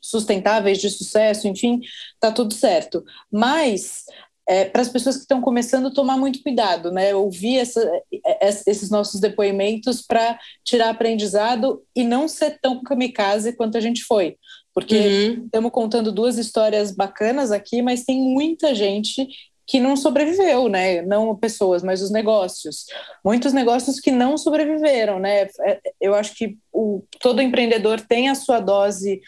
[0.00, 1.80] sustentáveis, de sucesso, enfim,
[2.20, 3.04] tá tudo certo.
[3.30, 4.04] Mas
[4.48, 7.12] é, para as pessoas que estão começando, tomar muito cuidado, né?
[7.14, 7.80] Ouvir essa,
[8.24, 14.04] é, esses nossos depoimentos para tirar aprendizado e não ser tão kamikaze quanto a gente
[14.04, 14.36] foi.
[14.76, 15.44] Porque uhum.
[15.46, 19.26] estamos contando duas histórias bacanas aqui, mas tem muita gente
[19.66, 21.00] que não sobreviveu, né?
[21.00, 22.84] Não pessoas, mas os negócios.
[23.24, 25.48] Muitos negócios que não sobreviveram, né?
[25.60, 29.22] É, eu acho que o, todo empreendedor tem a sua dose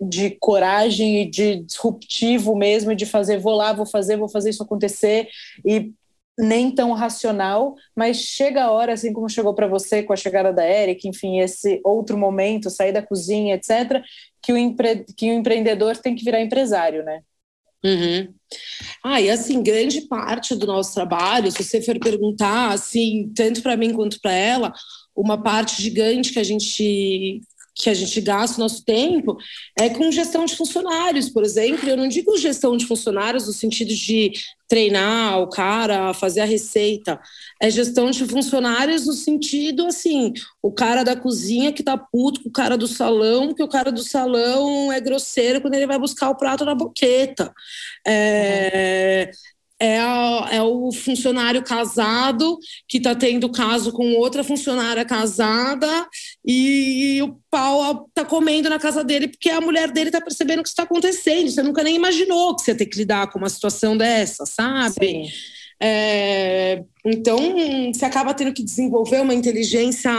[0.00, 4.64] de coragem e de disruptivo mesmo, de fazer, vou lá, vou fazer, vou fazer isso
[4.64, 5.28] acontecer
[5.64, 5.92] e
[6.38, 10.52] nem tão racional, mas chega a hora, assim como chegou para você com a chegada
[10.52, 14.02] da Eric, enfim, esse outro momento, sair da cozinha, etc.,
[14.40, 15.04] que o, empre...
[15.16, 17.20] que o empreendedor tem que virar empresário, né?
[17.84, 18.32] Uhum.
[19.04, 23.76] Ah, e assim, grande parte do nosso trabalho, se você for perguntar, assim, tanto para
[23.76, 24.72] mim quanto para ela,
[25.14, 27.40] uma parte gigante que a gente
[27.78, 29.38] que a gente gasta o nosso tempo
[29.78, 31.88] é com gestão de funcionários, por exemplo.
[31.88, 34.32] Eu não digo gestão de funcionários no sentido de
[34.66, 37.20] treinar o cara, fazer a receita.
[37.62, 42.48] É gestão de funcionários no sentido assim, o cara da cozinha que tá puto com
[42.48, 46.30] o cara do salão, que o cara do salão é grosseiro quando ele vai buscar
[46.30, 47.54] o prato na boqueta.
[48.06, 49.30] É,
[49.80, 56.08] é, a, é o funcionário casado que está tendo caso com outra funcionária casada
[56.44, 60.62] e, o pau está comendo na casa dele porque a mulher dele está percebendo o
[60.62, 61.50] que está acontecendo.
[61.50, 65.28] Você nunca nem imaginou que você ia ter que lidar com uma situação dessa, sabe?
[65.80, 67.38] É, então,
[67.92, 70.10] você acaba tendo que desenvolver uma inteligência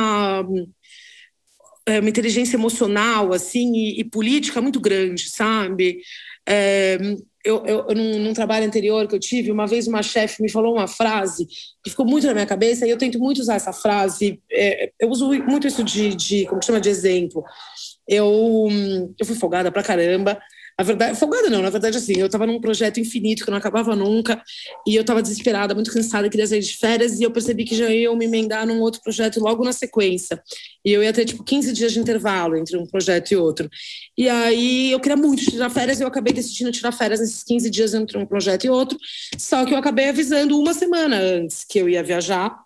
[1.86, 6.00] é, uma inteligência emocional assim e, e política muito grande, sabe?
[6.48, 6.98] É,
[7.44, 10.74] eu, eu, num, num, trabalho anterior que eu tive, uma vez uma chefe me falou
[10.74, 11.48] uma frase
[11.84, 14.42] que ficou muito na minha cabeça e eu tento muito usar essa frase.
[14.52, 17.44] É, eu uso muito isso de, de, como chama, de exemplo.
[18.08, 18.68] Eu,
[19.18, 20.40] eu fui folgada pra caramba.
[20.80, 23.98] A verdade, folgada não, na verdade, assim, eu estava num projeto infinito que não acabava
[23.98, 24.42] nunca,
[24.88, 27.90] e eu estava desesperada, muito cansada, queria sair de férias, e eu percebi que já
[27.90, 30.42] ia me emendar num outro projeto logo na sequência.
[30.86, 33.70] E eu ia ter, tipo, 15 dias de intervalo entre um projeto e outro.
[34.18, 37.70] E aí eu queria muito tirar férias, e eu acabei decidindo tirar férias nesses 15
[37.70, 38.98] dias entre um projeto e outro,
[39.38, 42.58] só que eu acabei avisando uma semana antes que eu ia viajar,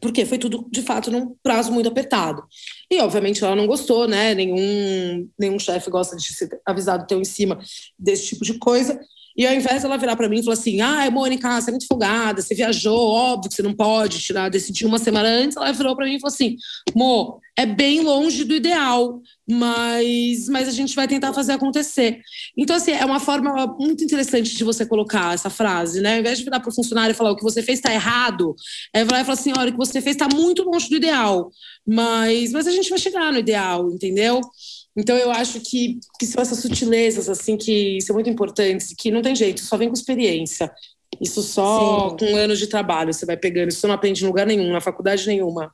[0.00, 2.42] porque foi tudo, de fato, num prazo muito apertado.
[2.90, 4.34] E, obviamente, ela não gostou, né?
[4.34, 7.58] Nenhum, nenhum chefe gosta de ser avisado teu em cima
[7.98, 8.98] desse tipo de coisa.
[9.36, 11.86] E ao invés dela virar para mim e falar assim: ah, Mônica, você é muito
[11.86, 15.96] folgada, você viajou, óbvio que você não pode tirar, decidir uma semana antes, ela virou
[15.96, 16.56] para mim e falou assim:
[16.94, 22.20] Mo, é bem longe do ideal, mas, mas a gente vai tentar fazer acontecer.
[22.56, 26.14] Então, assim, é uma forma muito interessante de você colocar essa frase, né?
[26.14, 28.54] Ao invés de virar para o funcionário e falar o que você fez está errado,
[28.92, 31.50] é virar e falar assim: olha, o que você fez está muito longe do ideal,
[31.86, 34.40] mas, mas a gente vai chegar no ideal, entendeu?
[34.96, 39.22] Então eu acho que, que são essas sutilezas assim que são muito importantes, que não
[39.22, 40.72] tem jeito, só vem com experiência.
[41.20, 42.16] Isso só Sim.
[42.16, 45.26] com anos de trabalho você vai pegando, isso não aprende em lugar nenhum, na faculdade
[45.26, 45.72] nenhuma.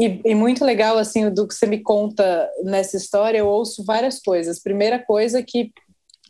[0.00, 4.20] E, e, muito legal, assim, do que você me conta nessa história, eu ouço várias
[4.20, 4.60] coisas.
[4.60, 5.70] Primeira coisa é que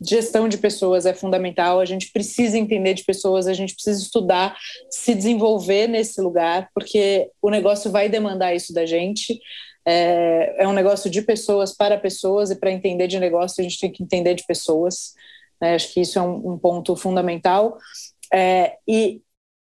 [0.01, 4.55] gestão de pessoas é fundamental, a gente precisa entender de pessoas, a gente precisa estudar,
[4.89, 9.39] se desenvolver nesse lugar, porque o negócio vai demandar isso da gente.
[9.85, 13.79] É, é um negócio de pessoas para pessoas, e para entender de negócio a gente
[13.79, 15.13] tem que entender de pessoas.
[15.61, 15.75] Né?
[15.75, 17.77] Acho que isso é um, um ponto fundamental.
[18.33, 19.21] É, e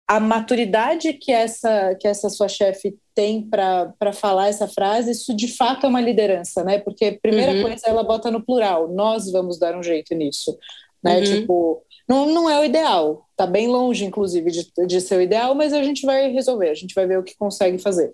[0.08, 5.48] a maturidade que essa, que essa sua chefe tem para falar essa frase, isso de
[5.48, 6.78] fato é uma liderança, né?
[6.78, 7.62] Porque primeira uhum.
[7.64, 10.58] coisa ela bota no plural, nós vamos dar um jeito nisso,
[11.04, 11.18] né?
[11.18, 11.24] Uhum.
[11.24, 15.56] Tipo, não, não é o ideal, tá bem longe, inclusive, de, de ser o ideal,
[15.56, 18.14] mas a gente vai resolver, a gente vai ver o que consegue fazer.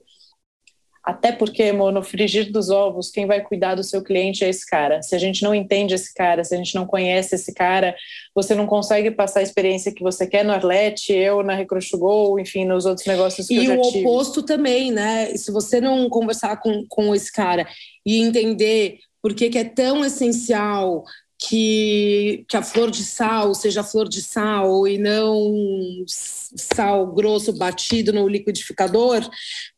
[1.03, 5.02] Até porque, no frigir dos ovos, quem vai cuidar do seu cliente é esse cara.
[5.02, 7.95] Se a gente não entende esse cara, se a gente não conhece esse cara,
[8.36, 12.65] você não consegue passar a experiência que você quer no Arlete, eu na Recruchugol, enfim,
[12.65, 13.99] nos outros negócios que e eu já tive.
[13.99, 15.36] E o oposto também, né?
[15.36, 17.68] Se você não conversar com, com esse cara
[18.06, 21.03] e entender por que, que é tão essencial
[21.41, 28.13] que, que a flor de sal seja flor de sal e não sal grosso batido
[28.13, 29.27] no liquidificador,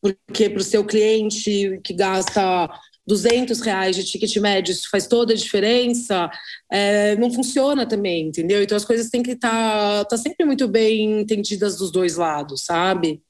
[0.01, 2.69] porque para o seu cliente que gasta
[3.07, 6.29] 200 reais de ticket médio, isso faz toda a diferença,
[6.69, 8.61] é, não funciona também, entendeu?
[8.61, 9.49] Então as coisas têm que estar
[10.03, 13.23] tá, tá sempre muito bem entendidas dos dois lados, sabe?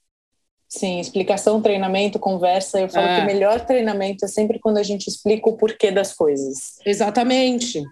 [0.68, 2.80] Sim, explicação, treinamento, conversa.
[2.80, 3.16] Eu falo é.
[3.16, 6.78] que o melhor treinamento é sempre quando a gente explica o porquê das coisas.
[6.84, 7.84] Exatamente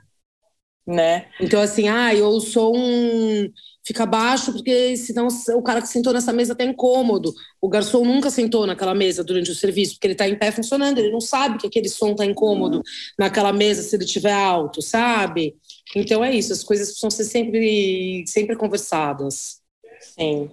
[0.87, 1.27] né?
[1.41, 3.51] Então, assim, ah, eu sou um.
[3.85, 5.27] Fica baixo, porque senão
[5.57, 7.33] o cara que sentou nessa mesa tá incômodo.
[7.61, 10.99] O garçom nunca sentou naquela mesa durante o serviço, porque ele tá em pé funcionando,
[10.99, 12.81] ele não sabe que aquele som tá incômodo
[13.19, 15.57] naquela mesa se ele estiver alto, sabe?
[15.97, 19.61] Então é isso, as coisas precisam ser sempre, sempre conversadas.
[20.01, 20.49] Sim.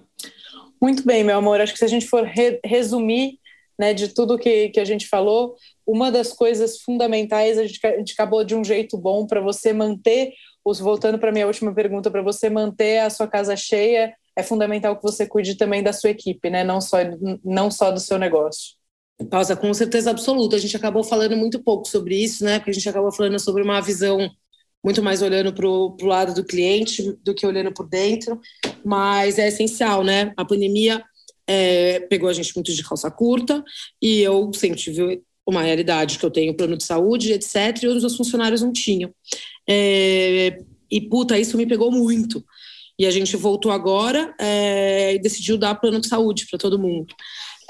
[0.81, 1.61] Muito bem, meu amor.
[1.61, 3.37] Acho que se a gente for re resumir
[3.77, 5.55] né, de tudo que, que a gente falou,
[5.91, 9.73] uma das coisas fundamentais, a gente, a gente acabou de um jeito bom para você
[9.73, 10.33] manter,
[10.63, 14.95] os, voltando para minha última pergunta, para você manter a sua casa cheia, é fundamental
[14.95, 16.63] que você cuide também da sua equipe, né?
[16.63, 16.97] não, só,
[17.43, 18.77] não só do seu negócio.
[19.31, 20.55] Pausa, com certeza absoluta.
[20.55, 22.59] A gente acabou falando muito pouco sobre isso, né?
[22.59, 24.29] Porque a gente acabou falando sobre uma visão
[24.81, 28.39] muito mais olhando para o lado do cliente do que olhando por dentro,
[28.85, 30.31] mas é essencial, né?
[30.37, 31.03] A pandemia
[31.45, 33.61] é, pegou a gente muito de calça curta
[34.01, 38.01] e eu sempre tive uma realidade que eu tenho plano de saúde, etc., e os
[38.01, 39.11] meus funcionários não tinham.
[39.67, 40.57] É,
[40.89, 42.43] e, puta, isso me pegou muito.
[42.97, 47.13] E a gente voltou agora é, e decidiu dar plano de saúde para todo mundo.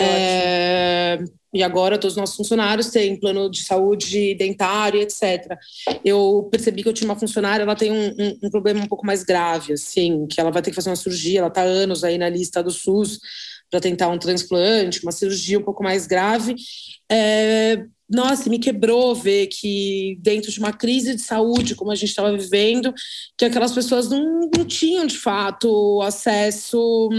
[0.02, 1.20] É,
[1.54, 5.58] e agora todos os nossos funcionários têm plano de saúde dentário, etc.
[6.06, 9.06] Eu percebi que eu tinha uma funcionária, ela tem um, um, um problema um pouco
[9.06, 12.18] mais grave, assim, que ela vai ter que fazer uma cirurgia, ela está anos aí
[12.18, 13.20] na lista do SUS,
[13.70, 16.56] para tentar um transplante, uma cirurgia um pouco mais grave.
[17.12, 22.10] É, nossa, me quebrou ver que dentro de uma crise de saúde, como a gente
[22.10, 22.94] estava vivendo,
[23.38, 27.10] que aquelas pessoas não, não tinham de fato acesso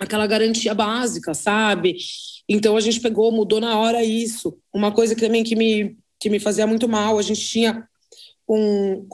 [0.00, 1.96] àquela garantia básica, sabe?
[2.48, 4.58] Então a gente pegou, mudou na hora isso.
[4.72, 7.86] Uma coisa também que me, que me fazia muito mal, a gente tinha
[8.48, 9.06] um,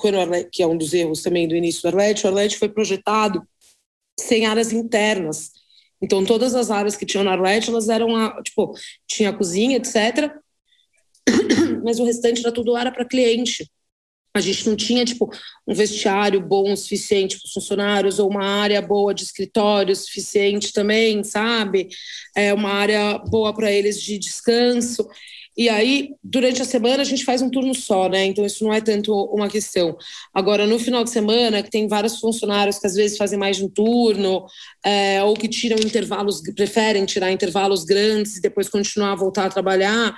[0.53, 3.43] que é um dos erros também do início do Arlete, o Arlete foi projetado
[4.19, 5.53] sem áreas internas.
[6.03, 8.73] Então, todas as áreas que tinham na Arlete, elas eram, a, tipo,
[9.07, 10.33] tinha a cozinha, etc.
[11.85, 13.71] Mas o restante era tudo área para cliente.
[14.33, 15.29] A gente não tinha, tipo,
[15.67, 20.73] um vestiário bom o suficiente para os funcionários, ou uma área boa de escritório suficiente
[20.73, 21.89] também, sabe?
[22.37, 25.09] É uma área boa para eles de descanso.
[25.61, 28.25] E aí, durante a semana, a gente faz um turno só, né?
[28.25, 29.95] Então, isso não é tanto uma questão.
[30.33, 33.65] Agora, no final de semana, que tem vários funcionários que às vezes fazem mais de
[33.67, 34.47] um turno,
[34.83, 39.51] é, ou que tiram intervalos, preferem tirar intervalos grandes e depois continuar a voltar a
[39.51, 40.17] trabalhar,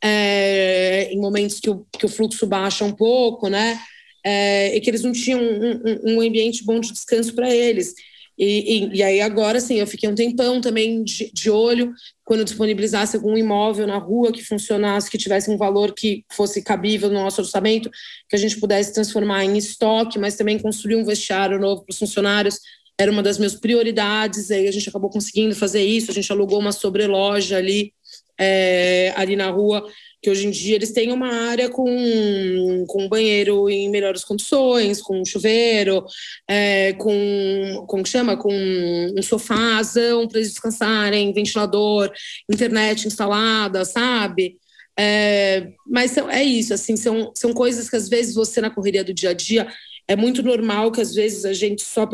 [0.00, 3.80] é, em momentos que o, que o fluxo baixa um pouco, né?
[4.24, 7.94] É, e que eles não tinham um, um, um ambiente bom de descanso para eles.
[8.36, 11.92] E, e, e, aí agora, sim, eu fiquei um tempão também de, de, olho
[12.24, 17.08] quando disponibilizasse algum imóvel na rua que funcionasse, que tivesse um valor que fosse cabível
[17.08, 17.88] no nosso orçamento,
[18.28, 21.98] que a gente pudesse transformar em estoque, mas também construir um vestiário novo para os
[21.98, 22.58] funcionários.
[22.98, 26.58] Era uma das minhas prioridades, aí a gente acabou conseguindo fazer isso, a gente alugou
[26.58, 27.92] uma sobreloja ali,
[28.38, 29.84] é, ali na rua,
[30.24, 35.22] que hoje em dia eles têm uma área com, com banheiro em melhores condições, com
[35.22, 36.02] chuveiro,
[36.48, 42.10] é, com como chama, com um sofázão para eles descansarem, ventilador,
[42.50, 44.56] internet instalada, sabe?
[44.98, 49.04] É, mas são, é isso, assim, são, são coisas que às vezes você na correria
[49.04, 49.68] do dia a dia
[50.08, 52.08] é muito normal que às vezes a gente só,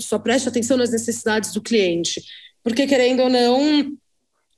[0.00, 2.20] só preste atenção nas necessidades do cliente,
[2.64, 3.96] porque querendo ou não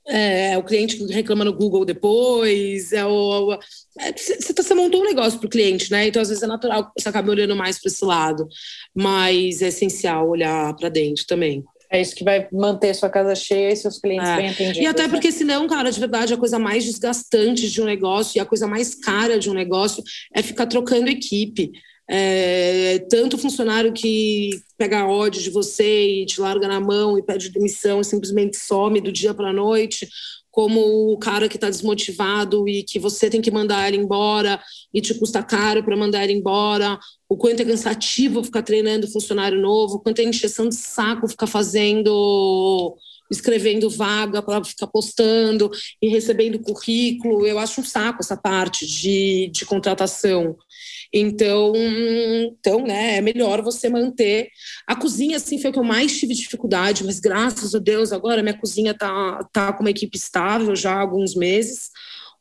[0.07, 3.53] é, é, o cliente que reclama no Google depois, é o.
[3.99, 6.07] É, você, você montou um negócio para o cliente, né?
[6.07, 8.47] Então, às vezes, é natural que você acabe olhando mais para esse lado,
[8.93, 11.63] mas é essencial olhar para dentro também.
[11.89, 14.35] É isso que vai manter sua casa cheia e seus clientes é.
[14.35, 14.81] bem atendidos.
[14.81, 15.09] E até né?
[15.09, 18.67] porque, senão, cara, de verdade, a coisa mais desgastante de um negócio e a coisa
[18.67, 20.03] mais cara de um negócio
[20.33, 21.71] é ficar trocando equipe.
[22.07, 27.49] É, tanto funcionário que pega ódio de você e te larga na mão e pede
[27.49, 30.07] demissão e simplesmente some do dia para a noite,
[30.51, 34.61] como o cara que está desmotivado e que você tem que mandar ele embora
[34.93, 39.59] e te custa caro para mandar ele embora, o quanto é cansativo ficar treinando funcionário
[39.59, 42.95] novo, o quanto é encheção de saco ficar fazendo
[43.29, 45.71] escrevendo vaga para ficar postando
[46.01, 47.45] e recebendo currículo.
[47.45, 50.55] Eu acho um saco essa parte de, de contratação.
[51.13, 54.49] Então, então, né, é melhor você manter.
[54.87, 58.43] A cozinha, assim, foi o que eu mais tive dificuldade, mas graças a Deus, agora
[58.43, 61.89] minha cozinha tá, tá com uma equipe estável já há alguns meses.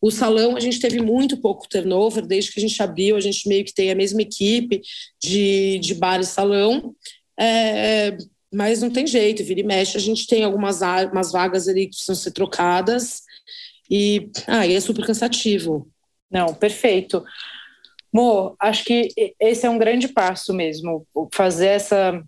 [0.00, 3.48] O salão, a gente teve muito pouco turnover, desde que a gente abriu, a gente
[3.48, 4.82] meio que tem a mesma equipe
[5.22, 6.94] de, de bar e salão.
[7.40, 8.16] É,
[8.54, 10.80] mas não tem jeito, vira e mexe, a gente tem algumas
[11.12, 13.22] umas vagas ali que precisam ser trocadas
[13.90, 15.88] e ah, é super cansativo.
[16.30, 17.24] Não, perfeito.
[18.12, 19.08] Mo, acho que
[19.40, 22.22] esse é um grande passo mesmo, fazer essa,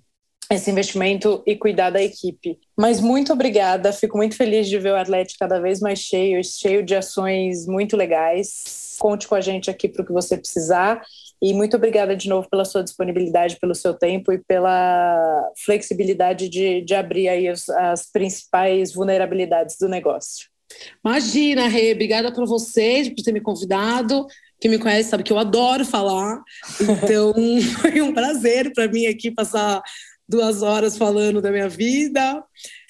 [0.51, 2.59] esse investimento e cuidar da equipe.
[2.77, 6.85] Mas muito obrigada, fico muito feliz de ver o Atlético cada vez mais cheio, cheio
[6.85, 8.97] de ações muito legais.
[8.98, 11.03] Conte com a gente aqui para o que você precisar.
[11.41, 16.81] E muito obrigada de novo pela sua disponibilidade, pelo seu tempo e pela flexibilidade de,
[16.81, 20.47] de abrir aí as, as principais vulnerabilidades do negócio.
[21.05, 24.27] Imagina, Rê, obrigada por vocês, por ter me convidado.
[24.61, 26.43] Quem me conhece sabe que eu adoro falar,
[26.81, 27.35] então
[27.81, 29.83] foi um prazer para mim aqui passar
[30.29, 32.43] duas horas falando da minha vida.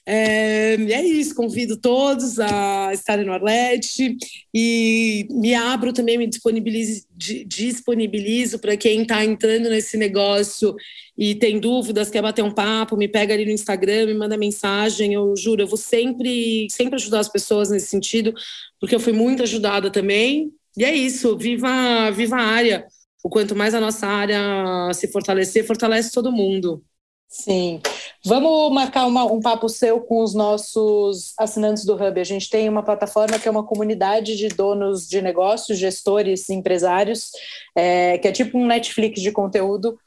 [0.08, 4.16] É, é isso, convido todos a estarem no Arlete
[4.54, 7.04] e me abro também, me disponibilizo,
[7.44, 10.76] disponibilizo para quem está entrando nesse negócio
[11.18, 15.14] e tem dúvidas, quer bater um papo, me pega ali no Instagram, me manda mensagem.
[15.14, 18.32] Eu juro, eu vou sempre, sempre ajudar as pessoas nesse sentido,
[18.78, 20.52] porque eu fui muito ajudada também.
[20.76, 22.86] E é isso, viva, viva a área.
[23.24, 26.84] O quanto mais a nossa área se fortalecer, fortalece todo mundo.
[27.28, 27.80] Sim.
[28.24, 32.20] Vamos marcar uma, um papo seu com os nossos assinantes do Hub.
[32.20, 37.30] A gente tem uma plataforma que é uma comunidade de donos de negócios, gestores, empresários,
[37.74, 39.98] é, que é tipo um Netflix de conteúdo.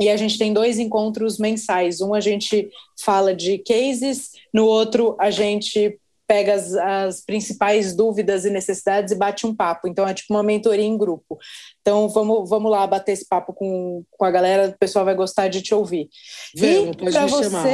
[0.00, 2.00] E a gente tem dois encontros mensais.
[2.00, 2.68] Um a gente
[2.98, 9.16] fala de cases, no outro a gente pega as, as, principais dúvidas e necessidades e
[9.16, 9.88] bate um papo.
[9.88, 11.38] Então é tipo uma mentoria em grupo.
[11.80, 15.48] Então vamos, vamos lá bater esse papo com, com a galera, o pessoal vai gostar
[15.48, 16.08] de te ouvir.
[16.54, 17.64] Vem, e para você chamar.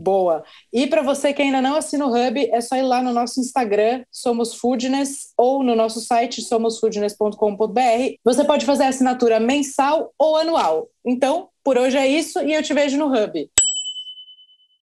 [0.00, 0.42] Boa.
[0.72, 3.38] E para você que ainda não assina o Hub, é só ir lá no nosso
[3.38, 8.14] Instagram, Somos Foodness, ou no nosso site, somosfoodness.com.br.
[8.24, 10.88] Você pode fazer a assinatura mensal ou anual.
[11.04, 13.50] Então, por hoje é isso e eu te vejo no Hub.